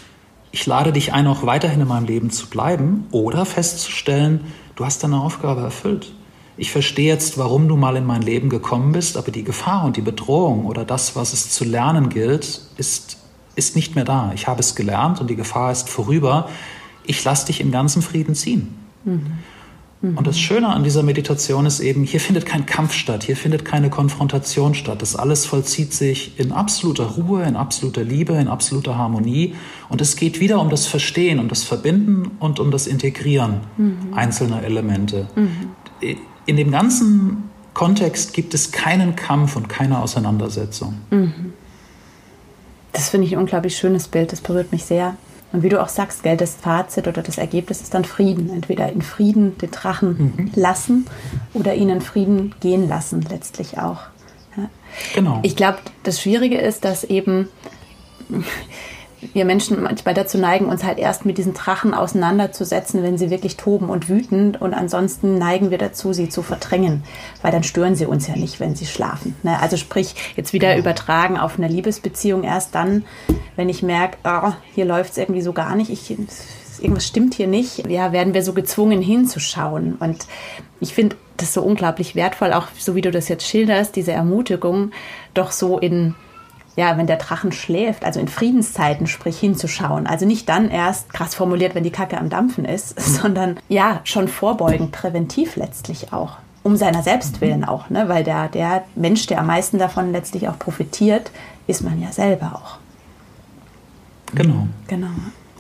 ich 0.51 0.67
lade 0.67 0.93
dich 0.93 1.15
ein, 1.15 1.27
auch 1.27 1.47
weiterhin 1.47 1.81
in 1.81 1.89
meinem 1.89 2.05
Leben 2.05 2.29
zu 2.29 2.49
bleiben 2.51 3.07
oder 3.13 3.47
festzustellen, 3.47 4.41
du 4.77 4.85
hast 4.85 5.03
deine 5.05 5.23
Aufgabe 5.23 5.63
erfüllt. 5.63 6.13
Ich 6.57 6.71
verstehe 6.71 7.09
jetzt, 7.09 7.39
warum 7.39 7.69
du 7.69 7.77
mal 7.77 7.97
in 7.97 8.05
mein 8.05 8.23
Leben 8.23 8.49
gekommen 8.49 8.93
bist, 8.93 9.17
aber 9.17 9.31
die 9.31 9.45
Gefahr 9.45 9.85
und 9.85 9.97
die 9.97 10.03
Bedrohung 10.03 10.67
oder 10.67 10.85
das, 10.85 11.17
was 11.17 11.33
es 11.33 11.51
zu 11.51 11.65
lernen 11.65 12.09
gilt, 12.09 12.63
ist, 12.77 13.17
ist 13.55 13.75
nicht 13.75 13.95
mehr 13.95 14.05
da. 14.05 14.33
Ich 14.35 14.47
habe 14.47 14.61
es 14.61 14.75
gelernt 14.75 15.21
und 15.21 15.31
die 15.31 15.37
Gefahr 15.37 15.73
ist 15.73 15.89
vorüber. 15.89 16.49
Ich 17.05 17.25
lasse 17.25 17.47
dich 17.47 17.61
in 17.61 17.71
ganzem 17.71 18.03
Frieden 18.03 18.35
ziehen. 18.35 18.75
Mhm. 19.05 19.39
Mhm. 20.03 20.19
Und 20.19 20.27
das 20.27 20.39
Schöne 20.39 20.69
an 20.69 20.85
dieser 20.85 21.03
Meditation 21.03 21.65
ist 21.65 21.81
eben, 21.81 22.05
hier 22.05 22.21
findet 22.21 22.45
kein 22.45 22.67
Kampf 22.67 22.93
statt, 22.93 23.25
hier 23.25 23.37
findet 23.37 23.65
keine 23.65 23.89
Konfrontation 23.89 24.75
statt. 24.75 25.01
Das 25.01 25.17
alles 25.17 25.47
vollzieht 25.47 25.95
sich 25.95 26.39
in 26.39 26.53
absoluter 26.53 27.05
Ruhe, 27.05 27.45
in 27.45 27.57
absoluter 27.57 28.05
Liebe, 28.05 28.35
in 28.35 28.49
absoluter 28.49 28.99
Harmonie. 28.99 29.55
Und 29.89 30.01
es 30.01 30.17
geht 30.17 30.41
wieder 30.41 30.61
um 30.61 30.69
das 30.69 30.87
Verstehen, 30.87 31.39
um 31.39 31.49
das 31.49 31.63
Verbinden 31.63 32.33
und 32.41 32.61
um 32.61 32.71
das 32.71 32.87
Integrieren 32.87 33.61
mhm. 33.77 34.13
einzelner 34.15 34.63
Elemente. 34.65 35.29
In 36.47 36.57
dem 36.57 36.71
ganzen 36.71 37.51
Kontext 37.75 38.33
gibt 38.33 38.55
es 38.55 38.73
keinen 38.73 39.17
Kampf 39.17 39.57
und 39.57 39.69
keine 39.69 40.01
Auseinandersetzung. 40.01 40.99
Mhm. 41.11 41.53
Das 42.93 43.09
finde 43.09 43.27
ich 43.27 43.35
ein 43.35 43.39
unglaublich 43.39 43.77
schönes 43.77 44.09
Bild, 44.09 44.33
das 44.33 44.41
berührt 44.41 44.73
mich 44.73 44.85
sehr. 44.85 45.17
Und 45.53 45.63
wie 45.63 45.69
du 45.69 45.83
auch 45.83 45.89
sagst, 45.89 46.23
gell, 46.23 46.37
das 46.37 46.55
Fazit 46.55 47.07
oder 47.07 47.23
das 47.23 47.37
Ergebnis 47.39 47.83
ist 47.83 47.93
dann 47.93 48.05
Frieden. 48.05 48.51
Entweder 48.51 48.91
in 48.91 49.03
Frieden 49.03 49.59
den 49.59 49.71
Drachen 49.71 50.35
mhm. 50.37 50.51
lassen 50.55 51.07
oder 51.53 51.75
ihn 51.75 51.91
in 51.91 52.01
Frieden 52.01 52.55
gehen 52.61 52.89
lassen, 52.89 53.21
letztlich 53.29 53.79
auch. 53.79 54.01
Ja. 54.57 54.71
Genau. 55.15 55.41
Ich 55.43 55.57
glaube, 55.57 55.79
das 56.05 56.21
Schwierige 56.21 56.59
ist, 56.59 56.85
dass 56.85 57.05
eben 57.05 57.49
wir 59.33 59.45
Menschen 59.45 59.83
manchmal 59.83 60.15
dazu 60.15 60.39
neigen, 60.39 60.67
uns 60.67 60.85
halt 60.85 60.99
erst 60.99 61.25
mit 61.25 61.39
diesen 61.39 61.55
Drachen 61.55 61.95
auseinanderzusetzen, 61.95 63.03
wenn 63.03 63.19
sie 63.19 63.31
wirklich 63.31 63.57
toben 63.57 63.89
und 63.89 64.09
wüten. 64.09 64.57
Und 64.57 64.75
ansonsten 64.75 65.39
neigen 65.39 65.71
wir 65.71 65.79
dazu, 65.79 66.13
sie 66.13 66.29
zu 66.29 66.43
verdrängen, 66.43 67.05
weil 67.41 67.53
dann 67.53 67.63
stören 67.63 67.95
sie 67.95 68.07
uns 68.07 68.27
ja 68.27 68.37
nicht, 68.37 68.61
wenn 68.61 68.75
sie 68.75 68.87
schlafen. 68.87 69.37
Ne? 69.43 69.61
Also 69.61 69.77
sprich, 69.77 70.15
jetzt 70.37 70.53
wieder 70.53 70.71
genau. 70.71 70.81
übertragen 70.81 71.39
auf 71.39 71.59
eine 71.59 71.69
Liebesbeziehung 71.69 72.43
erst 72.43 72.75
dann, 72.75 73.05
wenn 73.57 73.69
ich 73.69 73.83
merke, 73.83 74.19
oh, 74.25 74.53
hier 74.75 74.85
läuft 74.85 75.13
es 75.13 75.19
irgendwie 75.19 75.43
so 75.43 75.53
gar 75.53 75.77
nicht, 75.77 75.91
ich, 75.91 76.11
irgendwas 76.81 77.07
stimmt 77.07 77.35
hier 77.35 77.47
nicht, 77.47 77.89
ja, 77.89 78.13
werden 78.13 78.35
wir 78.35 78.43
so 78.43 78.53
gezwungen 78.53 79.03
hinzuschauen. 79.03 79.97
Und 80.01 80.27
ich 80.81 80.95
finde 80.95 81.17
das 81.37 81.55
so 81.55 81.63
unglaublich 81.63 82.15
wertvoll, 82.15 82.53
auch 82.53 82.69
so 82.77 82.95
wie 82.95 83.01
du 83.01 83.11
das 83.11 83.29
jetzt 83.29 83.47
schilderst, 83.47 83.97
diese 83.97 84.13
Ermutigung, 84.13 84.91
doch 85.35 85.53
so 85.53 85.79
in 85.79 86.15
ja, 86.77 86.97
wenn 86.97 87.07
der 87.07 87.17
Drachen 87.17 87.53
schläft, 87.53 88.05
also 88.05 88.19
in 88.19 88.29
Friedenszeiten, 88.29 89.07
sprich 89.07 89.39
hinzuschauen. 89.39 90.07
Also 90.07 90.27
nicht 90.27 90.49
dann 90.49 90.71
erst 90.71 91.13
krass 91.13 91.35
formuliert, 91.35 91.75
wenn 91.75 91.85
die 91.85 91.91
Kacke 91.91 92.19
am 92.19 92.31
Dampfen 92.31 92.65
ist, 92.65 92.99
sondern 93.21 93.59
ja, 93.69 94.01
schon 94.05 94.29
vorbeugend, 94.29 94.93
präventiv 94.93 95.57
letztlich 95.57 96.13
auch. 96.13 96.39
Um 96.63 96.77
seiner 96.77 97.03
selbst 97.03 97.41
willen 97.41 97.65
auch, 97.65 97.91
ne? 97.91 98.09
weil 98.09 98.23
der, 98.23 98.49
der 98.49 98.85
Mensch, 98.95 99.27
der 99.27 99.41
am 99.41 99.49
meisten 99.49 99.79
davon 99.79 100.13
letztlich 100.13 100.49
auch 100.49 100.59
profitiert, 100.59 101.33
ist 101.67 101.83
man 101.83 102.01
ja 102.01 102.13
selber 102.13 102.53
auch. 102.55 102.79
Genau. 104.35 104.69
Genau. 104.87 105.09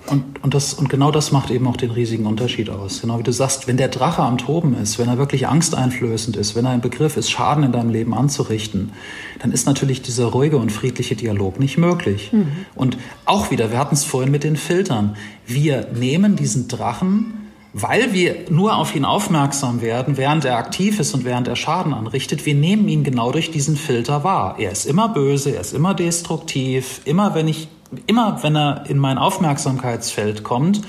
Und, 0.06 0.42
und, 0.42 0.54
das, 0.54 0.74
und 0.74 0.88
genau 0.88 1.10
das 1.10 1.30
macht 1.30 1.50
eben 1.50 1.66
auch 1.68 1.76
den 1.76 1.90
riesigen 1.90 2.26
Unterschied 2.26 2.70
aus. 2.70 3.00
Genau 3.00 3.18
wie 3.18 3.22
du 3.22 3.32
sagst, 3.32 3.68
wenn 3.68 3.76
der 3.76 3.88
Drache 3.88 4.22
am 4.22 4.36
Toben 4.36 4.74
ist, 4.74 4.98
wenn 4.98 5.08
er 5.08 5.16
wirklich 5.16 5.46
angsteinflößend 5.46 6.36
ist, 6.36 6.56
wenn 6.56 6.64
er 6.64 6.74
im 6.74 6.80
Begriff 6.80 7.16
ist, 7.16 7.30
Schaden 7.30 7.62
in 7.62 7.72
deinem 7.72 7.90
Leben 7.90 8.12
anzurichten, 8.12 8.92
dann 9.40 9.52
ist 9.52 9.66
natürlich 9.66 10.02
dieser 10.02 10.26
ruhige 10.26 10.56
und 10.56 10.72
friedliche 10.72 11.14
Dialog 11.14 11.60
nicht 11.60 11.78
möglich. 11.78 12.32
Mhm. 12.32 12.48
Und 12.74 12.98
auch 13.26 13.50
wieder, 13.50 13.70
wir 13.70 13.78
hatten 13.78 13.94
es 13.94 14.04
vorhin 14.04 14.32
mit 14.32 14.42
den 14.44 14.56
Filtern. 14.56 15.16
Wir 15.46 15.88
nehmen 15.94 16.34
diesen 16.34 16.66
Drachen, 16.66 17.42
weil 17.72 18.12
wir 18.12 18.36
nur 18.50 18.76
auf 18.76 18.94
ihn 18.94 19.04
aufmerksam 19.04 19.80
werden, 19.80 20.16
während 20.16 20.44
er 20.44 20.58
aktiv 20.58 21.00
ist 21.00 21.14
und 21.14 21.24
während 21.24 21.48
er 21.48 21.56
Schaden 21.56 21.94
anrichtet, 21.94 22.44
wir 22.44 22.54
nehmen 22.54 22.88
ihn 22.88 23.04
genau 23.04 23.32
durch 23.32 23.50
diesen 23.50 23.76
Filter 23.76 24.24
wahr. 24.24 24.56
Er 24.58 24.72
ist 24.72 24.84
immer 24.84 25.08
böse, 25.08 25.54
er 25.54 25.60
ist 25.60 25.72
immer 25.72 25.94
destruktiv, 25.94 27.00
immer 27.04 27.34
wenn 27.34 27.48
ich 27.48 27.68
immer 28.06 28.42
wenn 28.42 28.56
er 28.56 28.84
in 28.88 28.98
mein 28.98 29.18
Aufmerksamkeitsfeld 29.18 30.42
kommt, 30.42 30.82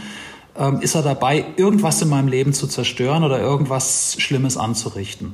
ähm, 0.58 0.82
ist 0.82 0.96
er 0.96 1.02
dabei, 1.02 1.46
irgendwas 1.58 2.02
in 2.02 2.10
meinem 2.10 2.28
Leben 2.28 2.54
zu 2.54 2.68
zerstören 2.68 3.24
oder 3.24 3.40
irgendwas 3.40 4.16
Schlimmes 4.20 4.58
anzurichten. 4.58 5.34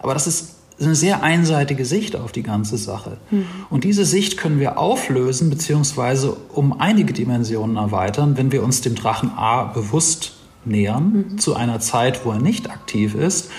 Aber 0.00 0.14
das 0.14 0.26
ist 0.26 0.56
eine 0.80 0.94
sehr 0.94 1.22
einseitige 1.22 1.84
Sicht 1.84 2.16
auf 2.16 2.32
die 2.32 2.42
ganze 2.42 2.78
Sache. 2.78 3.18
Mhm. 3.30 3.46
Und 3.68 3.84
diese 3.84 4.06
Sicht 4.06 4.38
können 4.38 4.60
wir 4.60 4.78
auflösen, 4.78 5.50
beziehungsweise 5.50 6.36
um 6.54 6.80
einige 6.80 7.12
Dimensionen 7.12 7.76
erweitern, 7.76 8.36
wenn 8.36 8.50
wir 8.50 8.62
uns 8.62 8.80
dem 8.80 8.94
Drachen 8.94 9.30
A 9.36 9.64
bewusst 9.64 10.32
nähern, 10.64 11.26
mhm. 11.32 11.38
zu 11.38 11.54
einer 11.54 11.80
Zeit, 11.80 12.24
wo 12.24 12.32
er 12.32 12.38
nicht 12.38 12.70
aktiv 12.70 13.14
ist 13.14 13.50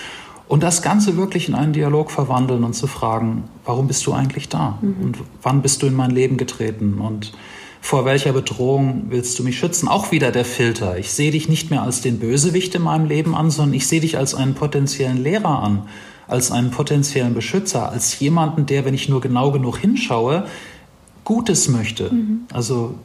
und 0.52 0.62
das 0.62 0.82
Ganze 0.82 1.16
wirklich 1.16 1.48
in 1.48 1.54
einen 1.54 1.72
Dialog 1.72 2.10
verwandeln 2.10 2.62
und 2.62 2.74
zu 2.74 2.86
fragen, 2.86 3.44
warum 3.64 3.86
bist 3.86 4.04
du 4.04 4.12
eigentlich 4.12 4.50
da? 4.50 4.78
Mhm. 4.82 4.96
Und 5.02 5.18
wann 5.40 5.62
bist 5.62 5.80
du 5.80 5.86
in 5.86 5.94
mein 5.94 6.10
Leben 6.10 6.36
getreten? 6.36 6.98
Und 6.98 7.32
vor 7.80 8.04
welcher 8.04 8.34
Bedrohung 8.34 9.04
willst 9.08 9.38
du 9.38 9.44
mich 9.44 9.58
schützen? 9.58 9.88
Auch 9.88 10.12
wieder 10.12 10.30
der 10.30 10.44
Filter. 10.44 10.98
Ich 10.98 11.10
sehe 11.10 11.30
dich 11.30 11.48
nicht 11.48 11.70
mehr 11.70 11.80
als 11.80 12.02
den 12.02 12.18
Bösewicht 12.18 12.74
in 12.74 12.82
meinem 12.82 13.06
Leben 13.06 13.34
an, 13.34 13.50
sondern 13.50 13.72
ich 13.72 13.86
sehe 13.86 14.02
dich 14.02 14.18
als 14.18 14.34
einen 14.34 14.52
potenziellen 14.52 15.16
Lehrer 15.16 15.62
an, 15.62 15.88
als 16.28 16.52
einen 16.52 16.70
potenziellen 16.70 17.32
Beschützer, 17.32 17.88
als 17.88 18.18
jemanden, 18.18 18.66
der, 18.66 18.84
wenn 18.84 18.92
ich 18.92 19.08
nur 19.08 19.22
genau 19.22 19.52
genug 19.52 19.78
hinschaue, 19.78 20.44
Gutes 21.24 21.68
möchte. 21.68 22.12
Mhm. 22.12 22.40
Also 22.52 22.96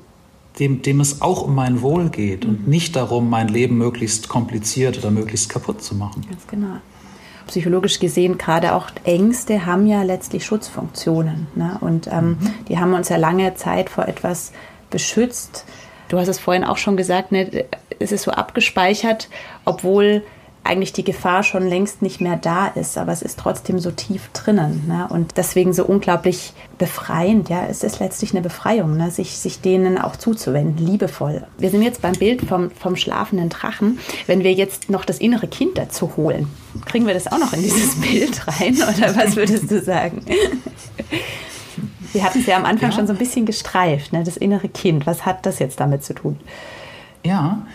dem, 0.59 0.81
dem 0.81 0.99
es 0.99 1.21
auch 1.21 1.43
um 1.43 1.55
mein 1.55 1.81
Wohl 1.81 2.09
geht 2.09 2.43
mhm. 2.43 2.49
und 2.49 2.67
nicht 2.67 2.97
darum, 2.97 3.29
mein 3.29 3.47
Leben 3.47 3.77
möglichst 3.77 4.27
kompliziert 4.27 4.97
oder 4.97 5.11
möglichst 5.11 5.47
kaputt 5.47 5.81
zu 5.81 5.95
machen. 5.95 6.25
Ganz 6.29 6.45
genau 6.45 6.81
psychologisch 7.47 7.99
gesehen, 7.99 8.37
gerade 8.37 8.73
auch 8.73 8.87
Ängste 9.03 9.65
haben 9.65 9.87
ja 9.87 10.03
letztlich 10.03 10.45
Schutzfunktionen. 10.45 11.47
Ne? 11.55 11.77
Und 11.81 12.07
ähm, 12.07 12.37
mhm. 12.39 12.53
die 12.67 12.77
haben 12.79 12.93
uns 12.93 13.09
ja 13.09 13.17
lange 13.17 13.55
Zeit 13.55 13.89
vor 13.89 14.07
etwas 14.07 14.51
beschützt. 14.89 15.65
Du 16.09 16.17
hast 16.19 16.27
es 16.27 16.39
vorhin 16.39 16.63
auch 16.63 16.77
schon 16.77 16.97
gesagt, 16.97 17.31
ne? 17.31 17.65
es 17.99 18.11
ist 18.11 18.23
so 18.23 18.31
abgespeichert, 18.31 19.29
obwohl 19.65 20.23
eigentlich 20.67 20.93
die 20.93 21.03
Gefahr 21.03 21.43
schon 21.43 21.67
längst 21.67 22.01
nicht 22.01 22.21
mehr 22.21 22.37
da 22.37 22.67
ist, 22.67 22.97
aber 22.97 23.11
es 23.11 23.21
ist 23.21 23.39
trotzdem 23.39 23.79
so 23.79 23.91
tief 23.91 24.29
drinnen 24.33 24.83
ne? 24.87 25.07
und 25.09 25.37
deswegen 25.37 25.73
so 25.73 25.85
unglaublich 25.85 26.53
befreiend. 26.77 27.49
Ja, 27.49 27.65
es 27.67 27.83
ist 27.83 27.99
letztlich 27.99 28.31
eine 28.33 28.41
Befreiung, 28.41 28.97
ne? 28.97 29.09
sich, 29.09 29.37
sich 29.37 29.61
denen 29.61 29.97
auch 29.97 30.15
zuzuwenden, 30.15 30.85
liebevoll. 30.85 31.47
Wir 31.57 31.69
sind 31.69 31.81
jetzt 31.81 32.01
beim 32.01 32.13
Bild 32.13 32.41
vom, 32.41 32.71
vom 32.71 32.95
schlafenden 32.95 33.49
Drachen. 33.49 33.99
Wenn 34.27 34.43
wir 34.43 34.53
jetzt 34.53 34.89
noch 34.89 35.05
das 35.05 35.19
innere 35.19 35.47
Kind 35.47 35.77
dazu 35.77 36.17
holen, 36.17 36.47
kriegen 36.85 37.07
wir 37.07 37.13
das 37.13 37.27
auch 37.27 37.39
noch 37.39 37.53
in 37.53 37.63
dieses 37.63 37.95
Bild 38.01 38.47
rein 38.47 38.75
oder 38.75 39.15
was 39.15 39.35
würdest 39.35 39.71
du 39.71 39.81
sagen? 39.81 40.23
Wir 42.13 42.23
hatten 42.23 42.39
es 42.39 42.45
ja 42.45 42.55
am 42.55 42.65
Anfang 42.65 42.89
ja. 42.89 42.95
schon 42.95 43.05
so 43.05 43.13
ein 43.13 43.19
bisschen 43.19 43.45
gestreift, 43.45 44.13
ne? 44.13 44.23
das 44.23 44.37
innere 44.37 44.69
Kind. 44.69 45.05
Was 45.05 45.25
hat 45.25 45.45
das 45.45 45.59
jetzt 45.59 45.79
damit 45.79 46.03
zu 46.03 46.15
tun? 46.15 46.39
Ja, 47.23 47.67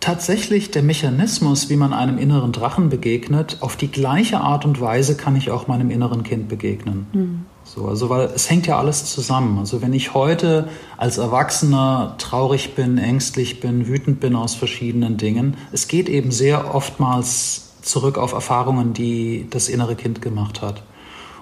tatsächlich 0.00 0.70
der 0.70 0.82
Mechanismus, 0.82 1.68
wie 1.70 1.76
man 1.76 1.92
einem 1.92 2.18
inneren 2.18 2.52
Drachen 2.52 2.88
begegnet, 2.88 3.58
auf 3.60 3.76
die 3.76 3.90
gleiche 3.90 4.40
Art 4.40 4.64
und 4.64 4.80
Weise 4.80 5.16
kann 5.16 5.36
ich 5.36 5.50
auch 5.50 5.66
meinem 5.66 5.90
inneren 5.90 6.22
Kind 6.22 6.48
begegnen. 6.48 7.06
Mhm. 7.12 7.44
So, 7.64 7.88
also 7.88 8.08
weil 8.08 8.30
es 8.34 8.48
hängt 8.48 8.68
ja 8.68 8.78
alles 8.78 9.06
zusammen. 9.12 9.58
Also 9.58 9.82
wenn 9.82 9.92
ich 9.92 10.14
heute 10.14 10.68
als 10.96 11.18
Erwachsener 11.18 12.14
traurig 12.18 12.74
bin, 12.74 12.96
ängstlich 12.96 13.58
bin, 13.58 13.88
wütend 13.88 14.20
bin 14.20 14.36
aus 14.36 14.54
verschiedenen 14.54 15.16
Dingen, 15.16 15.56
es 15.72 15.88
geht 15.88 16.08
eben 16.08 16.30
sehr 16.30 16.74
oftmals 16.74 17.72
zurück 17.82 18.18
auf 18.18 18.32
Erfahrungen, 18.32 18.92
die 18.92 19.46
das 19.50 19.68
innere 19.68 19.96
Kind 19.96 20.22
gemacht 20.22 20.62
hat. 20.62 20.82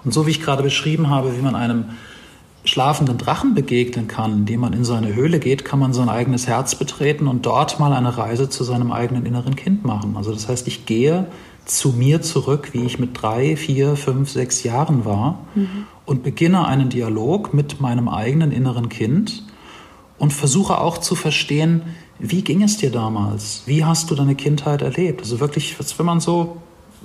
Und 0.03 0.13
so 0.13 0.25
wie 0.25 0.31
ich 0.31 0.41
gerade 0.41 0.63
beschrieben 0.63 1.09
habe, 1.09 1.37
wie 1.37 1.41
man 1.41 1.55
einem 1.55 1.85
schlafenden 2.69 3.17
Drachen 3.17 3.53
begegnen 3.53 4.07
kann, 4.07 4.33
indem 4.33 4.61
man 4.61 4.73
in 4.73 4.83
seine 4.83 5.13
Höhle 5.13 5.39
geht, 5.39 5.65
kann 5.65 5.79
man 5.79 5.93
sein 5.93 6.09
eigenes 6.09 6.47
Herz 6.47 6.75
betreten 6.75 7.27
und 7.27 7.45
dort 7.45 7.79
mal 7.79 7.93
eine 7.93 8.17
Reise 8.17 8.49
zu 8.49 8.63
seinem 8.63 8.91
eigenen 8.91 9.25
inneren 9.25 9.55
Kind 9.55 9.85
machen. 9.85 10.15
Also 10.17 10.33
das 10.33 10.47
heißt, 10.47 10.67
ich 10.67 10.85
gehe 10.85 11.27
zu 11.65 11.89
mir 11.89 12.21
zurück, 12.21 12.69
wie 12.73 12.85
ich 12.85 12.99
mit 12.99 13.21
drei, 13.21 13.55
vier, 13.55 13.95
fünf, 13.95 14.29
sechs 14.29 14.63
Jahren 14.63 15.05
war 15.05 15.39
mhm. 15.55 15.85
und 16.05 16.23
beginne 16.23 16.67
einen 16.67 16.89
Dialog 16.89 17.53
mit 17.53 17.81
meinem 17.81 18.07
eigenen 18.07 18.51
inneren 18.51 18.89
Kind 18.89 19.43
und 20.17 20.31
versuche 20.31 20.79
auch 20.79 20.99
zu 20.99 21.15
verstehen, 21.15 21.81
wie 22.19 22.43
ging 22.43 22.63
es 22.63 22.77
dir 22.77 22.91
damals? 22.91 23.63
Wie 23.65 23.83
hast 23.83 24.09
du 24.09 24.15
deine 24.15 24.35
Kindheit 24.35 24.81
erlebt? 24.81 25.21
Also 25.21 25.39
wirklich, 25.39 25.75
wenn 25.97 26.05
man 26.05 26.19
so 26.19 26.57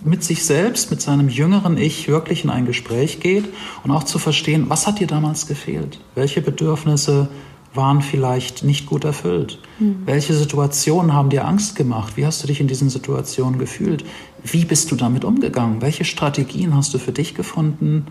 mit 0.04 0.24
sich 0.24 0.44
selbst, 0.44 0.90
mit 0.90 1.00
seinem 1.00 1.28
jüngeren 1.28 1.76
Ich 1.76 2.08
wirklich 2.08 2.44
in 2.44 2.50
ein 2.50 2.66
Gespräch 2.66 3.20
geht 3.20 3.44
und 3.84 3.90
auch 3.90 4.04
zu 4.04 4.18
verstehen, 4.18 4.66
was 4.68 4.86
hat 4.86 5.00
dir 5.00 5.06
damals 5.06 5.46
gefehlt? 5.46 6.00
Welche 6.14 6.40
Bedürfnisse 6.40 7.28
waren 7.74 8.02
vielleicht 8.02 8.64
nicht 8.64 8.86
gut 8.86 9.04
erfüllt? 9.04 9.58
Mhm. 9.78 10.02
Welche 10.04 10.34
Situationen 10.34 11.12
haben 11.12 11.30
dir 11.30 11.46
Angst 11.46 11.76
gemacht? 11.76 12.16
Wie 12.16 12.26
hast 12.26 12.42
du 12.42 12.46
dich 12.46 12.60
in 12.60 12.68
diesen 12.68 12.90
Situationen 12.90 13.58
gefühlt? 13.58 14.04
Wie 14.42 14.64
bist 14.64 14.90
du 14.90 14.96
damit 14.96 15.24
umgegangen? 15.24 15.80
Welche 15.80 16.04
Strategien 16.04 16.74
hast 16.74 16.92
du 16.94 16.98
für 16.98 17.12
dich 17.12 17.34
gefunden, 17.34 18.06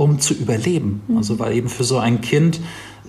um 0.00 0.18
zu 0.18 0.34
überleben? 0.34 1.02
Mhm. 1.08 1.16
Also 1.18 1.38
weil 1.38 1.54
eben 1.54 1.68
für 1.68 1.84
so 1.84 1.98
ein 1.98 2.20
Kind 2.20 2.60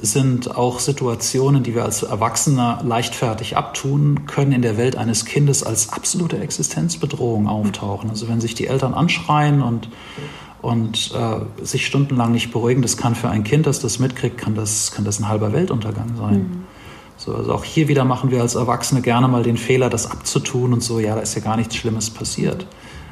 sind 0.02 0.56
auch 0.56 0.80
Situationen, 0.80 1.64
die 1.64 1.76
wir 1.76 1.86
als 1.86 2.04
Erwachsener 2.04 2.82
leichtfertig 2.84 3.56
abtun, 3.56 4.26
können 4.26 4.52
in 4.52 4.62
der 4.62 4.78
Welt 4.78 4.96
eines 4.96 5.26
Kindes 5.26 5.64
als 5.64 5.89
absolute 5.89 6.39
Existenzbedrohung 6.39 7.48
auftauchen. 7.48 8.10
Also 8.10 8.28
wenn 8.28 8.42
sich 8.42 8.56
die 8.56 8.68
Eltern 8.68 8.94
anschreien 8.94 9.62
und 9.62 9.89
und 10.62 11.12
äh, 11.16 11.66
sich 11.66 11.88
stundenlang 11.88 12.34
nicht 12.34 12.52
beruhigen, 12.52 12.84
das 12.84 12.96
kann 12.96 13.16
für 13.16 13.30
ein 13.30 13.44
Kind, 13.44 13.66
das 13.66 13.80
das 13.80 13.98
mitkriegt, 13.98 14.38
kann 14.38 14.54
das, 14.54 14.92
kann 14.92 15.04
das 15.06 15.20
ein 15.20 15.28
halber 15.28 15.54
Weltuntergang 15.54 16.16
sein. 16.16 16.38
Mhm. 16.38 16.64
So, 17.18 17.34
also 17.34 17.54
auch 17.54 17.64
hier 17.64 17.88
wieder 17.88 18.06
machen 18.06 18.30
wir 18.30 18.42
als 18.42 18.54
Erwachsene 18.54 19.02
gerne 19.02 19.28
mal 19.28 19.42
den 19.42 19.58
Fehler, 19.58 19.89
das 19.89 20.12
abzutun 20.12 20.72
und 20.74 20.84
so, 20.84 21.00
ja, 21.00 21.16
da 21.16 21.22
ist 21.22 21.34
ja 21.34 21.42
gar 21.42 21.58
nichts 21.58 21.76
Schlimmes 21.76 22.12
passiert. 22.12 22.68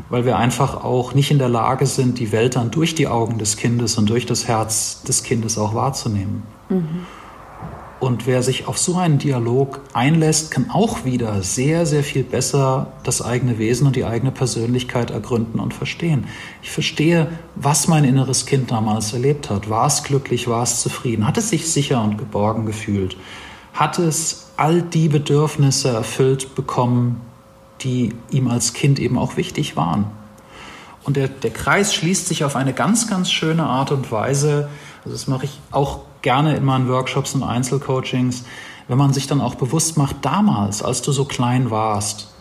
Weil 0.09 0.25
wir 0.25 0.37
einfach 0.37 0.83
auch 0.83 1.13
nicht 1.13 1.31
in 1.31 1.39
der 1.39 1.49
Lage 1.49 1.85
sind, 1.85 2.19
die 2.19 2.31
Welt 2.31 2.55
dann 2.55 2.71
durch 2.71 2.95
die 2.95 3.07
Augen 3.07 3.37
des 3.37 3.57
Kindes 3.57 3.97
und 3.97 4.09
durch 4.09 4.25
das 4.25 4.47
Herz 4.47 5.03
des 5.03 5.23
Kindes 5.23 5.57
auch 5.57 5.75
wahrzunehmen. 5.75 6.43
Mhm. 6.69 7.05
Und 7.99 8.27
wer 8.27 8.41
sich 8.43 8.65
auf 8.65 8.77
so 8.77 8.97
einen 8.97 9.17
Dialog 9.17 9.81
einlässt, 9.91 10.51
kann 10.51 10.69
auch 10.71 11.03
wieder 11.03 11.41
sehr, 11.43 11.85
sehr 11.85 12.03
viel 12.03 12.23
besser 12.23 12.93
das 13.03 13.21
eigene 13.21 13.57
Wesen 13.57 13.87
und 13.87 13.95
die 13.97 14.05
eigene 14.05 14.31
Persönlichkeit 14.31 15.11
ergründen 15.11 15.59
und 15.59 15.73
verstehen. 15.73 16.25
Ich 16.61 16.71
verstehe, 16.71 17.27
was 17.55 17.89
mein 17.89 18.05
inneres 18.05 18.45
Kind 18.45 18.71
damals 18.71 19.11
erlebt 19.11 19.49
hat. 19.49 19.69
War 19.69 19.85
es 19.85 20.03
glücklich, 20.03 20.47
war 20.47 20.63
es 20.63 20.81
zufrieden? 20.81 21.27
Hat 21.27 21.37
es 21.37 21.49
sich 21.49 21.69
sicher 21.69 22.01
und 22.01 22.17
geborgen 22.17 22.65
gefühlt? 22.65 23.17
Hat 23.73 23.99
es 23.99 24.51
all 24.55 24.81
die 24.81 25.09
Bedürfnisse 25.09 25.89
erfüllt 25.89 26.55
bekommen, 26.55 27.19
die 27.82 28.15
ihm 28.32 28.47
als 28.47 28.73
Kind 28.73 28.99
eben 28.99 29.17
auch 29.17 29.38
wichtig 29.38 29.75
waren? 29.75 30.05
Und 31.03 31.17
der, 31.17 31.27
der 31.27 31.51
Kreis 31.51 31.93
schließt 31.93 32.27
sich 32.27 32.43
auf 32.43 32.55
eine 32.55 32.73
ganz, 32.73 33.07
ganz 33.07 33.32
schöne 33.32 33.63
Art 33.63 33.91
und 33.91 34.11
Weise. 34.11 34.69
Also 35.03 35.11
das 35.15 35.27
mache 35.27 35.45
ich 35.45 35.59
auch 35.71 36.01
gerne 36.21 36.55
in 36.55 36.65
meinen 36.65 36.88
Workshops 36.89 37.34
und 37.34 37.43
Einzelcoachings, 37.43 38.43
wenn 38.88 38.97
man 38.97 39.13
sich 39.13 39.27
dann 39.27 39.41
auch 39.41 39.55
bewusst 39.55 39.97
macht, 39.97 40.17
damals, 40.23 40.82
als 40.82 41.01
du 41.01 41.11
so 41.11 41.25
klein 41.25 41.69
warst, 41.69 42.34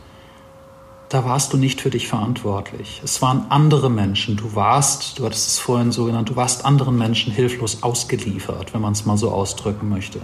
da 1.09 1.24
warst 1.24 1.53
du 1.53 1.57
nicht 1.57 1.80
für 1.80 1.91
dich 1.91 2.09
verantwortlich. 2.09 3.01
Es 3.03 3.22
waren 3.22 3.47
andere 3.49 3.91
Menschen. 3.91 4.36
Du 4.36 4.55
warst, 4.55 5.18
du 5.18 5.24
hattest 5.24 5.49
es 5.49 5.59
vorhin 5.59 5.91
so 5.91 6.05
genannt, 6.05 6.28
du 6.28 6.36
warst 6.36 6.64
anderen 6.64 6.99
Menschen 6.99 7.32
hilflos 7.32 7.82
ausgeliefert, 7.82 8.74
wenn 8.74 8.82
man 8.82 8.93
es 8.93 9.07
mal 9.07 9.16
so 9.16 9.30
ausdrücken 9.30 9.89
möchte. 9.89 10.20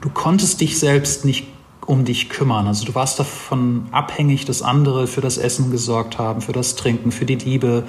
Du 0.00 0.08
konntest 0.08 0.60
dich 0.60 0.78
selbst 0.78 1.24
nicht 1.24 1.46
um 1.86 2.04
dich 2.04 2.28
kümmern. 2.28 2.66
Also 2.66 2.84
du 2.84 2.94
warst 2.94 3.18
davon 3.18 3.86
abhängig, 3.92 4.44
dass 4.44 4.62
andere 4.62 5.06
für 5.06 5.20
das 5.20 5.38
Essen 5.38 5.70
gesorgt 5.70 6.18
haben, 6.18 6.40
für 6.40 6.52
das 6.52 6.76
Trinken, 6.76 7.12
für 7.12 7.26
die 7.26 7.36
Liebe, 7.36 7.84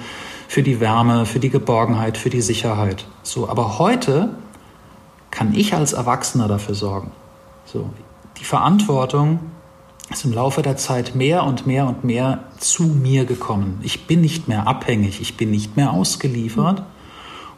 für 0.48 0.62
die 0.62 0.80
Wärme, 0.80 1.26
für 1.26 1.40
die 1.40 1.50
Geborgenheit, 1.50 2.18
für 2.18 2.30
die 2.30 2.40
Sicherheit. 2.40 3.06
So, 3.22 3.48
aber 3.48 3.78
heute 3.78 4.36
kann 5.30 5.54
ich 5.54 5.74
als 5.74 5.92
Erwachsener 5.92 6.48
dafür 6.48 6.74
sorgen. 6.74 7.10
So, 7.64 7.90
die 8.38 8.44
Verantwortung 8.44 9.40
ist 10.10 10.24
im 10.24 10.32
Laufe 10.32 10.62
der 10.62 10.76
Zeit 10.76 11.14
mehr 11.14 11.44
und 11.44 11.66
mehr 11.66 11.86
und 11.86 12.04
mehr 12.04 12.44
zu 12.58 12.84
mir 12.84 13.24
gekommen. 13.24 13.80
Ich 13.82 14.06
bin 14.06 14.20
nicht 14.20 14.46
mehr 14.46 14.66
abhängig, 14.66 15.20
ich 15.20 15.36
bin 15.36 15.50
nicht 15.50 15.76
mehr 15.76 15.92
ausgeliefert. 15.92 16.82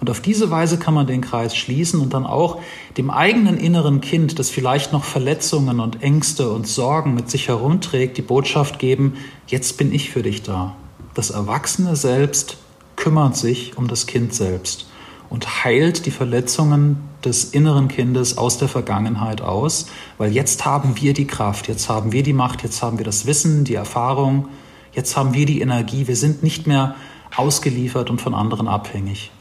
Und 0.01 0.11
auf 0.11 0.21
diese 0.21 0.51
Weise 0.51 0.79
kann 0.79 0.95
man 0.95 1.07
den 1.07 1.21
Kreis 1.21 1.57
schließen 1.57 2.01
und 2.01 2.15
dann 2.15 2.25
auch 2.25 2.61
dem 2.97 3.11
eigenen 3.11 3.59
inneren 3.59 4.01
Kind, 4.01 4.39
das 4.39 4.49
vielleicht 4.49 4.93
noch 4.93 5.05
Verletzungen 5.05 5.81
und 5.81 6.03
Ängste 6.03 6.51
und 6.51 6.69
Sorgen 6.69 7.15
mit 7.15 7.31
sich 7.31 7.49
herumträgt, 7.49 8.17
die 8.17 8.23
Botschaft 8.23 8.79
geben, 8.79 9.15
jetzt 9.49 9.77
bin 9.77 9.93
ich 9.93 10.11
für 10.11 10.23
dich 10.23 10.43
da. 10.43 10.77
Das 11.15 11.31
Erwachsene 11.31 11.97
selbst 11.97 12.59
kümmert 12.95 13.37
sich 13.37 13.77
um 13.77 13.89
das 13.89 14.07
Kind 14.07 14.35
selbst 14.35 14.89
und 15.31 15.65
heilt 15.65 16.07
die 16.07 16.11
Verletzungen 16.11 16.99
des 17.25 17.45
inneren 17.45 17.89
Kindes 17.89 18.39
aus 18.39 18.59
der 18.59 18.69
Vergangenheit 18.69 19.41
aus, 19.41 19.87
weil 20.17 20.33
jetzt 20.33 20.65
haben 20.65 20.95
wir 21.01 21.13
die 21.13 21.27
Kraft, 21.27 21.69
jetzt 21.69 21.89
haben 21.89 22.13
wir 22.13 22.23
die 22.23 22.33
Macht, 22.33 22.63
jetzt 22.63 22.83
haben 22.83 22.99
wir 22.99 23.05
das 23.05 23.27
Wissen, 23.27 23.65
die 23.65 23.75
Erfahrung, 23.75 24.49
jetzt 24.93 25.17
haben 25.17 25.35
wir 25.35 25.45
die 25.45 25.61
Energie, 25.61 26.07
wir 26.07 26.17
sind 26.17 26.43
nicht 26.43 26.67
mehr 26.67 26.95
ausgeliefert 27.37 28.11
und 28.11 28.21
von 28.21 28.35
anderen 28.35 28.69
abhängig. 28.69 29.33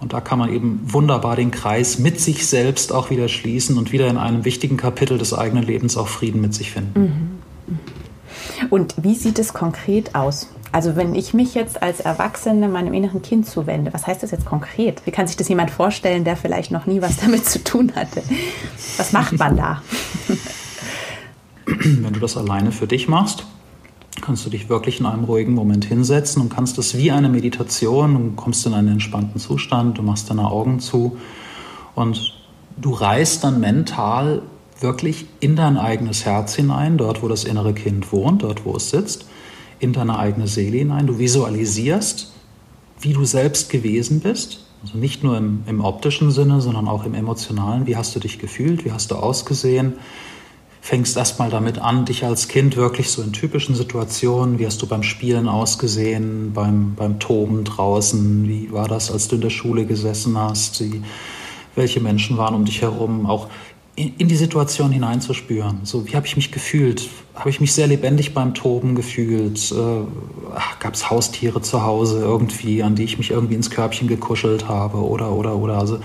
Und 0.00 0.12
da 0.12 0.20
kann 0.20 0.38
man 0.38 0.52
eben 0.52 0.80
wunderbar 0.84 1.36
den 1.36 1.50
Kreis 1.50 1.98
mit 1.98 2.20
sich 2.20 2.46
selbst 2.46 2.92
auch 2.92 3.10
wieder 3.10 3.28
schließen 3.28 3.78
und 3.78 3.92
wieder 3.92 4.08
in 4.08 4.18
einem 4.18 4.44
wichtigen 4.44 4.76
Kapitel 4.76 5.18
des 5.18 5.32
eigenen 5.32 5.64
Lebens 5.64 5.96
auch 5.96 6.08
Frieden 6.08 6.40
mit 6.40 6.54
sich 6.54 6.70
finden. 6.70 7.00
Mhm. 7.00 7.36
Und 8.70 8.94
wie 9.02 9.14
sieht 9.14 9.38
es 9.38 9.52
konkret 9.52 10.14
aus? 10.14 10.48
Also 10.72 10.96
wenn 10.96 11.14
ich 11.14 11.32
mich 11.32 11.54
jetzt 11.54 11.82
als 11.82 12.00
Erwachsene 12.00 12.68
meinem 12.68 12.92
inneren 12.92 13.22
Kind 13.22 13.46
zuwende, 13.46 13.94
was 13.94 14.06
heißt 14.06 14.22
das 14.22 14.30
jetzt 14.30 14.44
konkret? 14.44 15.02
Wie 15.06 15.10
kann 15.10 15.26
sich 15.26 15.36
das 15.36 15.48
jemand 15.48 15.70
vorstellen, 15.70 16.24
der 16.24 16.36
vielleicht 16.36 16.70
noch 16.70 16.86
nie 16.86 17.00
was 17.00 17.16
damit 17.20 17.46
zu 17.46 17.62
tun 17.64 17.92
hatte? 17.94 18.22
Was 18.96 19.12
macht 19.12 19.38
man 19.38 19.56
da? 19.56 19.82
Wenn 21.64 22.12
du 22.12 22.20
das 22.20 22.36
alleine 22.36 22.72
für 22.72 22.86
dich 22.86 23.08
machst, 23.08 23.44
kannst 24.22 24.46
du 24.46 24.50
dich 24.50 24.68
wirklich 24.68 25.00
in 25.00 25.06
einem 25.06 25.24
ruhigen 25.24 25.54
Moment 25.54 25.84
hinsetzen 25.84 26.42
und 26.42 26.48
kannst 26.48 26.78
das 26.78 26.96
wie 26.96 27.10
eine 27.10 27.28
Meditation, 27.28 28.14
du 28.14 28.32
kommst 28.36 28.66
in 28.66 28.74
einen 28.74 28.88
entspannten 28.88 29.40
Zustand, 29.40 29.98
du 29.98 30.02
machst 30.02 30.30
deine 30.30 30.50
Augen 30.50 30.80
zu 30.80 31.18
und 31.94 32.34
du 32.76 32.92
reist 32.92 33.44
dann 33.44 33.60
mental 33.60 34.42
wirklich 34.80 35.26
in 35.40 35.56
dein 35.56 35.78
eigenes 35.78 36.24
Herz 36.24 36.54
hinein, 36.54 36.98
dort 36.98 37.22
wo 37.22 37.28
das 37.28 37.44
innere 37.44 37.72
Kind 37.72 38.12
wohnt, 38.12 38.42
dort 38.42 38.64
wo 38.64 38.76
es 38.76 38.90
sitzt 38.90 39.26
in 39.78 39.92
deine 39.92 40.18
eigene 40.18 40.48
Seele 40.48 40.78
hinein. 40.78 41.06
Du 41.06 41.18
visualisierst, 41.18 42.32
wie 43.00 43.12
du 43.12 43.24
selbst 43.24 43.70
gewesen 43.70 44.20
bist. 44.20 44.64
Also 44.82 44.98
nicht 44.98 45.24
nur 45.24 45.36
im, 45.36 45.64
im 45.66 45.80
optischen 45.80 46.30
Sinne, 46.30 46.60
sondern 46.60 46.88
auch 46.88 47.04
im 47.04 47.14
emotionalen. 47.14 47.86
Wie 47.86 47.96
hast 47.96 48.14
du 48.14 48.20
dich 48.20 48.38
gefühlt? 48.38 48.84
Wie 48.84 48.92
hast 48.92 49.10
du 49.10 49.16
ausgesehen? 49.16 49.94
Fängst 50.86 51.16
erstmal 51.16 51.50
damit 51.50 51.78
an, 51.78 52.04
dich 52.04 52.24
als 52.24 52.46
Kind 52.46 52.76
wirklich 52.76 53.10
so 53.10 53.20
in 53.20 53.32
typischen 53.32 53.74
Situationen, 53.74 54.60
wie 54.60 54.66
hast 54.66 54.80
du 54.80 54.86
beim 54.86 55.02
Spielen 55.02 55.48
ausgesehen, 55.48 56.52
beim, 56.52 56.94
beim 56.94 57.18
Toben 57.18 57.64
draußen, 57.64 58.46
wie 58.46 58.70
war 58.70 58.86
das, 58.86 59.10
als 59.10 59.26
du 59.26 59.34
in 59.34 59.40
der 59.40 59.50
Schule 59.50 59.84
gesessen 59.84 60.38
hast, 60.38 60.80
wie, 60.80 61.02
welche 61.74 61.98
Menschen 61.98 62.36
waren 62.36 62.54
um 62.54 62.64
dich 62.64 62.82
herum, 62.82 63.26
auch 63.26 63.48
in 63.96 64.28
die 64.28 64.36
Situation 64.36 64.92
hineinzuspüren. 64.92 65.80
So, 65.82 66.06
wie 66.06 66.14
habe 66.14 66.24
ich 66.24 66.36
mich 66.36 66.52
gefühlt? 66.52 67.08
Habe 67.34 67.50
ich 67.50 67.60
mich 67.60 67.72
sehr 67.72 67.88
lebendig 67.88 68.32
beim 68.32 68.54
Toben 68.54 68.94
gefühlt? 68.94 69.72
Äh, 69.72 70.04
Gab 70.78 70.94
es 70.94 71.10
Haustiere 71.10 71.62
zu 71.62 71.82
Hause 71.82 72.20
irgendwie, 72.20 72.84
an 72.84 72.94
die 72.94 73.02
ich 73.02 73.18
mich 73.18 73.32
irgendwie 73.32 73.56
ins 73.56 73.70
Körbchen 73.70 74.06
gekuschelt 74.06 74.68
habe? 74.68 74.98
Oder, 74.98 75.32
oder, 75.32 75.56
oder. 75.56 75.78
Also 75.78 75.98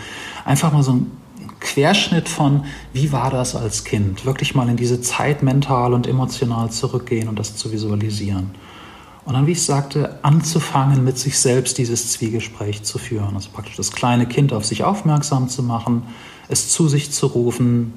einfach 0.44 0.74
mal 0.74 0.82
so 0.82 0.94
ein 0.94 1.12
Querschnitt 1.62 2.28
von, 2.28 2.66
wie 2.92 3.12
war 3.12 3.30
das 3.30 3.56
als 3.56 3.86
Kind? 3.86 4.26
Wirklich 4.26 4.56
mal 4.56 4.68
in 4.68 4.76
diese 4.76 5.00
Zeit 5.00 5.44
mental 5.44 5.94
und 5.94 6.08
emotional 6.08 6.70
zurückgehen 6.72 7.30
und 7.30 7.40
das 7.40 7.56
zu 7.56 7.72
visualisieren. 7.72 8.52
Und 9.24 9.36
dann, 9.36 9.46
wie 9.48 9.52
ich 9.52 9.64
sagte, 9.64 10.20
anzufangen, 10.24 11.04
mit 11.04 11.18
sich 11.18 11.38
selbst 11.38 11.78
dieses 11.78 12.12
Zwiegespräch 12.12 12.84
zu 12.84 12.98
führen. 12.98 13.36
Also 13.36 13.50
praktisch 13.54 13.78
das 13.78 13.92
kleine 13.92 14.26
Kind 14.26 14.52
auf 14.52 14.66
sich 14.66 14.84
aufmerksam 14.84 15.48
zu 15.48 15.62
machen, 15.62 16.04
es 16.50 16.70
zu 16.70 16.90
sich 16.90 17.12
zu 17.12 17.28
rufen, 17.28 17.94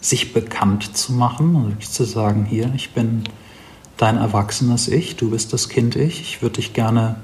sich 0.00 0.32
bekannt 0.32 0.96
zu 0.96 1.12
machen 1.12 1.56
und 1.56 1.76
also 1.76 1.90
zu 1.90 2.04
sagen, 2.04 2.44
hier, 2.44 2.72
ich 2.76 2.90
bin 2.90 3.24
dein 3.96 4.16
erwachsenes 4.16 4.86
Ich, 4.86 5.16
du 5.16 5.30
bist 5.30 5.52
das 5.52 5.68
Kind 5.68 5.96
Ich, 5.96 6.20
ich 6.20 6.40
würde 6.40 6.56
dich 6.56 6.72
gerne 6.72 7.16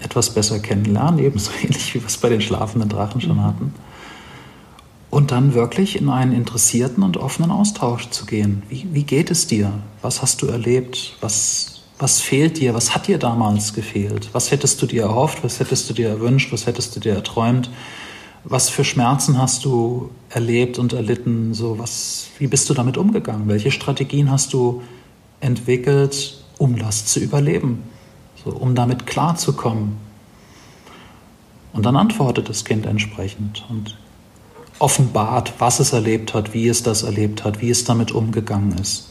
etwas 0.00 0.30
besser 0.30 0.58
kennenlernen, 0.58 1.18
ebenso 1.18 1.50
ähnlich 1.62 1.94
wie 1.94 2.00
wir 2.00 2.06
es 2.06 2.16
bei 2.16 2.30
den 2.30 2.40
schlafenden 2.40 2.88
Drachen 2.88 3.20
schon 3.20 3.36
mhm. 3.36 3.44
hatten. 3.44 3.74
Und 5.16 5.30
dann 5.30 5.54
wirklich 5.54 5.98
in 5.98 6.10
einen 6.10 6.32
interessierten 6.32 7.02
und 7.02 7.16
offenen 7.16 7.50
Austausch 7.50 8.10
zu 8.10 8.26
gehen. 8.26 8.62
Wie, 8.68 8.86
wie 8.92 9.04
geht 9.04 9.30
es 9.30 9.46
dir? 9.46 9.72
Was 10.02 10.20
hast 10.20 10.42
du 10.42 10.46
erlebt? 10.46 11.16
Was, 11.20 11.84
was 11.98 12.20
fehlt 12.20 12.58
dir? 12.58 12.74
Was 12.74 12.94
hat 12.94 13.06
dir 13.06 13.18
damals 13.18 13.72
gefehlt? 13.72 14.28
Was 14.32 14.50
hättest 14.50 14.82
du 14.82 14.86
dir 14.86 15.04
erhofft? 15.04 15.42
Was 15.42 15.58
hättest 15.58 15.88
du 15.88 15.94
dir 15.94 16.08
erwünscht? 16.10 16.52
Was 16.52 16.66
hättest 16.66 16.94
du 16.94 17.00
dir 17.00 17.14
erträumt? 17.14 17.70
Was 18.44 18.68
für 18.68 18.84
Schmerzen 18.84 19.38
hast 19.38 19.64
du 19.64 20.10
erlebt 20.28 20.78
und 20.78 20.92
erlitten? 20.92 21.54
So, 21.54 21.78
was, 21.78 22.26
wie 22.38 22.46
bist 22.46 22.68
du 22.68 22.74
damit 22.74 22.98
umgegangen? 22.98 23.48
Welche 23.48 23.70
Strategien 23.70 24.30
hast 24.30 24.52
du 24.52 24.82
entwickelt, 25.40 26.44
um 26.58 26.78
das 26.78 27.06
zu 27.06 27.20
überleben? 27.20 27.82
so, 28.46 28.50
um 28.50 28.74
damit 28.74 29.06
klarzukommen. 29.06 29.96
Und 31.72 31.84
dann 31.84 31.96
antwortet 31.96 32.48
das 32.48 32.64
Kind 32.64 32.86
entsprechend 32.86 33.64
und 33.68 33.96
offenbart, 34.78 35.54
was 35.58 35.80
es 35.80 35.92
erlebt 35.92 36.34
hat, 36.34 36.54
wie 36.54 36.68
es 36.68 36.82
das 36.82 37.02
erlebt 37.02 37.44
hat, 37.44 37.60
wie 37.60 37.70
es 37.70 37.84
damit 37.84 38.12
umgegangen 38.12 38.76
ist. 38.78 39.10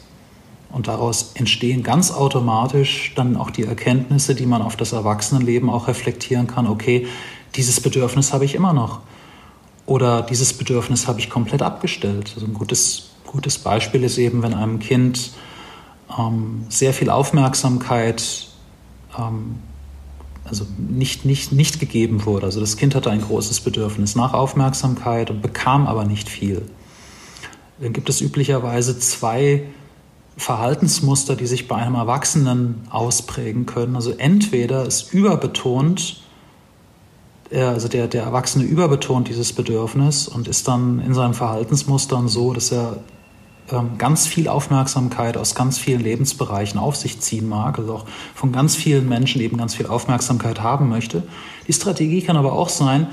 Und 0.71 0.87
daraus 0.87 1.31
entstehen 1.35 1.83
ganz 1.83 2.11
automatisch 2.11 3.13
dann 3.15 3.37
auch 3.37 3.49
die 3.49 3.63
Erkenntnisse, 3.63 4.35
die 4.35 4.45
man 4.45 4.61
auf 4.61 4.75
das 4.75 4.91
Erwachsenenleben 4.91 5.69
auch 5.69 5.87
reflektieren 5.87 6.47
kann. 6.47 6.67
Okay, 6.67 7.07
dieses 7.55 7.79
Bedürfnis 7.79 8.33
habe 8.33 8.45
ich 8.45 8.55
immer 8.55 8.73
noch. 8.73 8.99
Oder 9.85 10.21
dieses 10.21 10.51
Bedürfnis 10.53 11.07
habe 11.07 11.19
ich 11.19 11.29
komplett 11.29 11.61
abgestellt. 11.61 12.31
Also 12.35 12.47
ein 12.47 12.53
gutes, 12.53 13.11
gutes 13.25 13.57
Beispiel 13.57 14.03
ist 14.03 14.17
eben, 14.17 14.43
wenn 14.43 14.53
einem 14.53 14.79
Kind 14.79 15.31
ähm, 16.17 16.65
sehr 16.69 16.93
viel 16.93 17.09
Aufmerksamkeit 17.09 18.47
ähm, 19.17 19.59
also 20.45 20.65
nicht, 20.77 21.25
nicht, 21.25 21.51
nicht 21.51 21.79
gegeben 21.79 22.25
wurde. 22.25 22.45
Also 22.45 22.59
das 22.59 22.77
Kind 22.77 22.95
hatte 22.95 23.09
ein 23.09 23.21
großes 23.21 23.61
Bedürfnis 23.61 24.15
nach 24.15 24.33
Aufmerksamkeit 24.33 25.31
und 25.31 25.41
bekam 25.41 25.87
aber 25.87 26.05
nicht 26.05 26.29
viel. 26.29 26.61
Dann 27.79 27.93
gibt 27.93 28.09
es 28.09 28.21
üblicherweise 28.21 28.97
zwei 28.99 29.63
Verhaltensmuster, 30.37 31.35
die 31.35 31.47
sich 31.47 31.67
bei 31.67 31.75
einem 31.75 31.95
Erwachsenen 31.95 32.83
ausprägen 32.89 33.65
können. 33.65 33.95
Also 33.95 34.11
entweder 34.11 34.85
ist 34.85 35.13
überbetont, 35.13 36.21
also 37.51 37.87
der, 37.87 38.07
der 38.07 38.23
Erwachsene 38.23 38.65
überbetont 38.65 39.27
dieses 39.27 39.53
Bedürfnis 39.53 40.27
und 40.27 40.47
ist 40.47 40.67
dann 40.67 40.99
in 40.99 41.13
seinen 41.13 41.33
Verhaltensmustern 41.33 42.27
so, 42.27 42.53
dass 42.53 42.71
er 42.71 42.97
ganz 43.97 44.27
viel 44.27 44.47
Aufmerksamkeit 44.47 45.37
aus 45.37 45.55
ganz 45.55 45.77
vielen 45.77 46.01
Lebensbereichen 46.01 46.79
auf 46.79 46.95
sich 46.95 47.19
ziehen 47.19 47.49
mag, 47.49 47.79
also 47.79 47.95
auch 47.95 48.05
von 48.35 48.51
ganz 48.51 48.75
vielen 48.75 49.09
Menschen 49.09 49.41
eben 49.41 49.57
ganz 49.57 49.73
viel 49.73 49.87
Aufmerksamkeit 49.87 50.61
haben 50.61 50.87
möchte. 50.87 51.23
Die 51.67 51.73
Strategie 51.73 52.21
kann 52.21 52.37
aber 52.37 52.53
auch 52.53 52.69
sein, 52.69 53.07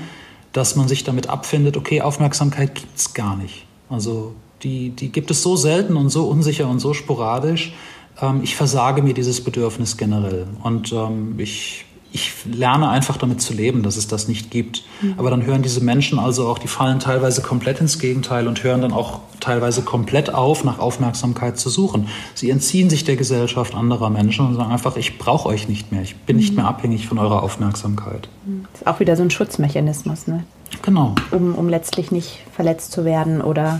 dass 0.51 0.75
man 0.75 0.87
sich 0.87 1.03
damit 1.03 1.27
abfindet, 1.27 1.75
okay, 1.75 2.01
Aufmerksamkeit 2.01 2.75
gibt 2.75 2.95
es 2.95 3.13
gar 3.13 3.35
nicht. 3.35 3.65
Also 3.89 4.35
die, 4.61 4.91
die 4.91 5.11
gibt 5.11 5.31
es 5.31 5.41
so 5.41 5.55
selten 5.55 5.97
und 5.97 6.09
so 6.09 6.27
unsicher 6.27 6.67
und 6.67 6.79
so 6.79 6.93
sporadisch. 6.93 7.73
Ähm, 8.21 8.41
ich 8.43 8.55
versage 8.55 9.01
mir 9.01 9.13
dieses 9.13 9.43
Bedürfnis 9.43 9.97
generell. 9.97 10.47
Und 10.61 10.93
ähm, 10.93 11.35
ich 11.39 11.85
ich 12.13 12.31
lerne 12.45 12.89
einfach 12.89 13.17
damit 13.17 13.41
zu 13.41 13.53
leben, 13.53 13.81
dass 13.81 13.97
es 13.97 14.07
das 14.07 14.27
nicht 14.27 14.51
gibt. 14.51 14.83
Mhm. 15.01 15.15
Aber 15.17 15.31
dann 15.31 15.45
hören 15.45 15.63
diese 15.63 15.83
Menschen 15.83 16.19
also 16.19 16.47
auch, 16.47 16.59
die 16.59 16.67
fallen 16.67 16.99
teilweise 16.99 17.41
komplett 17.41 17.81
ins 17.81 17.97
Gegenteil 17.97 18.47
und 18.47 18.63
hören 18.63 18.81
dann 18.83 18.93
auch 18.93 19.21
teilweise 19.39 19.81
komplett 19.81 20.31
auf, 20.31 20.63
nach 20.63 20.77
Aufmerksamkeit 20.77 21.57
zu 21.57 21.69
suchen. 21.69 22.07
Sie 22.35 22.51
entziehen 22.51 22.91
sich 22.91 23.03
der 23.03 23.15
Gesellschaft 23.15 23.73
anderer 23.73 24.11
Menschen 24.11 24.45
und 24.45 24.53
sagen 24.53 24.71
einfach, 24.71 24.95
ich 24.95 25.17
brauche 25.17 25.49
euch 25.49 25.67
nicht 25.67 25.91
mehr, 25.91 26.03
ich 26.03 26.15
bin 26.15 26.35
mhm. 26.35 26.41
nicht 26.41 26.55
mehr 26.55 26.65
abhängig 26.65 27.07
von 27.07 27.17
eurer 27.17 27.41
Aufmerksamkeit. 27.41 28.29
Mhm. 28.45 28.65
Das 28.71 28.81
ist 28.81 28.87
auch 28.87 28.99
wieder 28.99 29.17
so 29.17 29.23
ein 29.23 29.31
Schutzmechanismus, 29.31 30.27
ne? 30.27 30.43
Genau. 30.83 31.15
Um, 31.31 31.55
um 31.55 31.67
letztlich 31.67 32.11
nicht 32.11 32.43
verletzt 32.55 32.91
zu 32.91 33.05
werden 33.05 33.41
oder 33.41 33.79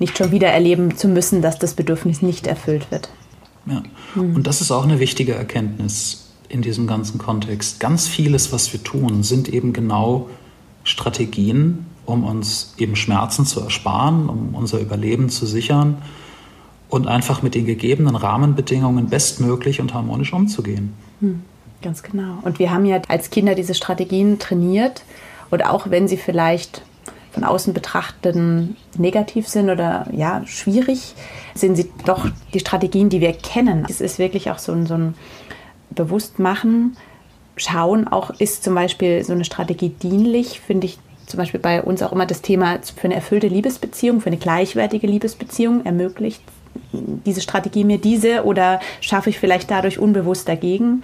nicht 0.00 0.18
schon 0.18 0.32
wieder 0.32 0.48
erleben 0.48 0.96
zu 0.96 1.06
müssen, 1.06 1.42
dass 1.42 1.60
das 1.60 1.74
Bedürfnis 1.74 2.22
nicht 2.22 2.48
erfüllt 2.48 2.90
wird. 2.90 3.08
Ja, 3.66 3.82
mhm. 4.16 4.34
und 4.34 4.46
das 4.48 4.60
ist 4.60 4.72
auch 4.72 4.82
eine 4.82 4.98
wichtige 4.98 5.34
Erkenntnis 5.34 6.27
in 6.48 6.62
diesem 6.62 6.86
ganzen 6.86 7.18
Kontext. 7.18 7.80
Ganz 7.80 8.08
vieles, 8.08 8.52
was 8.52 8.72
wir 8.72 8.82
tun, 8.82 9.22
sind 9.22 9.48
eben 9.48 9.72
genau 9.72 10.28
Strategien, 10.84 11.86
um 12.06 12.24
uns 12.24 12.74
eben 12.78 12.96
Schmerzen 12.96 13.44
zu 13.44 13.60
ersparen, 13.60 14.28
um 14.28 14.54
unser 14.54 14.80
Überleben 14.80 15.28
zu 15.28 15.46
sichern 15.46 15.98
und 16.88 17.06
einfach 17.06 17.42
mit 17.42 17.54
den 17.54 17.66
gegebenen 17.66 18.16
Rahmenbedingungen 18.16 19.08
bestmöglich 19.08 19.80
und 19.80 19.92
harmonisch 19.92 20.32
umzugehen. 20.32 20.94
Hm, 21.20 21.42
ganz 21.82 22.02
genau. 22.02 22.38
Und 22.42 22.58
wir 22.58 22.70
haben 22.70 22.86
ja 22.86 23.02
als 23.08 23.30
Kinder 23.30 23.54
diese 23.54 23.74
Strategien 23.74 24.38
trainiert 24.38 25.02
und 25.50 25.64
auch 25.66 25.90
wenn 25.90 26.08
sie 26.08 26.16
vielleicht 26.16 26.82
von 27.32 27.44
außen 27.44 27.74
betrachteten 27.74 28.76
negativ 28.96 29.46
sind 29.48 29.68
oder 29.68 30.08
ja 30.12 30.42
schwierig, 30.46 31.14
sind 31.54 31.76
sie 31.76 31.90
doch 32.06 32.26
die 32.54 32.60
Strategien, 32.60 33.10
die 33.10 33.20
wir 33.20 33.32
kennen. 33.32 33.86
Es 33.88 34.00
ist 34.00 34.18
wirklich 34.18 34.50
auch 34.50 34.58
so 34.58 34.72
ein, 34.72 34.86
so 34.86 34.94
ein 34.94 35.14
bewusst 35.90 36.38
machen, 36.38 36.96
schauen, 37.56 38.06
auch 38.06 38.30
ist 38.38 38.64
zum 38.64 38.74
Beispiel 38.74 39.24
so 39.24 39.32
eine 39.32 39.44
Strategie 39.44 39.90
dienlich, 39.90 40.60
finde 40.60 40.86
ich 40.86 40.98
zum 41.26 41.38
Beispiel 41.38 41.60
bei 41.60 41.82
uns 41.82 42.02
auch 42.02 42.12
immer 42.12 42.24
das 42.24 42.40
Thema 42.40 42.78
für 42.82 43.04
eine 43.04 43.14
erfüllte 43.14 43.48
Liebesbeziehung, 43.48 44.20
für 44.20 44.28
eine 44.28 44.38
gleichwertige 44.38 45.06
Liebesbeziehung 45.06 45.84
ermöglicht 45.84 46.42
diese 46.92 47.40
Strategie 47.40 47.84
mir 47.84 47.98
diese 47.98 48.44
oder 48.44 48.80
schaffe 49.00 49.30
ich 49.30 49.38
vielleicht 49.38 49.70
dadurch 49.70 49.98
unbewusst 49.98 50.48
dagegen? 50.48 51.02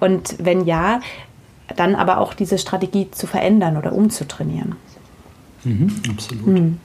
Und 0.00 0.36
wenn 0.38 0.64
ja, 0.64 1.00
dann 1.76 1.94
aber 1.94 2.18
auch 2.18 2.34
diese 2.34 2.58
Strategie 2.58 3.10
zu 3.10 3.26
verändern 3.26 3.76
oder 3.76 3.92
umzutrainieren. 3.92 4.76
Mhm, 5.64 5.92
absolut. 6.10 6.46
Mhm. 6.46 6.80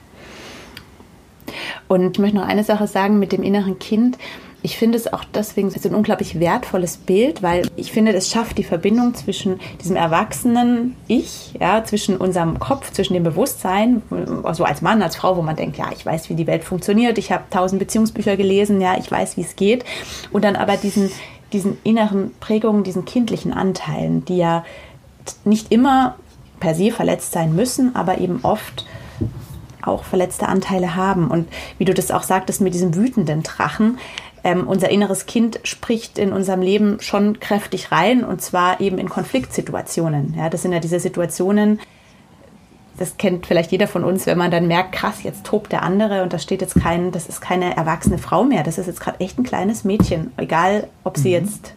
Und 1.88 2.16
ich 2.16 2.18
möchte 2.18 2.36
noch 2.36 2.46
eine 2.46 2.64
Sache 2.64 2.86
sagen 2.86 3.18
mit 3.18 3.32
dem 3.32 3.42
inneren 3.42 3.78
Kind. 3.78 4.18
Ich 4.64 4.78
finde 4.78 4.96
es 4.96 5.12
auch 5.12 5.24
deswegen 5.24 5.68
so 5.68 5.86
ein 5.86 5.94
unglaublich 5.94 6.40
wertvolles 6.40 6.96
Bild, 6.96 7.42
weil 7.42 7.68
ich 7.76 7.92
finde, 7.92 8.14
es 8.14 8.30
schafft 8.30 8.56
die 8.56 8.64
Verbindung 8.64 9.14
zwischen 9.14 9.60
diesem 9.82 9.94
erwachsenen 9.94 10.96
Ich, 11.06 11.52
ja, 11.60 11.84
zwischen 11.84 12.16
unserem 12.16 12.58
Kopf, 12.58 12.90
zwischen 12.90 13.12
dem 13.12 13.24
Bewusstsein, 13.24 14.00
also 14.42 14.64
als 14.64 14.80
Mann, 14.80 15.02
als 15.02 15.16
Frau, 15.16 15.36
wo 15.36 15.42
man 15.42 15.54
denkt, 15.54 15.76
ja, 15.76 15.92
ich 15.94 16.06
weiß, 16.06 16.30
wie 16.30 16.34
die 16.34 16.46
Welt 16.46 16.64
funktioniert, 16.64 17.18
ich 17.18 17.30
habe 17.30 17.44
tausend 17.50 17.78
Beziehungsbücher 17.78 18.38
gelesen, 18.38 18.80
ja, 18.80 18.96
ich 18.96 19.10
weiß, 19.10 19.36
wie 19.36 19.42
es 19.42 19.54
geht. 19.54 19.84
Und 20.32 20.46
dann 20.46 20.56
aber 20.56 20.78
diesen, 20.78 21.10
diesen 21.52 21.76
inneren 21.84 22.30
Prägungen, 22.40 22.84
diesen 22.84 23.04
kindlichen 23.04 23.52
Anteilen, 23.52 24.24
die 24.24 24.38
ja 24.38 24.64
nicht 25.44 25.72
immer 25.72 26.14
per 26.58 26.74
se 26.74 26.90
verletzt 26.90 27.32
sein 27.32 27.54
müssen, 27.54 27.94
aber 27.94 28.16
eben 28.16 28.40
oft 28.42 28.86
auch 29.86 30.04
verletzte 30.04 30.48
Anteile 30.48 30.96
haben. 30.96 31.28
Und 31.28 31.48
wie 31.78 31.84
du 31.84 31.94
das 31.94 32.10
auch 32.10 32.22
sagtest 32.22 32.60
mit 32.60 32.74
diesem 32.74 32.94
wütenden 32.94 33.42
Drachen, 33.42 33.98
ähm, 34.44 34.68
unser 34.68 34.90
inneres 34.90 35.26
Kind 35.26 35.58
spricht 35.64 36.18
in 36.18 36.32
unserem 36.32 36.60
Leben 36.60 36.98
schon 37.00 37.40
kräftig 37.40 37.90
rein 37.90 38.24
und 38.24 38.42
zwar 38.42 38.80
eben 38.80 38.98
in 38.98 39.08
Konfliktsituationen. 39.08 40.34
Ja, 40.36 40.50
das 40.50 40.62
sind 40.62 40.72
ja 40.72 40.80
diese 40.80 41.00
Situationen, 41.00 41.80
das 42.98 43.16
kennt 43.16 43.46
vielleicht 43.46 43.72
jeder 43.72 43.88
von 43.88 44.04
uns, 44.04 44.26
wenn 44.26 44.38
man 44.38 44.50
dann 44.50 44.68
merkt, 44.68 44.92
krass, 44.92 45.22
jetzt 45.22 45.44
tobt 45.44 45.72
der 45.72 45.82
andere 45.82 46.22
und 46.22 46.32
da 46.32 46.38
steht 46.38 46.60
jetzt 46.60 46.76
kein, 46.76 47.10
das 47.10 47.26
ist 47.26 47.40
keine 47.40 47.76
erwachsene 47.76 48.18
Frau 48.18 48.44
mehr, 48.44 48.62
das 48.62 48.78
ist 48.78 48.86
jetzt 48.86 49.00
gerade 49.00 49.18
echt 49.18 49.38
ein 49.38 49.44
kleines 49.44 49.82
Mädchen, 49.82 50.30
egal 50.36 50.88
ob 51.02 51.16
sie 51.16 51.30
mhm. 51.30 51.46
jetzt 51.46 51.74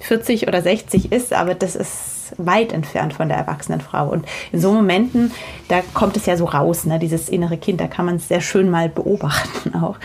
40 0.00 0.46
oder 0.46 0.62
60 0.62 1.10
ist, 1.10 1.32
aber 1.32 1.54
das 1.54 1.74
ist 1.74 2.19
weit 2.38 2.72
entfernt 2.72 3.14
von 3.14 3.28
der 3.28 3.38
erwachsenen 3.38 3.80
Frau. 3.80 4.08
Und 4.08 4.26
in 4.52 4.60
so 4.60 4.72
Momenten, 4.72 5.32
da 5.68 5.80
kommt 5.94 6.16
es 6.16 6.26
ja 6.26 6.36
so 6.36 6.44
raus, 6.44 6.84
ne, 6.84 6.98
dieses 6.98 7.28
innere 7.28 7.56
Kind, 7.56 7.80
da 7.80 7.86
kann 7.86 8.06
man 8.06 8.16
es 8.16 8.28
sehr 8.28 8.40
schön 8.40 8.70
mal 8.70 8.88
beobachten 8.88 9.74
auch. 9.82 9.96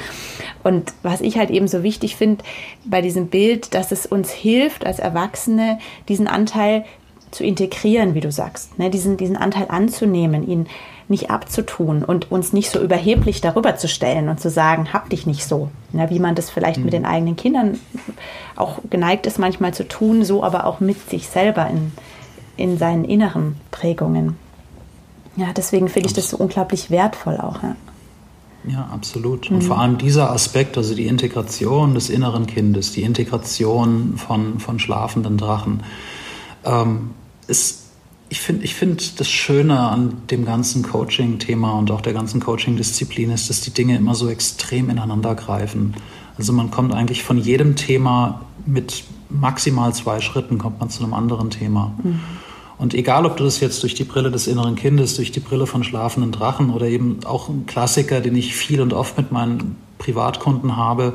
Und 0.63 0.93
was 1.03 1.21
ich 1.21 1.37
halt 1.37 1.51
eben 1.51 1.67
so 1.67 1.83
wichtig 1.83 2.15
finde 2.15 2.43
bei 2.85 3.01
diesem 3.01 3.27
Bild, 3.27 3.73
dass 3.73 3.91
es 3.91 4.05
uns 4.05 4.31
hilft, 4.31 4.85
als 4.85 4.99
Erwachsene 4.99 5.79
diesen 6.07 6.27
Anteil 6.27 6.85
zu 7.31 7.43
integrieren, 7.43 8.15
wie 8.15 8.21
du 8.21 8.31
sagst, 8.31 8.79
ne, 8.79 8.89
diesen, 8.89 9.17
diesen 9.17 9.37
Anteil 9.37 9.65
anzunehmen, 9.69 10.47
ihn 10.47 10.67
nicht 11.07 11.29
abzutun 11.29 12.03
und 12.03 12.31
uns 12.31 12.53
nicht 12.53 12.71
so 12.71 12.81
überheblich 12.81 13.41
darüber 13.41 13.75
zu 13.75 13.87
stellen 13.87 14.29
und 14.29 14.39
zu 14.39 14.49
sagen, 14.49 14.91
hab 14.93 15.09
dich 15.09 15.27
nicht 15.27 15.45
so. 15.45 15.69
Ja, 15.93 16.09
wie 16.09 16.19
man 16.19 16.35
das 16.35 16.49
vielleicht 16.49 16.77
mhm. 16.79 16.85
mit 16.85 16.93
den 16.93 17.05
eigenen 17.05 17.35
Kindern 17.35 17.79
auch 18.55 18.79
geneigt 18.89 19.27
ist, 19.27 19.37
manchmal 19.37 19.73
zu 19.73 19.87
tun, 19.87 20.23
so 20.23 20.43
aber 20.43 20.65
auch 20.65 20.79
mit 20.79 21.09
sich 21.09 21.27
selber 21.27 21.67
in, 21.67 21.91
in 22.57 22.77
seinen 22.77 23.05
inneren 23.05 23.55
Prägungen. 23.71 24.37
Ja, 25.35 25.51
deswegen 25.53 25.89
finde 25.89 26.07
ich 26.07 26.13
das 26.13 26.29
so 26.29 26.37
unglaublich 26.37 26.89
wertvoll 26.89 27.37
auch. 27.37 27.61
Ja. 27.61 27.75
Ja, 28.67 28.89
absolut. 28.91 29.51
Und 29.51 29.57
mhm. 29.57 29.61
vor 29.61 29.79
allem 29.79 29.97
dieser 29.97 30.31
Aspekt, 30.31 30.77
also 30.77 30.95
die 30.95 31.05
Integration 31.05 31.93
des 31.93 32.09
inneren 32.09 32.47
Kindes, 32.47 32.93
die 32.93 33.03
Integration 33.03 34.17
von, 34.17 34.59
von 34.59 34.79
schlafenden 34.79 35.37
Drachen, 35.37 35.83
ähm, 36.63 37.11
ist 37.47 37.85
ich 38.27 38.41
finde, 38.41 38.65
ich 38.65 38.73
find 38.73 39.19
das 39.19 39.29
Schöne 39.29 39.79
an 39.79 40.17
dem 40.31 40.45
ganzen 40.45 40.81
Coaching-Thema 40.81 41.77
und 41.77 41.91
auch 41.91 42.01
der 42.01 42.13
ganzen 42.13 42.39
Coaching-Disziplin 42.39 43.29
ist, 43.29 43.51
dass 43.51 43.61
die 43.61 43.69
Dinge 43.69 43.95
immer 43.95 44.15
so 44.15 44.29
extrem 44.29 44.89
ineinander 44.89 45.35
greifen. 45.35 45.93
Also 46.37 46.51
man 46.51 46.71
kommt 46.71 46.93
eigentlich 46.93 47.23
von 47.23 47.37
jedem 47.37 47.75
Thema 47.75 48.41
mit 48.65 49.03
maximal 49.29 49.93
zwei 49.93 50.21
Schritten 50.21 50.57
kommt 50.57 50.79
man 50.79 50.89
zu 50.89 51.03
einem 51.03 51.13
anderen 51.13 51.51
Thema. 51.51 51.93
Mhm. 52.01 52.19
Und 52.77 52.93
egal, 52.93 53.25
ob 53.25 53.37
du 53.37 53.43
das 53.43 53.59
jetzt 53.59 53.83
durch 53.83 53.93
die 53.93 54.03
Brille 54.03 54.31
des 54.31 54.47
inneren 54.47 54.75
Kindes, 54.75 55.15
durch 55.15 55.31
die 55.31 55.39
Brille 55.39 55.65
von 55.65 55.83
schlafenden 55.83 56.31
Drachen 56.31 56.71
oder 56.71 56.87
eben 56.87 57.19
auch 57.25 57.47
ein 57.47 57.65
Klassiker, 57.65 58.19
den 58.19 58.35
ich 58.35 58.55
viel 58.55 58.81
und 58.81 58.93
oft 58.93 59.17
mit 59.17 59.31
meinen 59.31 59.77
Privatkunden 59.97 60.75
habe, 60.75 61.13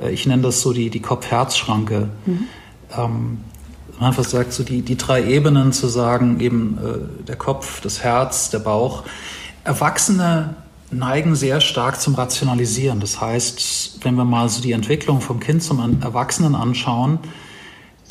äh, 0.00 0.10
ich 0.10 0.26
nenne 0.26 0.42
das 0.42 0.60
so 0.62 0.72
die, 0.72 0.90
die 0.90 1.00
Kopf-Herz-Schranke. 1.00 2.08
Mhm. 2.26 2.44
Ähm, 2.96 3.38
man 4.02 4.08
einfach 4.08 4.24
sagt, 4.24 4.52
so 4.52 4.64
die, 4.64 4.82
die 4.82 4.96
drei 4.96 5.24
Ebenen 5.24 5.72
zu 5.72 5.86
sagen, 5.86 6.40
eben 6.40 6.78
äh, 6.78 7.24
der 7.24 7.36
Kopf, 7.36 7.80
das 7.80 8.02
Herz, 8.02 8.50
der 8.50 8.58
Bauch. 8.58 9.04
Erwachsene 9.64 10.56
neigen 10.90 11.36
sehr 11.36 11.60
stark 11.60 12.00
zum 12.00 12.14
Rationalisieren. 12.14 13.00
Das 13.00 13.20
heißt, 13.20 14.00
wenn 14.02 14.16
wir 14.16 14.24
mal 14.24 14.48
so 14.48 14.60
die 14.60 14.72
Entwicklung 14.72 15.20
vom 15.20 15.40
Kind 15.40 15.62
zum 15.62 16.02
Erwachsenen 16.02 16.54
anschauen, 16.54 17.18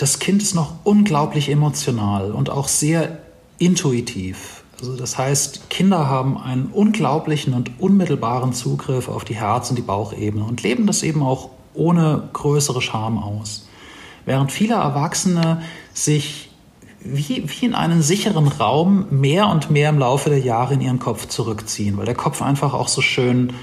das 0.02 0.18
Kind 0.18 0.42
ist 0.42 0.56
noch 0.56 0.74
unglaublich 0.84 1.50
emotional 1.50 2.32
und 2.32 2.50
auch 2.50 2.68
sehr 2.68 3.20
intuitiv. 3.60 4.64
Also 4.80 4.98
das 4.98 5.20
heißt, 5.20 5.70
Kinder 5.70 6.10
haben 6.10 6.40
einen 6.40 6.68
unglaublichen 6.74 7.54
und 7.54 7.80
unmittelbaren 7.80 8.52
Zugriff 8.52 9.08
auf 9.10 9.26
die 9.26 9.36
Herz- 9.36 9.70
und 9.70 9.76
die 9.76 9.84
Bauchebene 9.84 10.44
und 10.44 10.64
leben 10.64 10.88
das 10.88 11.04
eben 11.04 11.22
auch 11.22 11.50
ohne 11.76 12.30
größere 12.34 12.82
Scham 12.82 13.20
aus. 13.20 13.68
Während 14.26 14.52
viele 14.52 14.74
Erwachsene 14.74 15.62
sich 15.94 16.50
wie, 17.04 17.44
wie 17.48 17.66
in 17.66 17.76
einen 17.76 18.02
sicheren 18.02 18.48
Raum 18.48 19.06
mehr 19.12 19.50
und 19.50 19.70
mehr 19.70 19.90
im 19.90 20.00
Laufe 20.00 20.32
der 20.32 20.40
Jahre 20.40 20.74
in 20.74 20.82
ihren 20.82 21.00
Kopf 21.00 21.28
zurückziehen, 21.28 21.98
weil 21.98 22.06
der 22.06 22.16
Kopf 22.16 22.42
einfach 22.42 22.74
auch 22.74 22.88
so 22.88 23.02
schön 23.02 23.54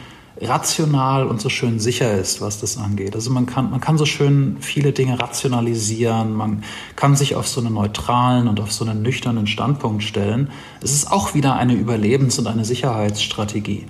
rational 0.41 1.27
und 1.27 1.41
so 1.41 1.49
schön 1.49 1.81
sicher 1.81 2.13
ist, 2.15 2.41
was 2.41 2.61
das 2.61 2.77
angeht. 2.77 3.15
Also 3.15 3.31
man 3.31 3.47
kann, 3.47 3.71
man 3.71 3.81
kann 3.81 3.99
so 3.99 4.05
schön 4.05 4.59
viele 4.61 4.93
Dinge 4.93 5.19
rationalisieren, 5.19 6.35
man 6.35 6.63
kann 6.97 7.17
sich 7.17 7.35
auf 7.35 7.49
so 7.49 7.61
einen 7.61 7.75
neutralen 7.75 8.47
und 8.47 8.61
auf 8.61 8.73
so 8.73 8.85
einen 8.85 9.03
nüchternen 9.03 9.47
Standpunkt 9.47 10.03
stellen. 10.03 10.51
Es 10.81 10.93
ist 10.93 11.11
auch 11.11 11.35
wieder 11.35 11.57
eine 11.57 11.75
Überlebens- 11.75 12.39
und 12.39 12.47
eine 12.47 12.65
Sicherheitsstrategie, 12.65 13.87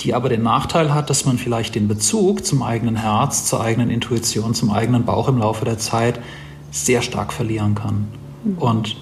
die 0.00 0.14
aber 0.14 0.28
den 0.28 0.42
Nachteil 0.42 0.92
hat, 0.92 1.10
dass 1.10 1.24
man 1.24 1.38
vielleicht 1.38 1.74
den 1.74 1.88
Bezug 1.88 2.44
zum 2.44 2.62
eigenen 2.62 2.96
Herz, 2.96 3.46
zur 3.46 3.62
eigenen 3.62 3.90
Intuition, 3.90 4.54
zum 4.54 4.70
eigenen 4.70 5.04
Bauch 5.04 5.28
im 5.28 5.38
Laufe 5.38 5.64
der 5.64 5.78
Zeit 5.78 6.20
sehr 6.70 7.00
stark 7.00 7.32
verlieren 7.32 7.74
kann. 7.74 8.08
Und 8.58 8.96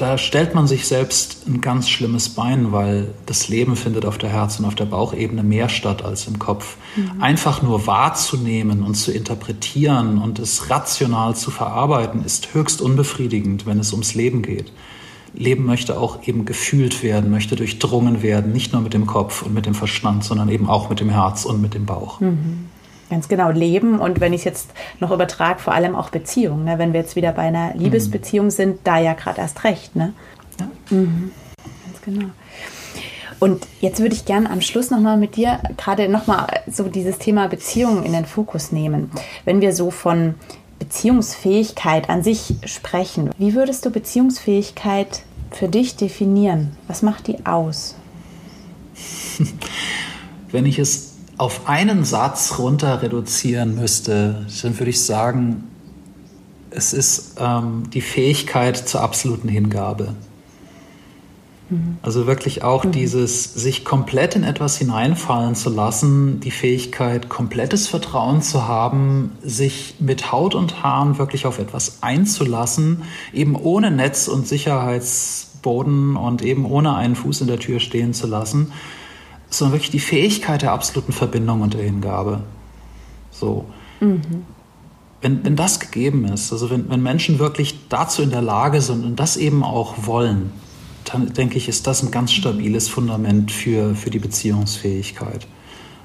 da 0.00 0.16
stellt 0.16 0.54
man 0.54 0.66
sich 0.66 0.86
selbst 0.86 1.46
ein 1.46 1.60
ganz 1.60 1.88
schlimmes 1.88 2.30
Bein, 2.30 2.72
weil 2.72 3.08
das 3.26 3.48
Leben 3.48 3.76
findet 3.76 4.06
auf 4.06 4.16
der 4.16 4.30
Herz- 4.30 4.58
und 4.58 4.64
auf 4.64 4.74
der 4.74 4.86
Bauchebene 4.86 5.42
mehr 5.42 5.68
statt 5.68 6.02
als 6.02 6.26
im 6.26 6.38
Kopf. 6.38 6.76
Mhm. 6.96 7.20
Einfach 7.20 7.60
nur 7.60 7.86
wahrzunehmen 7.86 8.82
und 8.82 8.94
zu 8.94 9.12
interpretieren 9.12 10.16
und 10.18 10.38
es 10.38 10.70
rational 10.70 11.36
zu 11.36 11.50
verarbeiten, 11.50 12.24
ist 12.24 12.54
höchst 12.54 12.80
unbefriedigend, 12.80 13.66
wenn 13.66 13.78
es 13.78 13.92
ums 13.92 14.14
Leben 14.14 14.40
geht. 14.40 14.72
Leben 15.34 15.66
möchte 15.66 16.00
auch 16.00 16.26
eben 16.26 16.46
gefühlt 16.46 17.02
werden, 17.02 17.30
möchte 17.30 17.54
durchdrungen 17.54 18.22
werden, 18.22 18.52
nicht 18.52 18.72
nur 18.72 18.80
mit 18.80 18.94
dem 18.94 19.06
Kopf 19.06 19.42
und 19.42 19.52
mit 19.52 19.66
dem 19.66 19.74
Verstand, 19.74 20.24
sondern 20.24 20.48
eben 20.48 20.68
auch 20.68 20.88
mit 20.88 21.00
dem 21.00 21.10
Herz 21.10 21.44
und 21.44 21.60
mit 21.60 21.74
dem 21.74 21.84
Bauch. 21.84 22.20
Mhm. 22.20 22.68
Ganz 23.10 23.26
genau, 23.26 23.50
Leben 23.50 23.98
und 23.98 24.20
wenn 24.20 24.32
ich 24.32 24.42
es 24.42 24.44
jetzt 24.44 24.70
noch 25.00 25.10
übertrage, 25.10 25.58
vor 25.58 25.74
allem 25.74 25.96
auch 25.96 26.10
Beziehungen. 26.10 26.64
Ne? 26.64 26.78
Wenn 26.78 26.92
wir 26.92 27.00
jetzt 27.00 27.16
wieder 27.16 27.32
bei 27.32 27.42
einer 27.42 27.74
Liebesbeziehung 27.74 28.46
mhm. 28.46 28.50
sind, 28.50 28.78
da 28.84 28.98
ja 28.98 29.14
gerade 29.14 29.40
erst 29.40 29.64
recht. 29.64 29.96
Ne? 29.96 30.14
Ja. 30.60 30.68
Mhm. 30.90 31.32
Ganz 31.86 32.00
genau. 32.02 32.30
Und 33.40 33.66
jetzt 33.80 34.00
würde 34.00 34.14
ich 34.14 34.26
gerne 34.26 34.48
am 34.48 34.60
Schluss 34.60 34.90
nochmal 34.90 35.16
mit 35.16 35.34
dir 35.34 35.58
gerade 35.76 36.08
nochmal 36.08 36.46
so 36.70 36.84
dieses 36.84 37.18
Thema 37.18 37.48
Beziehungen 37.48 38.04
in 38.04 38.12
den 38.12 38.26
Fokus 38.26 38.70
nehmen. 38.70 39.10
Wenn 39.44 39.60
wir 39.60 39.74
so 39.74 39.90
von 39.90 40.34
Beziehungsfähigkeit 40.78 42.08
an 42.10 42.22
sich 42.22 42.54
sprechen, 42.64 43.30
wie 43.38 43.54
würdest 43.54 43.84
du 43.84 43.90
Beziehungsfähigkeit 43.90 45.22
für 45.50 45.68
dich 45.68 45.96
definieren? 45.96 46.76
Was 46.86 47.02
macht 47.02 47.26
die 47.26 47.44
aus? 47.44 47.96
Wenn 50.52 50.66
ich 50.66 50.78
es 50.78 51.09
auf 51.40 51.66
einen 51.66 52.04
Satz 52.04 52.58
runter 52.58 53.00
reduzieren 53.00 53.74
müsste, 53.74 54.44
dann 54.62 54.78
würde 54.78 54.90
ich 54.90 55.02
sagen, 55.02 55.64
es 56.68 56.92
ist 56.92 57.36
ähm, 57.40 57.84
die 57.94 58.02
Fähigkeit 58.02 58.76
zur 58.76 59.00
absoluten 59.00 59.48
Hingabe. 59.48 60.14
Mhm. 61.70 61.96
Also 62.02 62.26
wirklich 62.26 62.62
auch 62.62 62.84
mhm. 62.84 62.92
dieses 62.92 63.54
sich 63.54 63.86
komplett 63.86 64.36
in 64.36 64.44
etwas 64.44 64.76
hineinfallen 64.76 65.54
zu 65.54 65.70
lassen, 65.70 66.40
die 66.40 66.50
Fähigkeit, 66.50 67.30
komplettes 67.30 67.88
Vertrauen 67.88 68.42
zu 68.42 68.68
haben, 68.68 69.32
sich 69.42 69.94
mit 69.98 70.32
Haut 70.32 70.54
und 70.54 70.82
Haaren 70.82 71.16
wirklich 71.16 71.46
auf 71.46 71.58
etwas 71.58 72.02
einzulassen, 72.02 73.04
eben 73.32 73.56
ohne 73.56 73.90
Netz 73.90 74.28
und 74.28 74.46
Sicherheitsboden 74.46 76.16
und 76.16 76.42
eben 76.42 76.66
ohne 76.66 76.96
einen 76.96 77.16
Fuß 77.16 77.40
in 77.40 77.46
der 77.46 77.58
Tür 77.58 77.80
stehen 77.80 78.12
zu 78.12 78.26
lassen 78.26 78.72
sondern 79.50 79.74
wirklich 79.74 79.90
die 79.90 80.00
Fähigkeit 80.00 80.62
der 80.62 80.72
absoluten 80.72 81.12
Verbindung 81.12 81.60
und 81.60 81.74
der 81.74 81.82
Hingabe. 81.82 82.42
So. 83.30 83.66
Mhm. 84.00 84.44
Wenn, 85.20 85.44
wenn 85.44 85.56
das 85.56 85.80
gegeben 85.80 86.24
ist, 86.24 86.50
also 86.52 86.70
wenn, 86.70 86.88
wenn 86.88 87.02
Menschen 87.02 87.38
wirklich 87.38 87.88
dazu 87.90 88.22
in 88.22 88.30
der 88.30 88.40
Lage 88.40 88.80
sind 88.80 89.04
und 89.04 89.16
das 89.20 89.36
eben 89.36 89.62
auch 89.62 90.06
wollen, 90.06 90.50
dann 91.04 91.32
denke 91.32 91.58
ich, 91.58 91.68
ist 91.68 91.86
das 91.86 92.02
ein 92.02 92.10
ganz 92.10 92.32
stabiles 92.32 92.88
Fundament 92.88 93.52
für, 93.52 93.94
für 93.94 94.10
die 94.10 94.18
Beziehungsfähigkeit. 94.18 95.46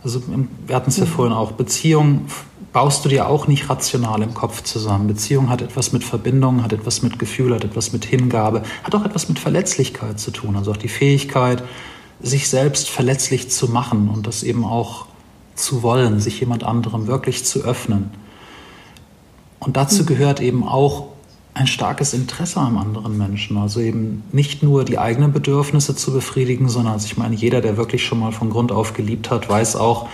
Also 0.03 0.21
wir 0.67 0.75
hatten 0.75 0.89
es 0.89 0.97
ja 0.97 1.05
mhm. 1.05 1.09
vorhin 1.09 1.33
auch, 1.33 1.53
Beziehung 1.53 2.25
baust 2.73 3.05
du 3.05 3.09
dir 3.09 3.29
auch 3.29 3.47
nicht 3.47 3.69
rational 3.69 4.21
im 4.21 4.33
Kopf 4.33 4.61
zusammen. 4.63 5.07
Beziehung 5.07 5.49
hat 5.49 5.61
etwas 5.61 5.93
mit 5.93 6.03
Verbindung, 6.03 6.61
hat 6.61 6.73
etwas 6.73 7.01
mit 7.01 7.17
Gefühl, 7.17 7.55
hat 7.55 7.63
etwas 7.63 7.93
mit 7.93 8.03
Hingabe, 8.03 8.63
hat 8.83 8.93
auch 8.93 9.05
etwas 9.05 9.29
mit 9.29 9.39
Verletzlichkeit 9.39 10.19
zu 10.19 10.31
tun. 10.31 10.57
Also 10.57 10.71
auch 10.71 10.77
die 10.77 10.89
Fähigkeit, 10.89 11.63
sich 12.21 12.49
selbst 12.49 12.89
verletzlich 12.89 13.49
zu 13.49 13.67
machen 13.67 14.09
und 14.09 14.27
das 14.27 14.43
eben 14.43 14.65
auch 14.65 15.05
zu 15.55 15.83
wollen, 15.83 16.19
sich 16.19 16.39
jemand 16.39 16.63
anderem 16.63 17.07
wirklich 17.07 17.45
zu 17.45 17.63
öffnen. 17.63 18.11
Und 19.59 19.77
dazu 19.77 20.03
mhm. 20.03 20.07
gehört 20.07 20.41
eben 20.41 20.67
auch 20.67 21.07
ein 21.53 21.67
starkes 21.67 22.13
Interesse 22.13 22.59
am 22.59 22.77
anderen 22.77 23.17
Menschen. 23.17 23.57
Also 23.57 23.79
eben 23.79 24.23
nicht 24.33 24.61
nur 24.61 24.83
die 24.83 24.99
eigenen 24.99 25.31
Bedürfnisse 25.31 25.95
zu 25.95 26.11
befriedigen, 26.11 26.67
sondern 26.67 26.93
also 26.93 27.05
ich 27.05 27.17
meine, 27.17 27.35
jeder, 27.35 27.61
der 27.61 27.77
wirklich 27.77 28.05
schon 28.05 28.19
mal 28.19 28.33
von 28.33 28.49
Grund 28.49 28.73
auf 28.73 28.93
geliebt 28.93 29.31
hat, 29.31 29.47
weiß 29.47 29.77
auch, 29.77 30.09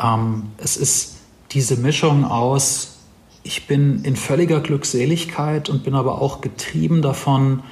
ähm, 0.00 0.44
es 0.58 0.76
ist 0.76 1.16
diese 1.52 1.76
Mischung 1.76 2.24
aus, 2.24 2.98
ich 3.42 3.66
bin 3.66 4.04
in 4.04 4.16
völliger 4.16 4.60
Glückseligkeit 4.60 5.70
und 5.70 5.84
bin 5.84 5.94
aber 5.94 6.20
auch 6.20 6.42
getrieben 6.42 7.00
davon, 7.00 7.62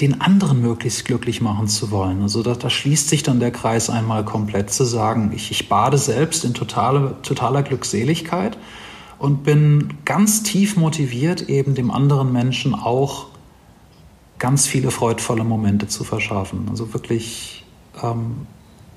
den 0.00 0.20
anderen 0.20 0.60
möglichst 0.60 1.04
glücklich 1.04 1.40
machen 1.40 1.68
zu 1.68 1.90
wollen. 1.90 2.22
Also 2.22 2.42
da, 2.42 2.54
da 2.54 2.68
schließt 2.68 3.08
sich 3.08 3.22
dann 3.22 3.38
der 3.38 3.50
Kreis 3.50 3.90
einmal 3.90 4.24
komplett 4.24 4.70
zu 4.70 4.84
sagen, 4.84 5.32
ich, 5.34 5.50
ich 5.50 5.68
bade 5.68 5.98
selbst 5.98 6.44
in 6.44 6.54
totale, 6.54 7.16
totaler 7.22 7.62
Glückseligkeit 7.62 8.58
und 9.18 9.44
bin 9.44 9.94
ganz 10.04 10.42
tief 10.42 10.76
motiviert, 10.76 11.48
eben 11.48 11.74
dem 11.74 11.90
anderen 11.90 12.32
Menschen 12.32 12.74
auch 12.74 13.26
ganz 14.38 14.66
viele 14.66 14.90
freudvolle 14.90 15.44
Momente 15.44 15.86
zu 15.86 16.02
verschaffen. 16.02 16.66
Also 16.68 16.92
wirklich 16.92 17.64
ähm, 18.02 18.46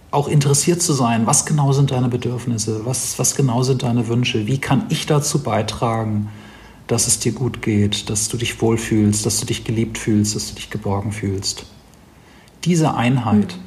auch 0.10 0.28
interessiert 0.28 0.82
zu 0.82 0.94
sein, 0.94 1.28
was 1.28 1.46
genau 1.46 1.74
sind 1.74 1.92
deine 1.92 2.08
Bedürfnisse, 2.08 2.86
was, 2.86 3.20
was 3.20 3.36
genau 3.36 3.62
sind 3.62 3.84
deine 3.84 4.08
Wünsche, 4.08 4.48
wie 4.48 4.58
kann 4.58 4.86
ich 4.90 5.06
dazu 5.06 5.44
beitragen, 5.44 6.30
dass 6.88 7.08
es 7.08 7.20
dir 7.20 7.34
gut 7.34 7.62
geht, 7.62 8.10
dass 8.10 8.30
du 8.30 8.38
dich 8.38 8.62
wohlfühlst, 8.62 9.26
dass 9.26 9.40
du 9.40 9.46
dich 9.46 9.64
geliebt 9.64 9.98
fühlst, 9.98 10.36
dass 10.36 10.50
du 10.50 10.56
dich 10.56 10.70
geborgen 10.70 11.12
fühlst. 11.12 11.66
Diese 12.64 12.96
Einheit, 12.96 13.58
mhm. 13.58 13.62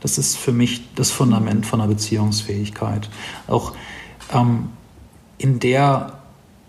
das 0.00 0.18
ist 0.18 0.36
für 0.36 0.52
mich 0.52 0.94
das 0.94 1.10
Fundament 1.10 1.66
von 1.66 1.80
einer 1.80 1.88
Beziehungsfähigkeit. 1.88 3.08
Auch 3.46 3.74
ähm, 4.32 4.70
in 5.38 5.60
der 5.60 6.20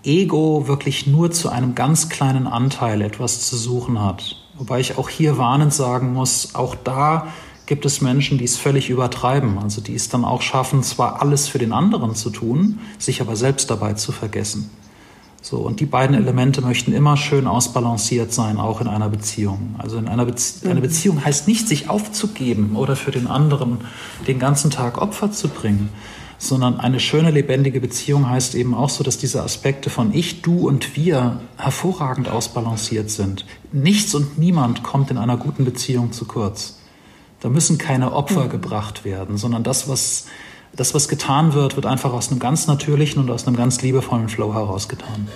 Ego 0.04 0.68
wirklich 0.68 1.08
nur 1.08 1.32
zu 1.32 1.50
einem 1.50 1.76
ganz 1.76 2.10
kleinen 2.10 2.48
Anteil 2.48 3.02
etwas 3.02 3.48
zu 3.48 3.58
suchen 3.58 4.02
hat. 4.02 4.36
Wobei 4.58 4.80
ich 4.80 4.98
auch 4.98 5.10
hier 5.10 5.38
warnend 5.38 5.74
sagen 5.74 6.14
muss, 6.14 6.56
auch 6.56 6.76
da 6.76 7.28
gibt 7.66 7.86
es 7.86 8.02
Menschen, 8.02 8.38
die 8.38 8.46
es 8.46 8.58
völlig 8.58 8.90
übertreiben, 8.90 9.58
also 9.60 9.82
die 9.82 9.94
es 9.94 10.10
dann 10.10 10.24
auch 10.24 10.42
schaffen, 10.42 10.84
zwar 10.84 11.22
alles 11.22 11.48
für 11.48 11.60
den 11.60 11.74
anderen 11.74 12.16
zu 12.16 12.30
tun, 12.30 12.80
sich 12.98 13.22
aber 13.22 13.36
selbst 13.36 13.70
dabei 13.70 13.94
zu 13.94 14.12
vergessen. 14.12 14.70
So, 15.50 15.60
und 15.60 15.80
die 15.80 15.86
beiden 15.86 16.14
Elemente 16.14 16.62
möchten 16.62 16.92
immer 16.92 17.16
schön 17.16 17.48
ausbalanciert 17.48 18.34
sein, 18.34 18.58
auch 18.58 18.82
in 18.82 18.88
einer 18.90 19.08
Beziehung. 19.08 19.76
Also 19.78 19.98
in 19.98 20.10
einer 20.10 20.26
Bezie 20.26 20.68
eine 20.68 20.82
Beziehung 20.82 21.24
heißt 21.24 21.48
nicht, 21.48 21.70
sich 21.70 21.90
aufzugeben 21.90 22.76
oder 22.76 22.98
für 22.98 23.12
den 23.12 23.28
anderen 23.28 23.78
den 24.28 24.40
ganzen 24.40 24.72
Tag 24.72 25.02
Opfer 25.02 25.32
zu 25.32 25.48
bringen, 25.48 25.88
sondern 26.38 26.82
eine 26.82 27.00
schöne, 27.00 27.32
lebendige 27.32 27.80
Beziehung 27.80 28.30
heißt 28.30 28.56
eben 28.56 28.74
auch 28.74 28.90
so, 28.90 29.06
dass 29.06 29.20
diese 29.20 29.42
Aspekte 29.42 29.90
von 29.90 30.14
ich, 30.14 30.42
du 30.42 30.68
und 30.68 30.98
wir 30.98 31.40
hervorragend 31.56 32.28
ausbalanciert 32.28 33.10
sind. 33.10 33.46
Nichts 33.72 34.14
und 34.16 34.38
niemand 34.38 34.84
kommt 34.84 35.12
in 35.12 35.18
einer 35.18 35.38
guten 35.38 35.64
Beziehung 35.64 36.12
zu 36.12 36.26
kurz. 36.26 36.78
Da 37.40 37.48
müssen 37.48 37.78
keine 37.78 38.12
Opfer 38.12 38.46
mhm. 38.46 38.50
gebracht 38.50 39.06
werden, 39.06 39.38
sondern 39.38 39.64
das, 39.64 39.88
was 39.88 40.26
das, 40.78 40.94
was 40.94 41.08
getan 41.08 41.54
wird, 41.54 41.76
wird 41.76 41.86
einfach 41.86 42.14
aus 42.14 42.32
einem 42.32 42.40
ganz 42.40 42.68
natürlichen 42.68 43.22
und 43.22 43.30
aus 43.30 43.46
einem 43.46 43.58
ganz 43.58 43.82
liebevollen 43.82 44.30
Flow 44.30 44.54
heraus 44.54 44.88
getan. 44.88 45.28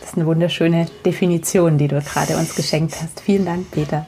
Das 0.00 0.10
ist 0.10 0.16
eine 0.16 0.26
wunderschöne 0.26 0.86
Definition, 1.06 1.78
die 1.78 1.88
du 1.88 2.00
gerade 2.00 2.36
uns 2.36 2.54
geschenkt 2.54 2.96
hast. 3.00 3.20
Vielen 3.20 3.46
Dank, 3.46 3.70
Peter. 3.70 4.06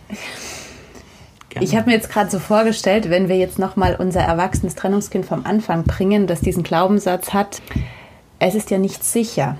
Gerne. 1.49 1.65
Ich 1.65 1.77
habe 1.77 1.89
mir 1.89 1.97
jetzt 1.97 2.11
gerade 2.11 2.29
so 2.29 2.41
vorgestellt, 2.41 3.09
wenn 3.09 3.29
wir 3.29 3.37
jetzt 3.37 3.59
nochmal 3.59 3.97
unser 3.97 4.21
erwachsenes 4.21 4.75
Trennungskind 4.75 5.25
vom 5.25 5.47
Anfang 5.47 5.85
bringen, 5.85 6.27
das 6.27 6.41
diesen 6.41 6.65
Glaubenssatz 6.65 7.33
hat, 7.33 7.63
es 8.41 8.55
ist 8.55 8.71
ja 8.71 8.79
nicht 8.79 9.05
sicher. 9.05 9.57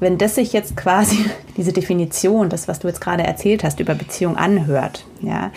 Wenn 0.00 0.18
das 0.18 0.34
sich 0.34 0.52
jetzt 0.52 0.76
quasi, 0.76 1.30
diese 1.56 1.72
Definition, 1.72 2.50
das, 2.50 2.66
was 2.66 2.80
du 2.80 2.88
jetzt 2.88 3.00
gerade 3.00 3.22
erzählt 3.22 3.62
hast, 3.62 3.78
über 3.78 3.94
Beziehung 3.94 4.36
anhört, 4.36 5.04
ja, 5.20 5.52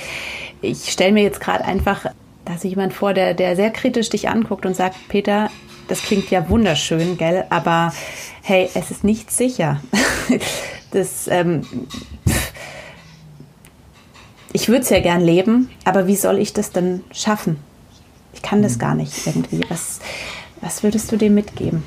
ich 0.61 0.91
stelle 0.91 1.13
mir 1.13 1.23
jetzt 1.23 1.39
gerade 1.39 1.65
einfach 1.65 2.05
da 2.49 2.57
sich 2.57 2.71
jemand 2.71 2.93
vor, 2.93 3.13
der, 3.13 3.35
der 3.35 3.55
sehr 3.55 3.69
kritisch 3.69 4.09
dich 4.09 4.27
anguckt 4.27 4.65
und 4.65 4.75
sagt, 4.75 4.95
Peter, 5.07 5.51
das 5.87 6.01
klingt 6.01 6.31
ja 6.31 6.49
wunderschön, 6.49 7.15
gell? 7.15 7.45
Aber 7.51 7.93
hey, 8.41 8.67
es 8.73 8.89
ist 8.89 9.03
nicht 9.03 9.29
sicher. 9.29 9.79
das, 10.91 11.27
ähm, 11.27 11.61
ich 14.51 14.67
würde 14.67 14.81
es 14.81 14.89
ja 14.89 14.99
gern 14.99 15.21
leben, 15.21 15.69
aber 15.85 16.07
wie 16.07 16.15
soll 16.15 16.39
ich 16.39 16.51
das 16.51 16.71
denn 16.71 17.03
schaffen? 17.11 17.57
Ich 18.33 18.41
kann 18.41 18.63
das 18.63 18.79
gar 18.79 18.95
nicht 18.95 19.27
irgendwie. 19.27 19.61
Was, 19.69 19.99
was 20.59 20.81
würdest 20.81 21.11
du 21.11 21.17
dem 21.17 21.35
mitgeben? 21.35 21.83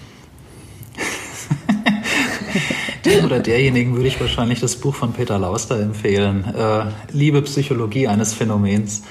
Dem 3.04 3.24
oder 3.24 3.40
derjenigen 3.40 3.96
würde 3.96 4.06
ich 4.06 4.20
wahrscheinlich 4.20 4.60
das 4.60 4.76
Buch 4.76 4.94
von 4.94 5.12
Peter 5.12 5.36
Lauster 5.36 5.80
empfehlen. 5.80 6.44
Äh, 6.54 6.84
Liebe 7.10 7.42
Psychologie 7.42 8.06
eines 8.06 8.32
Phänomens. 8.32 9.02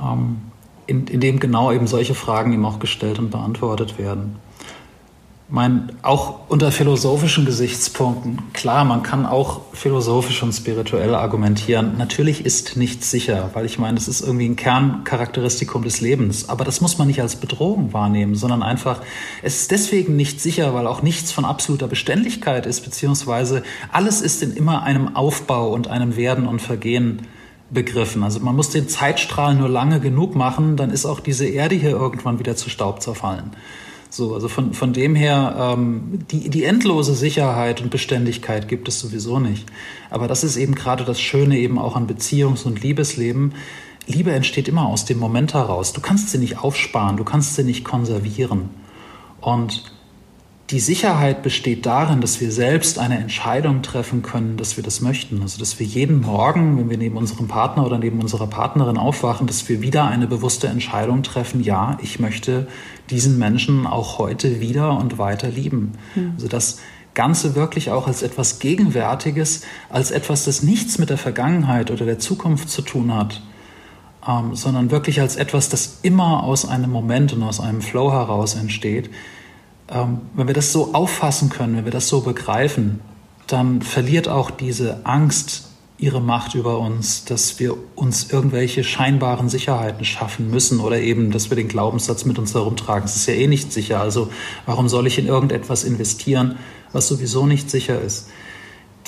Ähm, 0.00 0.49
in, 0.90 1.06
in 1.06 1.20
dem 1.20 1.40
genau 1.40 1.72
eben 1.72 1.86
solche 1.86 2.14
Fragen 2.14 2.52
ihm 2.52 2.64
auch 2.64 2.80
gestellt 2.80 3.18
und 3.18 3.30
beantwortet 3.30 3.98
werden 3.98 4.36
mein, 5.50 5.90
auch 6.02 6.48
unter 6.48 6.70
philosophischen 6.70 7.44
Gesichtspunkten, 7.44 8.38
klar, 8.52 8.84
man 8.84 9.02
kann 9.02 9.26
auch 9.26 9.62
philosophisch 9.72 10.42
und 10.42 10.52
spirituell 10.52 11.14
argumentieren. 11.14 11.96
Natürlich 11.98 12.46
ist 12.46 12.76
nichts 12.76 13.10
sicher, 13.10 13.50
weil 13.52 13.66
ich 13.66 13.78
meine, 13.78 13.96
das 13.96 14.06
ist 14.06 14.20
irgendwie 14.20 14.48
ein 14.48 14.56
Kerncharakteristikum 14.56 15.82
des 15.82 16.00
Lebens. 16.00 16.48
Aber 16.48 16.64
das 16.64 16.80
muss 16.80 16.98
man 16.98 17.08
nicht 17.08 17.20
als 17.20 17.36
Bedrohung 17.36 17.92
wahrnehmen, 17.92 18.36
sondern 18.36 18.62
einfach, 18.62 19.00
es 19.42 19.62
ist 19.62 19.70
deswegen 19.72 20.14
nicht 20.14 20.40
sicher, 20.40 20.72
weil 20.72 20.86
auch 20.86 21.02
nichts 21.02 21.32
von 21.32 21.44
absoluter 21.44 21.88
Beständigkeit 21.88 22.64
ist, 22.64 22.82
beziehungsweise 22.82 23.62
alles 23.90 24.20
ist 24.20 24.42
in 24.42 24.52
immer 24.52 24.84
einem 24.84 25.16
Aufbau 25.16 25.72
und 25.72 25.88
einem 25.88 26.16
Werden 26.16 26.46
und 26.46 26.62
Vergehen 26.62 27.26
begriffen. 27.70 28.22
Also 28.22 28.40
man 28.40 28.56
muss 28.56 28.70
den 28.70 28.88
Zeitstrahl 28.88 29.54
nur 29.54 29.68
lange 29.68 30.00
genug 30.00 30.34
machen, 30.34 30.76
dann 30.76 30.90
ist 30.90 31.06
auch 31.06 31.20
diese 31.20 31.46
Erde 31.46 31.74
hier 31.74 31.90
irgendwann 31.90 32.38
wieder 32.38 32.56
zu 32.56 32.68
Staub 32.68 33.02
zerfallen. 33.02 33.52
So, 34.12 34.34
also 34.34 34.48
von, 34.48 34.74
von 34.74 34.92
dem 34.92 35.14
her, 35.14 35.54
ähm, 35.56 36.18
die, 36.30 36.50
die 36.50 36.64
endlose 36.64 37.14
Sicherheit 37.14 37.80
und 37.80 37.90
Beständigkeit 37.90 38.66
gibt 38.66 38.88
es 38.88 38.98
sowieso 38.98 39.38
nicht. 39.38 39.66
Aber 40.10 40.26
das 40.26 40.42
ist 40.42 40.56
eben 40.56 40.74
gerade 40.74 41.04
das 41.04 41.20
Schöne 41.20 41.58
eben 41.58 41.78
auch 41.78 41.94
an 41.94 42.08
Beziehungs- 42.08 42.64
und 42.64 42.82
Liebesleben. 42.82 43.54
Liebe 44.06 44.32
entsteht 44.32 44.66
immer 44.66 44.86
aus 44.86 45.04
dem 45.04 45.18
Moment 45.18 45.54
heraus. 45.54 45.92
Du 45.92 46.00
kannst 46.00 46.30
sie 46.30 46.38
nicht 46.38 46.58
aufsparen, 46.58 47.16
du 47.16 47.24
kannst 47.24 47.54
sie 47.54 47.62
nicht 47.62 47.84
konservieren. 47.84 48.70
Und 49.40 49.84
die 50.70 50.78
Sicherheit 50.78 51.42
besteht 51.42 51.84
darin, 51.84 52.20
dass 52.20 52.40
wir 52.40 52.52
selbst 52.52 53.00
eine 53.00 53.18
Entscheidung 53.18 53.82
treffen 53.82 54.22
können, 54.22 54.56
dass 54.56 54.76
wir 54.76 54.84
das 54.84 55.00
möchten. 55.00 55.42
Also, 55.42 55.58
dass 55.58 55.80
wir 55.80 55.86
jeden 55.86 56.20
Morgen, 56.20 56.78
wenn 56.78 56.88
wir 56.88 56.96
neben 56.96 57.16
unserem 57.16 57.48
Partner 57.48 57.84
oder 57.84 57.98
neben 57.98 58.20
unserer 58.20 58.46
Partnerin 58.46 58.96
aufwachen, 58.96 59.48
dass 59.48 59.68
wir 59.68 59.82
wieder 59.82 60.06
eine 60.06 60.28
bewusste 60.28 60.68
Entscheidung 60.68 61.24
treffen, 61.24 61.60
ja, 61.60 61.98
ich 62.02 62.20
möchte 62.20 62.68
diesen 63.10 63.36
Menschen 63.36 63.84
auch 63.84 64.18
heute 64.18 64.60
wieder 64.60 64.96
und 64.96 65.18
weiter 65.18 65.48
lieben. 65.48 65.92
Mhm. 66.14 66.32
Also, 66.36 66.46
das 66.46 66.78
Ganze 67.14 67.56
wirklich 67.56 67.90
auch 67.90 68.06
als 68.06 68.22
etwas 68.22 68.60
Gegenwärtiges, 68.60 69.62
als 69.88 70.12
etwas, 70.12 70.44
das 70.44 70.62
nichts 70.62 70.98
mit 70.98 71.10
der 71.10 71.18
Vergangenheit 71.18 71.90
oder 71.90 72.04
der 72.04 72.20
Zukunft 72.20 72.70
zu 72.70 72.82
tun 72.82 73.12
hat, 73.12 73.42
ähm, 74.26 74.54
sondern 74.54 74.92
wirklich 74.92 75.20
als 75.20 75.34
etwas, 75.34 75.68
das 75.68 75.98
immer 76.02 76.44
aus 76.44 76.68
einem 76.68 76.92
Moment 76.92 77.32
und 77.32 77.42
aus 77.42 77.58
einem 77.58 77.82
Flow 77.82 78.12
heraus 78.12 78.54
entsteht 78.54 79.10
ähm, 79.90 80.20
wenn 80.34 80.46
wir 80.46 80.54
das 80.54 80.72
so 80.72 80.94
auffassen 80.94 81.48
können, 81.50 81.76
wenn 81.76 81.84
wir 81.84 81.92
das 81.92 82.08
so 82.08 82.20
begreifen, 82.20 83.00
dann 83.46 83.82
verliert 83.82 84.28
auch 84.28 84.50
diese 84.50 85.04
Angst 85.04 85.70
ihre 85.98 86.20
Macht 86.20 86.54
über 86.54 86.78
uns, 86.78 87.24
dass 87.26 87.60
wir 87.60 87.76
uns 87.94 88.30
irgendwelche 88.30 88.84
scheinbaren 88.84 89.50
Sicherheiten 89.50 90.04
schaffen 90.04 90.50
müssen 90.50 90.80
oder 90.80 90.98
eben, 90.98 91.30
dass 91.30 91.50
wir 91.50 91.56
den 91.56 91.68
Glaubenssatz 91.68 92.24
mit 92.24 92.38
uns 92.38 92.54
herumtragen. 92.54 93.04
Es 93.04 93.16
ist 93.16 93.26
ja 93.26 93.34
eh 93.34 93.46
nicht 93.46 93.70
sicher. 93.72 94.00
Also 94.00 94.30
warum 94.64 94.88
soll 94.88 95.06
ich 95.06 95.18
in 95.18 95.26
irgendetwas 95.26 95.84
investieren, 95.84 96.56
was 96.92 97.06
sowieso 97.06 97.46
nicht 97.46 97.70
sicher 97.70 98.00
ist? 98.00 98.28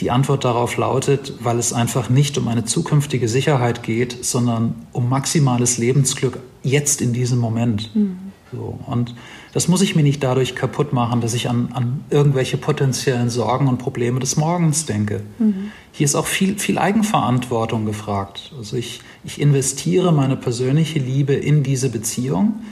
Die 0.01 0.11
Antwort 0.11 0.45
darauf 0.45 0.77
lautet, 0.77 1.35
weil 1.41 1.59
es 1.59 1.73
einfach 1.73 2.11
nicht 2.11 2.37
um 2.37 2.49
eine 2.49 2.65
zukünftige 2.65 3.29
Sicherheit 3.29 3.83
geht, 3.83 4.25
sondern 4.25 4.75
um 4.93 5.09
maximales 5.09 5.79
Lebensglück 5.79 6.41
jetzt 6.63 7.01
in 7.01 7.13
diesem 7.13 7.39
Moment. 7.39 7.95
Mhm. 7.95 8.19
So. 8.53 8.79
Und 8.87 9.15
das 9.53 9.69
muss 9.69 9.83
ich 9.83 9.95
mir 9.95 10.03
nicht 10.03 10.23
dadurch 10.23 10.55
kaputt 10.55 10.93
machen, 10.93 11.21
dass 11.21 11.35
ich 11.35 11.49
an, 11.49 11.69
an 11.75 12.05
irgendwelche 12.09 12.57
potenziellen 12.57 13.29
Sorgen 13.29 13.69
und 13.69 13.79
Probleme 13.79 14.19
des 14.19 14.37
Morgens 14.37 14.87
denke. 14.87 15.23
Mhm. 15.39 15.73
Hier 15.93 16.07
ist 16.07 16.15
auch 16.15 16.27
viel, 16.27 16.59
viel 16.59 16.79
Eigenverantwortung 16.79 17.85
gefragt. 17.85 18.53
Also 18.57 18.77
ich, 18.77 19.01
ich 19.25 19.41
investiere 19.41 20.11
meine 20.11 20.37
persönliche 20.37 20.99
Liebe 20.99 21.35
in 21.35 21.63
diese 21.63 21.91
Beziehung. 21.91 22.63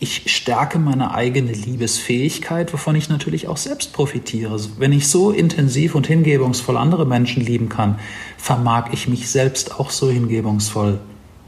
Ich 0.00 0.30
stärke 0.30 0.78
meine 0.78 1.12
eigene 1.14 1.50
Liebesfähigkeit, 1.50 2.72
wovon 2.74 2.94
ich 2.94 3.08
natürlich 3.08 3.48
auch 3.48 3.56
selbst 3.56 3.94
profitiere. 3.94 4.60
Wenn 4.76 4.92
ich 4.92 5.08
so 5.08 5.32
intensiv 5.32 5.94
und 5.94 6.06
hingebungsvoll 6.06 6.76
andere 6.76 7.06
Menschen 7.06 7.44
lieben 7.44 7.70
kann, 7.70 7.98
vermag 8.36 8.90
ich 8.92 9.08
mich 9.08 9.30
selbst 9.30 9.80
auch 9.80 9.90
so 9.90 10.10
hingebungsvoll 10.10 11.00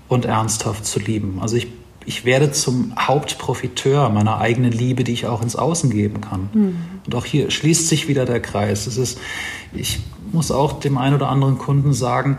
und 0.08 0.24
ernsthaft 0.24 0.86
zu 0.86 0.98
lieben. 0.98 1.38
Also 1.40 1.56
ich 1.56 1.68
ich 2.06 2.24
werde 2.24 2.50
zum 2.50 2.94
Hauptprofiteur 2.98 4.08
meiner 4.08 4.38
eigenen 4.38 4.72
Liebe, 4.72 5.04
die 5.04 5.12
ich 5.12 5.26
auch 5.26 5.42
ins 5.42 5.56
Außen 5.56 5.90
geben 5.90 6.20
kann. 6.20 6.48
Mhm. 6.52 6.76
Und 7.06 7.14
auch 7.14 7.24
hier 7.24 7.50
schließt 7.50 7.88
sich 7.88 8.08
wieder 8.08 8.24
der 8.24 8.40
Kreis. 8.40 8.86
Es 8.86 8.96
ist, 8.96 9.18
ich 9.72 10.00
muss 10.32 10.50
auch 10.50 10.80
dem 10.80 10.98
einen 10.98 11.14
oder 11.14 11.28
anderen 11.28 11.58
Kunden 11.58 11.92
sagen, 11.92 12.38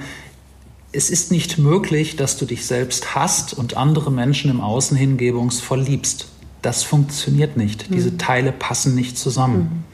es 0.91 1.09
ist 1.09 1.32
nicht 1.32 1.57
möglich, 1.57 2.16
dass 2.16 2.38
du 2.38 2.45
dich 2.45 2.66
selbst 2.66 3.16
hasst 3.16 3.53
und 3.53 3.78
andere 3.78 4.12
Menschen 4.12 4.51
im 4.51 4.62
Außen 4.62 4.97
hingebungsvoll 4.97 5.80
liebst. 5.80 6.28
Das 6.62 6.84
funktioniert 6.84 7.55
nicht. 7.55 7.89
Mhm. 7.89 7.95
Diese 7.95 8.18
Teile 8.18 8.51
passen 8.51 8.95
nicht 8.95 9.18
zusammen. 9.18 9.57
Mhm. 9.57 9.91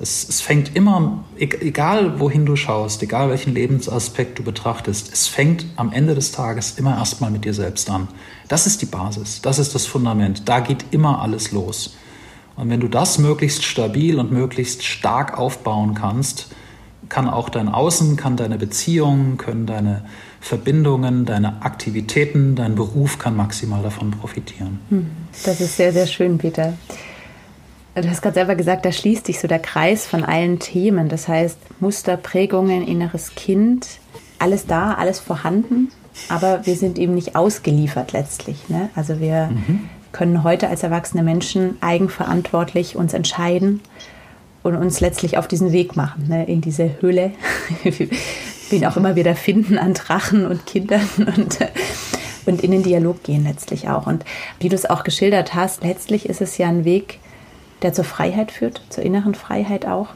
Es, 0.00 0.26
es, 0.28 0.40
fängt 0.40 0.74
immer, 0.74 1.24
e-, 1.38 1.44
egal 1.60 2.18
wohin 2.20 2.46
du 2.46 2.56
schaust, 2.56 3.02
egal 3.02 3.28
welchen 3.28 3.54
Lebensaspekt 3.54 4.38
du 4.38 4.42
betrachtest, 4.42 5.12
es 5.12 5.26
fängt 5.26 5.66
am 5.76 5.92
Ende 5.92 6.14
des 6.14 6.32
Tages 6.32 6.78
immer 6.78 6.96
erstmal 6.96 7.30
mit 7.30 7.44
dir 7.44 7.54
selbst 7.54 7.90
an. 7.90 8.08
Das 8.48 8.66
ist 8.66 8.80
die 8.82 8.86
Basis, 8.86 9.42
das 9.42 9.58
ist 9.58 9.74
das 9.74 9.86
Fundament. 9.86 10.48
Da 10.48 10.60
geht 10.60 10.86
immer 10.90 11.20
alles 11.20 11.52
los. 11.52 11.96
Und 12.56 12.70
wenn 12.70 12.80
du 12.80 12.88
das 12.88 13.18
möglichst 13.18 13.64
stabil 13.64 14.18
und 14.18 14.32
möglichst 14.32 14.84
stark 14.84 15.38
aufbauen 15.38 15.94
kannst, 15.94 16.48
kann 17.08 17.28
auch 17.28 17.48
dein 17.48 17.68
Außen, 17.68 18.16
kann 18.16 18.36
deine 18.36 18.56
Beziehungen, 18.56 19.36
können 19.36 19.66
deine 19.66 20.04
Verbindungen, 20.40 21.26
deine 21.26 21.62
Aktivitäten, 21.62 22.54
dein 22.54 22.74
Beruf 22.74 23.18
kann 23.18 23.36
maximal 23.36 23.82
davon 23.82 24.12
profitieren. 24.12 24.78
Hm, 24.88 25.10
das 25.44 25.60
ist 25.60 25.76
sehr, 25.76 25.92
sehr 25.92 26.06
schön, 26.06 26.38
Peter. 26.38 26.74
Du 27.94 28.08
hast 28.08 28.22
gerade 28.22 28.34
selber 28.34 28.54
gesagt, 28.54 28.84
da 28.84 28.92
schließt 28.92 29.26
sich 29.26 29.40
so 29.40 29.48
der 29.48 29.58
Kreis 29.58 30.06
von 30.06 30.24
allen 30.24 30.58
Themen. 30.58 31.08
Das 31.08 31.26
heißt, 31.26 31.58
Muster, 31.80 32.16
Prägungen, 32.16 32.86
inneres 32.86 33.34
Kind, 33.34 33.86
alles 34.38 34.66
da, 34.66 34.94
alles 34.94 35.18
vorhanden, 35.18 35.90
aber 36.28 36.66
wir 36.66 36.76
sind 36.76 36.98
eben 36.98 37.14
nicht 37.14 37.36
ausgeliefert 37.36 38.12
letztlich. 38.12 38.68
Ne? 38.68 38.90
Also 38.94 39.20
wir 39.20 39.50
mhm. 39.50 39.88
können 40.12 40.44
heute 40.44 40.68
als 40.68 40.82
erwachsene 40.82 41.22
Menschen 41.22 41.78
eigenverantwortlich 41.80 42.96
uns 42.96 43.12
entscheiden 43.12 43.80
und 44.62 44.76
uns 44.76 45.00
letztlich 45.00 45.36
auf 45.36 45.48
diesen 45.48 45.72
Weg 45.72 45.96
machen, 45.96 46.28
ne? 46.28 46.46
in 46.46 46.60
diese 46.60 47.00
Höhle, 47.00 47.32
wen 48.70 48.86
auch 48.86 48.96
immer 48.96 49.16
wir 49.16 49.24
da 49.24 49.34
finden 49.34 49.78
an 49.78 49.94
Drachen 49.94 50.46
und 50.46 50.64
Kindern 50.66 51.08
und 51.16 51.58
und 52.46 52.62
in 52.62 52.70
den 52.70 52.82
Dialog 52.82 53.22
gehen 53.22 53.44
letztlich 53.44 53.88
auch. 53.88 54.06
Und 54.06 54.24
wie 54.58 54.68
du 54.68 54.74
es 54.74 54.88
auch 54.88 55.04
geschildert 55.04 55.54
hast, 55.54 55.84
letztlich 55.84 56.28
ist 56.28 56.40
es 56.40 56.58
ja 56.58 56.68
ein 56.68 56.84
Weg, 56.84 57.18
der 57.82 57.92
zur 57.92 58.04
Freiheit 58.04 58.52
führt, 58.52 58.82
zur 58.90 59.04
inneren 59.04 59.34
Freiheit 59.34 59.86
auch. 59.86 60.08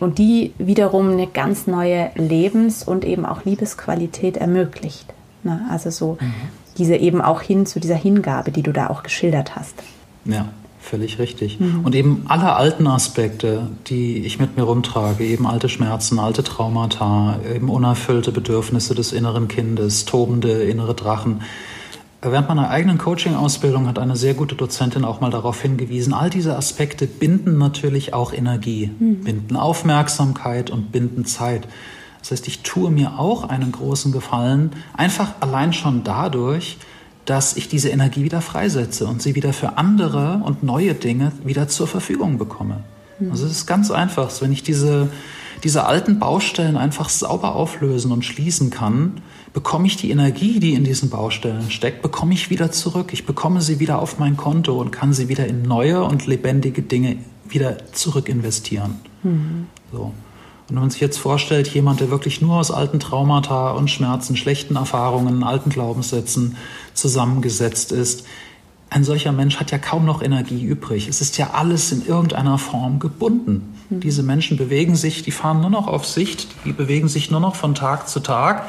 Und 0.00 0.18
die 0.18 0.52
wiederum 0.58 1.10
eine 1.12 1.26
ganz 1.26 1.66
neue 1.66 2.10
Lebens- 2.14 2.82
und 2.82 3.04
eben 3.04 3.24
auch 3.24 3.44
Liebesqualität 3.44 4.36
ermöglicht. 4.36 5.06
Ne? 5.44 5.66
Also 5.70 5.90
so 5.90 6.18
mhm. 6.20 6.34
diese 6.76 6.96
eben 6.96 7.22
auch 7.22 7.40
hin 7.40 7.64
zu 7.64 7.80
dieser 7.80 7.96
Hingabe, 7.96 8.50
die 8.50 8.62
du 8.62 8.72
da 8.72 8.90
auch 8.90 9.02
geschildert 9.02 9.56
hast. 9.56 9.74
Ja, 10.26 10.48
völlig 10.78 11.18
richtig. 11.18 11.58
Mhm. 11.58 11.80
Und 11.84 11.94
eben 11.94 12.24
alle 12.28 12.54
alten 12.54 12.86
Aspekte, 12.86 13.70
die 13.86 14.26
ich 14.26 14.38
mit 14.38 14.56
mir 14.56 14.64
rumtrage, 14.64 15.24
eben 15.24 15.46
alte 15.46 15.68
Schmerzen, 15.68 16.18
alte 16.18 16.42
Traumata, 16.42 17.38
eben 17.54 17.70
unerfüllte 17.70 18.30
Bedürfnisse 18.30 18.94
des 18.94 19.12
inneren 19.12 19.48
Kindes, 19.48 20.04
tobende 20.04 20.64
innere 20.64 20.94
Drachen, 20.94 21.42
Während 22.20 22.48
meiner 22.48 22.68
eigenen 22.68 22.98
Coaching-Ausbildung 22.98 23.86
hat 23.86 23.98
eine 23.98 24.16
sehr 24.16 24.34
gute 24.34 24.56
Dozentin 24.56 25.04
auch 25.04 25.20
mal 25.20 25.30
darauf 25.30 25.62
hingewiesen, 25.62 26.12
all 26.12 26.30
diese 26.30 26.56
Aspekte 26.56 27.06
binden 27.06 27.58
natürlich 27.58 28.12
auch 28.12 28.32
Energie, 28.32 28.90
mhm. 28.98 29.22
binden 29.22 29.56
Aufmerksamkeit 29.56 30.70
und 30.70 30.90
binden 30.90 31.26
Zeit. 31.26 31.68
Das 32.20 32.32
heißt, 32.32 32.48
ich 32.48 32.62
tue 32.62 32.90
mir 32.90 33.20
auch 33.20 33.48
einen 33.48 33.70
großen 33.70 34.10
Gefallen, 34.10 34.72
einfach 34.96 35.34
allein 35.38 35.72
schon 35.72 36.02
dadurch, 36.02 36.78
dass 37.24 37.56
ich 37.56 37.68
diese 37.68 37.90
Energie 37.90 38.24
wieder 38.24 38.40
freisetze 38.40 39.06
und 39.06 39.22
sie 39.22 39.36
wieder 39.36 39.52
für 39.52 39.78
andere 39.78 40.40
und 40.44 40.64
neue 40.64 40.94
Dinge 40.94 41.30
wieder 41.44 41.68
zur 41.68 41.86
Verfügung 41.86 42.36
bekomme. 42.36 42.82
Mhm. 43.20 43.30
Also 43.30 43.46
es 43.46 43.52
ist 43.52 43.66
ganz 43.66 43.92
einfach, 43.92 44.32
wenn 44.40 44.50
ich 44.50 44.64
diese, 44.64 45.08
diese 45.62 45.84
alten 45.84 46.18
Baustellen 46.18 46.76
einfach 46.76 47.10
sauber 47.10 47.54
auflösen 47.54 48.10
und 48.10 48.24
schließen 48.24 48.70
kann, 48.70 49.20
bekomme 49.52 49.86
ich 49.86 49.96
die 49.96 50.10
Energie, 50.10 50.60
die 50.60 50.74
in 50.74 50.84
diesen 50.84 51.10
Baustellen 51.10 51.70
steckt, 51.70 52.02
bekomme 52.02 52.34
ich 52.34 52.50
wieder 52.50 52.70
zurück. 52.70 53.10
Ich 53.12 53.26
bekomme 53.26 53.60
sie 53.60 53.80
wieder 53.80 54.00
auf 54.00 54.18
mein 54.18 54.36
Konto 54.36 54.78
und 54.78 54.90
kann 54.90 55.12
sie 55.12 55.28
wieder 55.28 55.46
in 55.46 55.62
neue 55.62 56.04
und 56.04 56.26
lebendige 56.26 56.82
Dinge 56.82 57.16
wieder 57.48 57.92
zurück 57.92 58.28
investieren. 58.28 58.96
Mhm. 59.22 59.66
So. 59.92 60.12
Und 60.68 60.76
wenn 60.76 60.82
man 60.82 60.90
sich 60.90 61.00
jetzt 61.00 61.18
vorstellt, 61.18 61.68
jemand, 61.68 62.00
der 62.00 62.10
wirklich 62.10 62.42
nur 62.42 62.56
aus 62.56 62.70
alten 62.70 63.00
Traumata 63.00 63.70
und 63.70 63.90
Schmerzen, 63.90 64.36
schlechten 64.36 64.76
Erfahrungen, 64.76 65.42
alten 65.42 65.70
Glaubenssätzen 65.70 66.56
zusammengesetzt 66.92 67.90
ist, 67.90 68.24
ein 68.90 69.04
solcher 69.04 69.32
Mensch 69.32 69.60
hat 69.60 69.70
ja 69.70 69.78
kaum 69.78 70.04
noch 70.06 70.22
Energie 70.22 70.62
übrig. 70.62 71.08
Es 71.08 71.20
ist 71.20 71.36
ja 71.36 71.50
alles 71.52 71.92
in 71.92 72.06
irgendeiner 72.06 72.58
Form 72.58 72.98
gebunden. 72.98 73.74
Mhm. 73.90 74.00
Diese 74.00 74.22
Menschen 74.22 74.56
bewegen 74.56 74.96
sich, 74.96 75.22
die 75.22 75.30
fahren 75.30 75.60
nur 75.60 75.70
noch 75.70 75.86
auf 75.86 76.06
Sicht, 76.06 76.48
die 76.64 76.72
bewegen 76.72 77.08
sich 77.08 77.30
nur 77.30 77.40
noch 77.40 77.54
von 77.54 77.74
Tag 77.74 78.08
zu 78.08 78.20
Tag, 78.20 78.66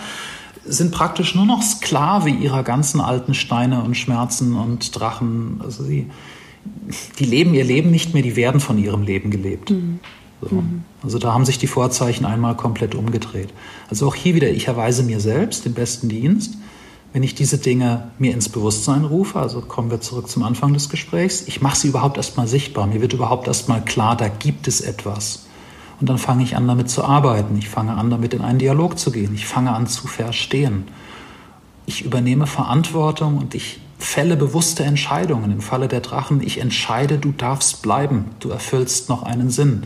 sind 0.66 0.92
praktisch 0.92 1.36
nur 1.36 1.46
noch 1.46 1.62
Sklave 1.62 2.30
ihrer 2.30 2.64
ganzen 2.64 3.02
alten 3.02 3.34
Steine 3.34 3.84
und 3.84 3.96
Schmerzen 3.96 4.56
und 4.56 4.98
Drachen. 4.98 5.62
Also 5.64 5.84
sie, 5.84 6.08
die 7.18 7.26
leben 7.26 7.54
ihr 7.54 7.64
Leben 7.64 7.92
nicht 7.92 8.14
mehr, 8.14 8.24
die 8.24 8.36
werden 8.36 8.60
von 8.60 8.78
ihrem 8.78 9.04
Leben 9.04 9.32
gelebt. 9.32 9.72
Mhm. 9.72 10.00
So. 10.42 10.56
Mhm. 10.56 10.84
Also 11.04 11.18
da 11.20 11.34
haben 11.34 11.46
sich 11.46 11.58
die 11.58 11.68
Vorzeichen 11.68 12.26
einmal 12.26 12.56
komplett 12.56 12.96
umgedreht. 12.96 13.54
Also 13.90 14.08
auch 14.08 14.16
hier 14.16 14.36
wieder, 14.36 14.50
ich 14.50 14.68
erweise 14.68 15.04
mir 15.04 15.20
selbst 15.20 15.66
den 15.66 15.74
besten 15.74 16.10
Dienst 16.10 16.58
wenn 17.14 17.24
ich 17.24 17.36
diese 17.36 17.58
Dinge 17.58 18.12
mir 18.20 18.34
ins 18.34 18.50
Bewusstsein 18.50 19.04
rufe, 19.04 19.40
also 19.40 19.62
kommen 19.62 19.90
wir 19.90 20.02
zurück 20.02 20.30
zum 20.30 20.44
Anfang 20.44 20.74
des 20.74 20.90
Gesprächs, 20.90 21.44
ich 21.48 21.62
mache 21.62 21.78
sie 21.78 21.88
überhaupt 21.88 22.18
erstmal 22.18 22.48
sichtbar, 22.48 22.88
mir 22.88 23.02
wird 23.02 23.14
überhaupt 23.14 23.48
erstmal 23.48 23.84
klar, 23.84 24.16
da 24.16 24.28
gibt 24.28 24.68
es 24.68 24.82
etwas. 24.82 25.46
Und 26.00 26.10
dann 26.10 26.18
fange 26.18 26.44
ich 26.44 26.56
an, 26.56 26.68
damit 26.68 26.90
zu 26.90 27.04
arbeiten. 27.04 27.58
Ich 27.58 27.70
fange 27.70 27.94
an, 27.96 28.10
damit 28.10 28.34
in 28.34 28.42
einen 28.42 28.60
Dialog 28.60 28.98
zu 28.98 29.12
gehen. 29.12 29.34
Ich 29.36 29.46
fange 29.46 29.74
an 29.74 29.88
zu 29.88 30.08
verstehen. 30.08 30.86
Ich 31.86 32.06
übernehme 32.06 32.48
Verantwortung 32.48 33.38
und 33.38 33.56
ich 33.56 33.82
fälle 33.98 34.38
bewusste 34.38 34.84
Entscheidungen. 34.84 35.52
Im 35.52 35.62
Falle 35.62 35.88
der 35.88 36.00
Drachen, 36.00 36.42
ich 36.42 36.60
entscheide, 36.60 37.18
du 37.18 37.32
darfst 37.32 37.82
bleiben. 37.82 38.26
Du 38.40 38.50
erfüllst 38.50 39.10
noch 39.10 39.24
einen 39.24 39.50
Sinn. 39.50 39.84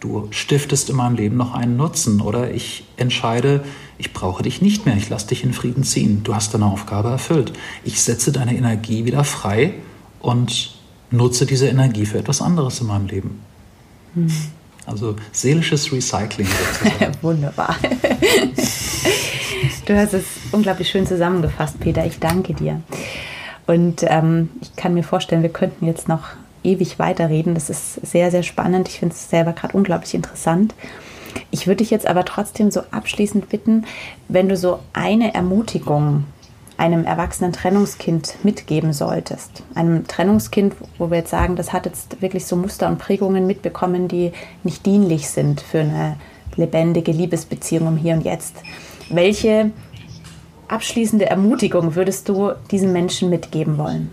Du 0.00 0.28
stiftest 0.30 0.88
in 0.88 0.96
meinem 0.96 1.16
Leben 1.16 1.36
noch 1.36 1.52
einen 1.52 1.76
Nutzen. 1.76 2.22
Oder 2.22 2.54
ich 2.54 2.84
entscheide, 2.96 3.62
ich 3.98 4.14
brauche 4.14 4.42
dich 4.42 4.62
nicht 4.62 4.86
mehr, 4.86 4.96
ich 4.96 5.10
lasse 5.10 5.26
dich 5.26 5.44
in 5.44 5.52
Frieden 5.52 5.84
ziehen, 5.84 6.22
du 6.24 6.34
hast 6.34 6.54
deine 6.54 6.64
Aufgabe 6.64 7.10
erfüllt. 7.10 7.52
Ich 7.84 8.02
setze 8.02 8.32
deine 8.32 8.56
Energie 8.56 9.04
wieder 9.04 9.24
frei 9.24 9.74
und 10.20 10.74
nutze 11.10 11.44
diese 11.44 11.68
Energie 11.68 12.06
für 12.06 12.18
etwas 12.18 12.40
anderes 12.40 12.80
in 12.80 12.86
meinem 12.86 13.08
Leben. 13.08 13.40
Hm. 14.14 14.32
Also 14.90 15.16
seelisches 15.32 15.92
Recycling 15.92 16.46
sozusagen. 16.82 17.12
Wunderbar. 17.22 17.76
du 19.86 19.96
hast 19.96 20.14
es 20.14 20.24
unglaublich 20.52 20.88
schön 20.88 21.06
zusammengefasst, 21.06 21.80
Peter. 21.80 22.04
Ich 22.04 22.18
danke 22.18 22.54
dir. 22.54 22.82
Und 23.66 24.04
ähm, 24.06 24.50
ich 24.60 24.74
kann 24.76 24.94
mir 24.94 25.04
vorstellen, 25.04 25.42
wir 25.42 25.50
könnten 25.50 25.86
jetzt 25.86 26.08
noch 26.08 26.30
ewig 26.64 26.98
weiterreden. 26.98 27.54
Das 27.54 27.70
ist 27.70 27.94
sehr, 28.06 28.30
sehr 28.30 28.42
spannend. 28.42 28.88
Ich 28.88 28.98
finde 28.98 29.14
es 29.14 29.30
selber 29.30 29.52
gerade 29.52 29.76
unglaublich 29.76 30.14
interessant. 30.14 30.74
Ich 31.50 31.66
würde 31.66 31.78
dich 31.78 31.90
jetzt 31.90 32.06
aber 32.06 32.24
trotzdem 32.24 32.70
so 32.70 32.82
abschließend 32.90 33.48
bitten, 33.48 33.84
wenn 34.28 34.48
du 34.48 34.56
so 34.56 34.80
eine 34.92 35.34
Ermutigung 35.34 36.24
einem 36.80 37.04
erwachsenen 37.04 37.52
Trennungskind 37.52 38.36
mitgeben 38.42 38.94
solltest. 38.94 39.62
Einem 39.74 40.06
Trennungskind, 40.06 40.74
wo 40.96 41.10
wir 41.10 41.18
jetzt 41.18 41.30
sagen, 41.30 41.54
das 41.54 41.74
hat 41.74 41.84
jetzt 41.84 42.22
wirklich 42.22 42.46
so 42.46 42.56
Muster 42.56 42.88
und 42.88 42.98
Prägungen 42.98 43.46
mitbekommen, 43.46 44.08
die 44.08 44.32
nicht 44.64 44.86
dienlich 44.86 45.28
sind 45.28 45.60
für 45.60 45.80
eine 45.80 46.16
lebendige 46.56 47.12
Liebesbeziehung 47.12 47.86
im 47.86 47.96
Hier 47.98 48.14
und 48.14 48.24
Jetzt. 48.24 48.56
Welche 49.10 49.72
abschließende 50.68 51.26
Ermutigung 51.26 51.96
würdest 51.96 52.30
du 52.30 52.52
diesem 52.70 52.92
Menschen 52.92 53.28
mitgeben 53.28 53.76
wollen? 53.76 54.10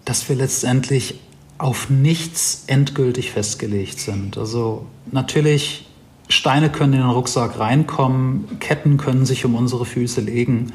Dass 0.06 0.26
wir 0.30 0.36
letztendlich 0.36 1.20
auf 1.58 1.90
nichts 1.90 2.64
endgültig 2.68 3.32
festgelegt 3.32 4.00
sind. 4.00 4.38
Also 4.38 4.86
natürlich, 5.12 5.86
Steine 6.28 6.70
können 6.70 6.94
in 6.94 7.00
den 7.00 7.10
Rucksack 7.10 7.58
reinkommen, 7.58 8.58
Ketten 8.60 8.96
können 8.96 9.26
sich 9.26 9.44
um 9.44 9.54
unsere 9.54 9.84
Füße 9.84 10.20
legen, 10.20 10.72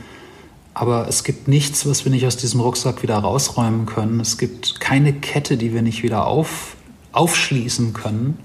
aber 0.73 1.07
es 1.07 1.23
gibt 1.23 1.47
nichts, 1.47 1.85
was 1.87 2.05
wir 2.05 2.11
nicht 2.11 2.25
aus 2.25 2.37
diesem 2.37 2.61
Rucksack 2.61 3.03
wieder 3.03 3.17
rausräumen 3.17 3.85
können. 3.85 4.19
Es 4.19 4.37
gibt 4.37 4.79
keine 4.79 5.11
Kette, 5.11 5.57
die 5.57 5.73
wir 5.73 5.81
nicht 5.81 6.03
wieder 6.03 6.25
auf, 6.27 6.77
aufschließen 7.11 7.93
können. 7.93 8.37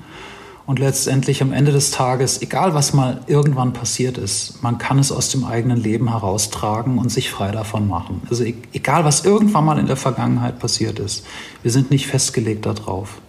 Und 0.66 0.78
letztendlich 0.78 1.42
am 1.42 1.52
Ende 1.52 1.72
des 1.72 1.90
Tages, 1.90 2.40
egal 2.40 2.72
was 2.72 2.94
mal 2.94 3.20
irgendwann 3.26 3.74
passiert 3.74 4.16
ist, 4.16 4.62
man 4.62 4.78
kann 4.78 4.98
es 4.98 5.12
aus 5.12 5.28
dem 5.28 5.44
eigenen 5.44 5.76
Leben 5.76 6.08
heraustragen 6.08 6.96
und 6.96 7.10
sich 7.10 7.30
frei 7.30 7.52
davon 7.52 7.86
machen. 7.86 8.22
Also 8.30 8.44
e-, 8.44 8.54
egal 8.72 9.04
was 9.04 9.26
irgendwann 9.26 9.66
mal 9.66 9.78
in 9.78 9.86
der 9.86 9.96
Vergangenheit 9.96 10.58
passiert 10.58 10.98
ist, 10.98 11.26
wir 11.62 11.70
sind 11.70 11.90
nicht 11.90 12.06
festgelegt 12.06 12.64
darauf. 12.64 13.20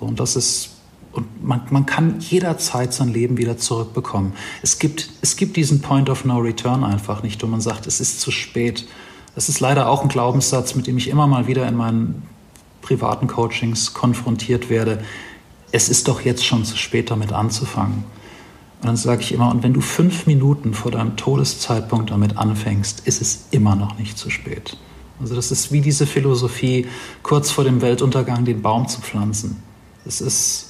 Und 0.00 0.20
das 0.20 0.36
ist, 0.36 0.70
und 1.12 1.44
man, 1.44 1.62
man 1.70 1.86
kann 1.86 2.20
jederzeit 2.20 2.92
sein 2.92 3.08
Leben 3.08 3.38
wieder 3.38 3.56
zurückbekommen. 3.56 4.32
Es 4.62 4.78
gibt, 4.78 5.10
es 5.22 5.36
gibt 5.36 5.56
diesen 5.56 5.80
Point 5.80 6.10
of 6.10 6.24
No 6.24 6.38
Return 6.38 6.84
einfach 6.84 7.22
nicht, 7.22 7.42
wo 7.42 7.46
man 7.46 7.60
sagt, 7.60 7.86
es 7.86 8.00
ist 8.00 8.20
zu 8.20 8.30
spät. 8.30 8.86
Das 9.34 9.48
ist 9.48 9.60
leider 9.60 9.88
auch 9.88 10.02
ein 10.02 10.08
Glaubenssatz, 10.08 10.74
mit 10.74 10.86
dem 10.86 10.98
ich 10.98 11.08
immer 11.08 11.26
mal 11.26 11.46
wieder 11.46 11.66
in 11.66 11.76
meinen 11.76 12.22
privaten 12.82 13.26
Coachings 13.26 13.94
konfrontiert 13.94 14.70
werde 14.70 15.02
es 15.72 15.88
ist 15.88 16.08
doch 16.08 16.22
jetzt 16.22 16.44
schon 16.44 16.64
zu 16.64 16.76
spät 16.76 17.10
damit 17.10 17.32
anzufangen. 17.32 18.04
Und 18.80 18.86
dann 18.86 18.96
sage 18.96 19.22
ich 19.22 19.32
immer, 19.32 19.50
und 19.50 19.62
wenn 19.62 19.74
du 19.74 19.80
fünf 19.80 20.26
Minuten 20.26 20.72
vor 20.72 20.90
deinem 20.90 21.16
Todeszeitpunkt 21.16 22.10
damit 22.10 22.36
anfängst, 22.36 23.00
ist 23.06 23.20
es 23.20 23.46
immer 23.50 23.74
noch 23.74 23.98
nicht 23.98 24.16
zu 24.16 24.30
spät. 24.30 24.76
Also 25.20 25.34
das 25.34 25.50
ist 25.50 25.72
wie 25.72 25.80
diese 25.80 26.06
Philosophie, 26.06 26.86
kurz 27.22 27.50
vor 27.50 27.64
dem 27.64 27.80
Weltuntergang 27.82 28.44
den 28.44 28.62
Baum 28.62 28.86
zu 28.86 29.00
pflanzen. 29.00 29.62
Es 30.06 30.20
ist, 30.20 30.67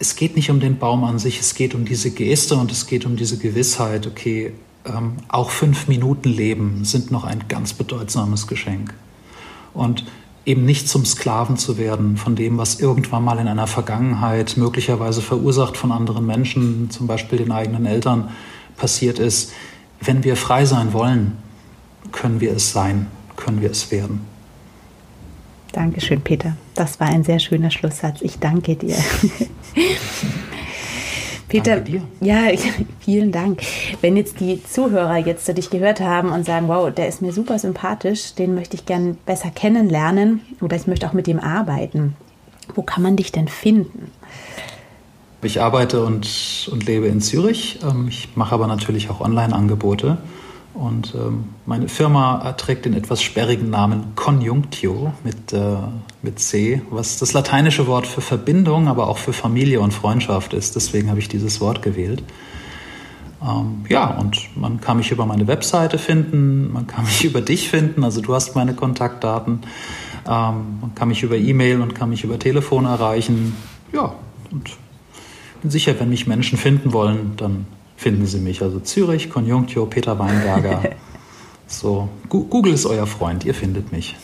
es 0.00 0.16
geht 0.16 0.34
nicht 0.34 0.50
um 0.50 0.60
den 0.60 0.78
Baum 0.78 1.04
an 1.04 1.18
sich, 1.18 1.38
es 1.38 1.54
geht 1.54 1.74
um 1.74 1.84
diese 1.84 2.10
Geste 2.10 2.56
und 2.56 2.72
es 2.72 2.86
geht 2.86 3.04
um 3.04 3.16
diese 3.16 3.36
Gewissheit, 3.36 4.06
okay, 4.06 4.54
ähm, 4.86 5.18
auch 5.28 5.50
fünf 5.50 5.88
Minuten 5.88 6.30
Leben 6.30 6.84
sind 6.86 7.10
noch 7.10 7.24
ein 7.24 7.44
ganz 7.48 7.74
bedeutsames 7.74 8.46
Geschenk. 8.46 8.94
Und 9.74 10.06
eben 10.46 10.64
nicht 10.64 10.88
zum 10.88 11.04
Sklaven 11.04 11.58
zu 11.58 11.76
werden 11.76 12.16
von 12.16 12.34
dem, 12.34 12.56
was 12.56 12.80
irgendwann 12.80 13.22
mal 13.22 13.38
in 13.38 13.46
einer 13.46 13.66
Vergangenheit, 13.66 14.56
möglicherweise 14.56 15.20
verursacht 15.20 15.76
von 15.76 15.92
anderen 15.92 16.24
Menschen, 16.24 16.90
zum 16.90 17.06
Beispiel 17.06 17.38
den 17.38 17.52
eigenen 17.52 17.84
Eltern, 17.84 18.30
passiert 18.78 19.18
ist. 19.18 19.52
Wenn 20.00 20.24
wir 20.24 20.34
frei 20.36 20.64
sein 20.64 20.94
wollen, 20.94 21.36
können 22.10 22.40
wir 22.40 22.52
es 22.52 22.72
sein, 22.72 23.06
können 23.36 23.60
wir 23.60 23.70
es 23.70 23.90
werden. 23.90 24.22
Dankeschön, 25.72 26.22
Peter. 26.22 26.56
Das 26.74 26.98
war 26.98 27.08
ein 27.08 27.22
sehr 27.22 27.38
schöner 27.38 27.70
Schlusssatz. 27.70 28.22
Ich 28.22 28.38
danke 28.38 28.76
dir. 28.76 28.96
Peter, 31.48 31.82
ja, 32.20 32.48
vielen 33.00 33.32
Dank. 33.32 33.60
Wenn 34.00 34.16
jetzt 34.16 34.38
die 34.40 34.62
Zuhörer 34.62 35.16
jetzt 35.16 35.48
dich 35.56 35.68
gehört 35.68 36.00
haben 36.00 36.30
und 36.30 36.46
sagen, 36.46 36.68
wow, 36.68 36.92
der 36.94 37.08
ist 37.08 37.22
mir 37.22 37.32
super 37.32 37.58
sympathisch, 37.58 38.34
den 38.34 38.54
möchte 38.54 38.76
ich 38.76 38.86
gern 38.86 39.16
besser 39.26 39.50
kennenlernen 39.50 40.42
oder 40.60 40.76
ich 40.76 40.86
möchte 40.86 41.08
auch 41.08 41.12
mit 41.12 41.26
ihm 41.26 41.40
arbeiten. 41.40 42.14
Wo 42.74 42.82
kann 42.82 43.02
man 43.02 43.16
dich 43.16 43.32
denn 43.32 43.48
finden? 43.48 44.12
Ich 45.42 45.60
arbeite 45.60 46.04
und, 46.04 46.68
und 46.70 46.86
lebe 46.86 47.06
in 47.06 47.20
Zürich. 47.20 47.80
Ähm, 47.82 48.06
ich 48.08 48.36
mache 48.36 48.54
aber 48.54 48.66
natürlich 48.66 49.10
auch 49.10 49.20
Online-Angebote. 49.20 50.18
Und 50.72 51.14
ähm, 51.16 51.46
meine 51.66 51.88
Firma 51.88 52.52
trägt 52.52 52.84
den 52.84 52.94
etwas 52.94 53.22
sperrigen 53.22 53.70
Namen 53.70 54.14
Conjunctio 54.14 55.12
mit, 55.24 55.52
äh, 55.52 55.76
mit 56.22 56.38
C, 56.38 56.82
was 56.90 57.18
das 57.18 57.32
lateinische 57.32 57.86
Wort 57.86 58.06
für 58.06 58.20
Verbindung, 58.20 58.86
aber 58.86 59.08
auch 59.08 59.18
für 59.18 59.32
Familie 59.32 59.80
und 59.80 59.92
Freundschaft 59.92 60.54
ist. 60.54 60.76
Deswegen 60.76 61.10
habe 61.10 61.18
ich 61.18 61.28
dieses 61.28 61.60
Wort 61.60 61.82
gewählt. 61.82 62.22
Ähm, 63.42 63.84
ja, 63.88 64.16
und 64.18 64.56
man 64.56 64.80
kann 64.80 64.98
mich 64.98 65.10
über 65.10 65.26
meine 65.26 65.46
Webseite 65.46 65.98
finden, 65.98 66.72
man 66.72 66.86
kann 66.86 67.04
mich 67.04 67.24
über 67.24 67.40
dich 67.40 67.68
finden, 67.68 68.04
also 68.04 68.20
du 68.20 68.34
hast 68.34 68.54
meine 68.54 68.74
Kontaktdaten. 68.74 69.60
Ähm, 70.26 70.78
man 70.80 70.92
kann 70.94 71.08
mich 71.08 71.22
über 71.22 71.36
E-Mail 71.36 71.80
und 71.80 71.94
kann 71.94 72.10
mich 72.10 72.22
über 72.22 72.38
Telefon 72.38 72.84
erreichen. 72.84 73.56
Ja, 73.92 74.14
und 74.52 74.70
bin 75.62 75.70
sicher, 75.70 75.98
wenn 75.98 76.10
mich 76.10 76.26
Menschen 76.26 76.58
finden 76.58 76.92
wollen, 76.92 77.32
dann 77.36 77.66
finden 78.00 78.24
Sie 78.24 78.38
mich. 78.38 78.62
Also 78.62 78.80
Zürich, 78.80 79.28
Konjunktio, 79.28 79.84
Peter 79.84 80.18
Weinberger. 80.18 80.82
so, 81.66 82.08
Google 82.30 82.72
ist 82.72 82.86
euer 82.86 83.06
Freund, 83.06 83.44
ihr 83.44 83.54
findet 83.54 83.92
mich. 83.92 84.16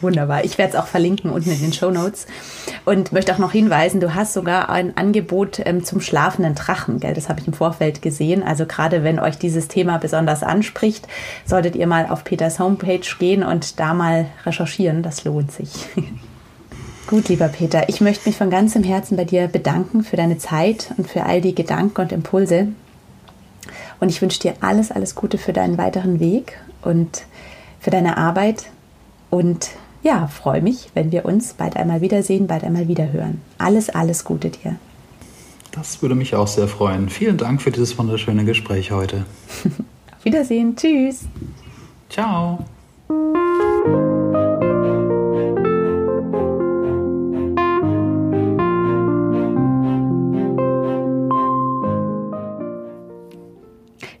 Wunderbar. 0.00 0.44
Ich 0.44 0.58
werde 0.58 0.74
es 0.74 0.78
auch 0.78 0.86
verlinken 0.86 1.30
unten 1.30 1.50
in 1.50 1.60
den 1.60 1.72
Show 1.72 1.90
Notes. 1.90 2.26
Und 2.84 3.12
möchte 3.12 3.34
auch 3.34 3.38
noch 3.38 3.52
hinweisen, 3.52 4.00
du 4.00 4.14
hast 4.14 4.32
sogar 4.32 4.68
ein 4.68 4.96
Angebot 4.96 5.60
ähm, 5.64 5.84
zum 5.84 6.00
schlafenden 6.00 6.54
Drachen, 6.54 7.00
gell? 7.00 7.14
Das 7.14 7.28
habe 7.28 7.40
ich 7.40 7.46
im 7.48 7.52
Vorfeld 7.52 8.00
gesehen. 8.00 8.44
Also 8.44 8.66
gerade 8.66 9.02
wenn 9.02 9.18
euch 9.18 9.38
dieses 9.38 9.66
Thema 9.66 9.98
besonders 9.98 10.42
anspricht, 10.44 11.08
solltet 11.44 11.74
ihr 11.74 11.88
mal 11.88 12.06
auf 12.06 12.22
Peters 12.22 12.60
Homepage 12.60 13.06
gehen 13.18 13.42
und 13.42 13.80
da 13.80 13.92
mal 13.94 14.26
recherchieren. 14.46 15.02
Das 15.02 15.24
lohnt 15.24 15.50
sich. 15.50 15.70
Gut, 17.06 17.28
lieber 17.28 17.48
Peter, 17.48 17.88
ich 17.88 18.00
möchte 18.00 18.28
mich 18.28 18.38
von 18.38 18.48
ganzem 18.48 18.84
Herzen 18.84 19.16
bei 19.16 19.24
dir 19.24 19.48
bedanken 19.48 20.04
für 20.04 20.16
deine 20.16 20.38
Zeit 20.38 20.92
und 20.96 21.08
für 21.08 21.24
all 21.24 21.40
die 21.40 21.54
Gedanken 21.54 22.00
und 22.00 22.12
Impulse. 22.12 22.68
Und 24.00 24.08
ich 24.08 24.22
wünsche 24.22 24.40
dir 24.40 24.54
alles, 24.60 24.90
alles 24.90 25.14
Gute 25.14 25.38
für 25.38 25.52
deinen 25.52 25.78
weiteren 25.78 26.20
Weg 26.20 26.58
und 26.82 27.24
für 27.80 27.90
deine 27.90 28.16
Arbeit. 28.16 28.66
Und 29.30 29.70
ja, 30.02 30.26
freue 30.26 30.62
mich, 30.62 30.90
wenn 30.94 31.12
wir 31.12 31.24
uns 31.24 31.54
bald 31.54 31.76
einmal 31.76 32.00
wiedersehen, 32.00 32.46
bald 32.46 32.64
einmal 32.64 32.88
wiederhören. 32.88 33.40
Alles, 33.58 33.90
alles 33.90 34.24
Gute 34.24 34.50
dir. 34.50 34.76
Das 35.72 36.02
würde 36.02 36.14
mich 36.14 36.34
auch 36.34 36.48
sehr 36.48 36.68
freuen. 36.68 37.08
Vielen 37.08 37.38
Dank 37.38 37.62
für 37.62 37.70
dieses 37.70 37.96
wunderschöne 37.98 38.44
Gespräch 38.44 38.90
heute. 38.90 39.24
Auf 40.16 40.24
Wiedersehen. 40.24 40.76
Tschüss. 40.76 41.20
Ciao. 42.10 42.64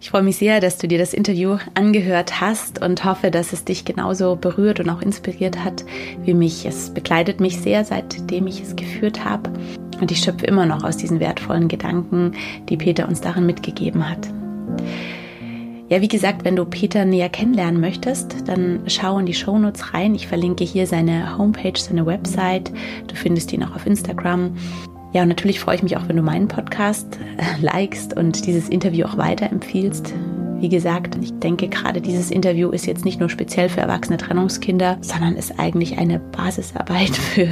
Ich 0.02 0.10
freue 0.10 0.24
mich 0.24 0.36
sehr, 0.36 0.58
dass 0.58 0.78
du 0.78 0.88
dir 0.88 0.98
das 0.98 1.14
Interview 1.14 1.58
angehört 1.74 2.40
hast 2.40 2.82
und 2.82 3.04
hoffe, 3.04 3.30
dass 3.30 3.52
es 3.52 3.64
dich 3.64 3.84
genauso 3.84 4.34
berührt 4.34 4.80
und 4.80 4.90
auch 4.90 5.00
inspiriert 5.00 5.64
hat 5.64 5.84
wie 6.24 6.34
mich. 6.34 6.66
Es 6.66 6.90
begleitet 6.92 7.38
mich 7.38 7.60
sehr, 7.60 7.84
seitdem 7.84 8.48
ich 8.48 8.60
es 8.60 8.74
geführt 8.74 9.24
habe. 9.24 9.52
Und 10.00 10.10
ich 10.10 10.18
schöpfe 10.18 10.44
immer 10.46 10.66
noch 10.66 10.82
aus 10.82 10.96
diesen 10.96 11.20
wertvollen 11.20 11.68
Gedanken, 11.68 12.32
die 12.68 12.76
Peter 12.76 13.06
uns 13.06 13.20
darin 13.20 13.46
mitgegeben 13.46 14.10
hat. 14.10 14.28
Ja, 15.88 16.00
wie 16.00 16.08
gesagt, 16.08 16.44
wenn 16.44 16.56
du 16.56 16.64
Peter 16.64 17.04
näher 17.04 17.28
kennenlernen 17.28 17.80
möchtest, 17.80 18.48
dann 18.48 18.80
schau 18.88 19.20
in 19.20 19.26
die 19.26 19.34
Shownotes 19.34 19.94
rein. 19.94 20.16
Ich 20.16 20.26
verlinke 20.26 20.64
hier 20.64 20.88
seine 20.88 21.38
Homepage, 21.38 21.78
seine 21.78 22.06
Website. 22.06 22.72
Du 23.06 23.14
findest 23.14 23.52
ihn 23.52 23.62
auch 23.62 23.76
auf 23.76 23.86
Instagram. 23.86 24.56
Ja, 25.12 25.22
und 25.22 25.28
natürlich 25.28 25.60
freue 25.60 25.76
ich 25.76 25.82
mich 25.82 25.96
auch, 25.96 26.08
wenn 26.08 26.16
du 26.16 26.22
meinen 26.22 26.48
Podcast 26.48 27.18
äh, 27.36 27.62
likest 27.62 28.16
und 28.16 28.46
dieses 28.46 28.68
Interview 28.70 29.04
auch 29.04 29.18
weiterempfiehlst. 29.18 30.14
Wie 30.58 30.70
gesagt, 30.70 31.18
ich 31.20 31.38
denke 31.40 31.68
gerade 31.68 32.00
dieses 32.00 32.30
Interview 32.30 32.70
ist 32.70 32.86
jetzt 32.86 33.04
nicht 33.04 33.20
nur 33.20 33.28
speziell 33.28 33.68
für 33.68 33.80
erwachsene 33.80 34.16
Trennungskinder, 34.16 34.96
sondern 35.00 35.34
ist 35.34 35.58
eigentlich 35.58 35.98
eine 35.98 36.18
Basisarbeit 36.18 37.10
für 37.10 37.48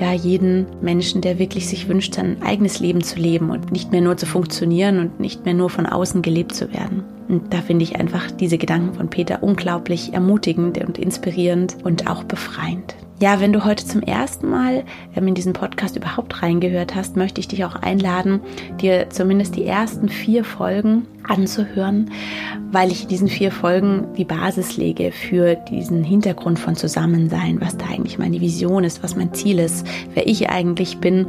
ja 0.00 0.12
jeden 0.14 0.66
Menschen, 0.80 1.20
der 1.20 1.38
wirklich 1.38 1.68
sich 1.68 1.86
wünscht, 1.86 2.14
sein 2.14 2.42
eigenes 2.42 2.80
Leben 2.80 3.04
zu 3.04 3.20
leben 3.20 3.50
und 3.50 3.70
nicht 3.70 3.92
mehr 3.92 4.00
nur 4.00 4.16
zu 4.16 4.26
funktionieren 4.26 4.98
und 4.98 5.20
nicht 5.20 5.44
mehr 5.44 5.54
nur 5.54 5.70
von 5.70 5.86
außen 5.86 6.22
gelebt 6.22 6.54
zu 6.54 6.72
werden. 6.72 7.04
Und 7.28 7.52
da 7.52 7.58
finde 7.58 7.84
ich 7.84 7.96
einfach 8.00 8.30
diese 8.32 8.58
Gedanken 8.58 8.94
von 8.94 9.10
Peter 9.10 9.42
unglaublich 9.42 10.14
ermutigend 10.14 10.78
und 10.78 10.98
inspirierend 10.98 11.76
und 11.84 12.10
auch 12.10 12.24
befreiend. 12.24 12.96
Ja, 13.22 13.38
wenn 13.38 13.52
du 13.52 13.66
heute 13.66 13.84
zum 13.84 14.00
ersten 14.00 14.48
Mal 14.48 14.82
ähm, 15.14 15.28
in 15.28 15.34
diesen 15.34 15.52
Podcast 15.52 15.94
überhaupt 15.94 16.42
reingehört 16.42 16.94
hast, 16.94 17.16
möchte 17.16 17.38
ich 17.38 17.48
dich 17.48 17.66
auch 17.66 17.74
einladen, 17.74 18.40
dir 18.80 19.10
zumindest 19.10 19.56
die 19.56 19.66
ersten 19.66 20.08
vier 20.08 20.42
Folgen 20.42 21.06
anzuhören, 21.28 22.12
weil 22.72 22.90
ich 22.90 23.02
in 23.02 23.08
diesen 23.08 23.28
vier 23.28 23.52
Folgen 23.52 24.06
die 24.16 24.24
Basis 24.24 24.78
lege 24.78 25.12
für 25.12 25.54
diesen 25.54 26.02
Hintergrund 26.02 26.58
von 26.58 26.76
Zusammensein, 26.76 27.60
was 27.60 27.76
da 27.76 27.88
eigentlich 27.88 28.18
meine 28.18 28.40
Vision 28.40 28.84
ist, 28.84 29.02
was 29.02 29.16
mein 29.16 29.34
Ziel 29.34 29.58
ist, 29.58 29.86
wer 30.14 30.26
ich 30.26 30.48
eigentlich 30.48 30.96
bin 30.96 31.26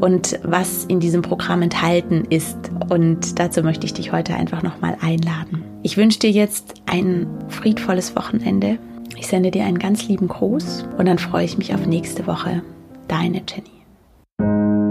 und 0.00 0.38
was 0.44 0.84
in 0.84 1.00
diesem 1.00 1.22
Programm 1.22 1.62
enthalten 1.62 2.24
ist. 2.30 2.56
Und 2.88 3.40
dazu 3.40 3.64
möchte 3.64 3.84
ich 3.84 3.94
dich 3.94 4.12
heute 4.12 4.34
einfach 4.34 4.62
nochmal 4.62 4.96
einladen. 5.00 5.64
Ich 5.82 5.96
wünsche 5.96 6.20
dir 6.20 6.30
jetzt 6.30 6.74
ein 6.86 7.26
friedvolles 7.48 8.14
Wochenende 8.14 8.78
ich 9.22 9.28
sende 9.28 9.52
dir 9.52 9.64
einen 9.64 9.78
ganz 9.78 10.08
lieben 10.08 10.26
Gruß 10.26 10.84
und 10.98 11.06
dann 11.06 11.16
freue 11.16 11.44
ich 11.44 11.56
mich 11.56 11.72
auf 11.72 11.86
nächste 11.86 12.26
Woche. 12.26 12.60
Deine 13.06 13.40
Jenny. 13.46 14.81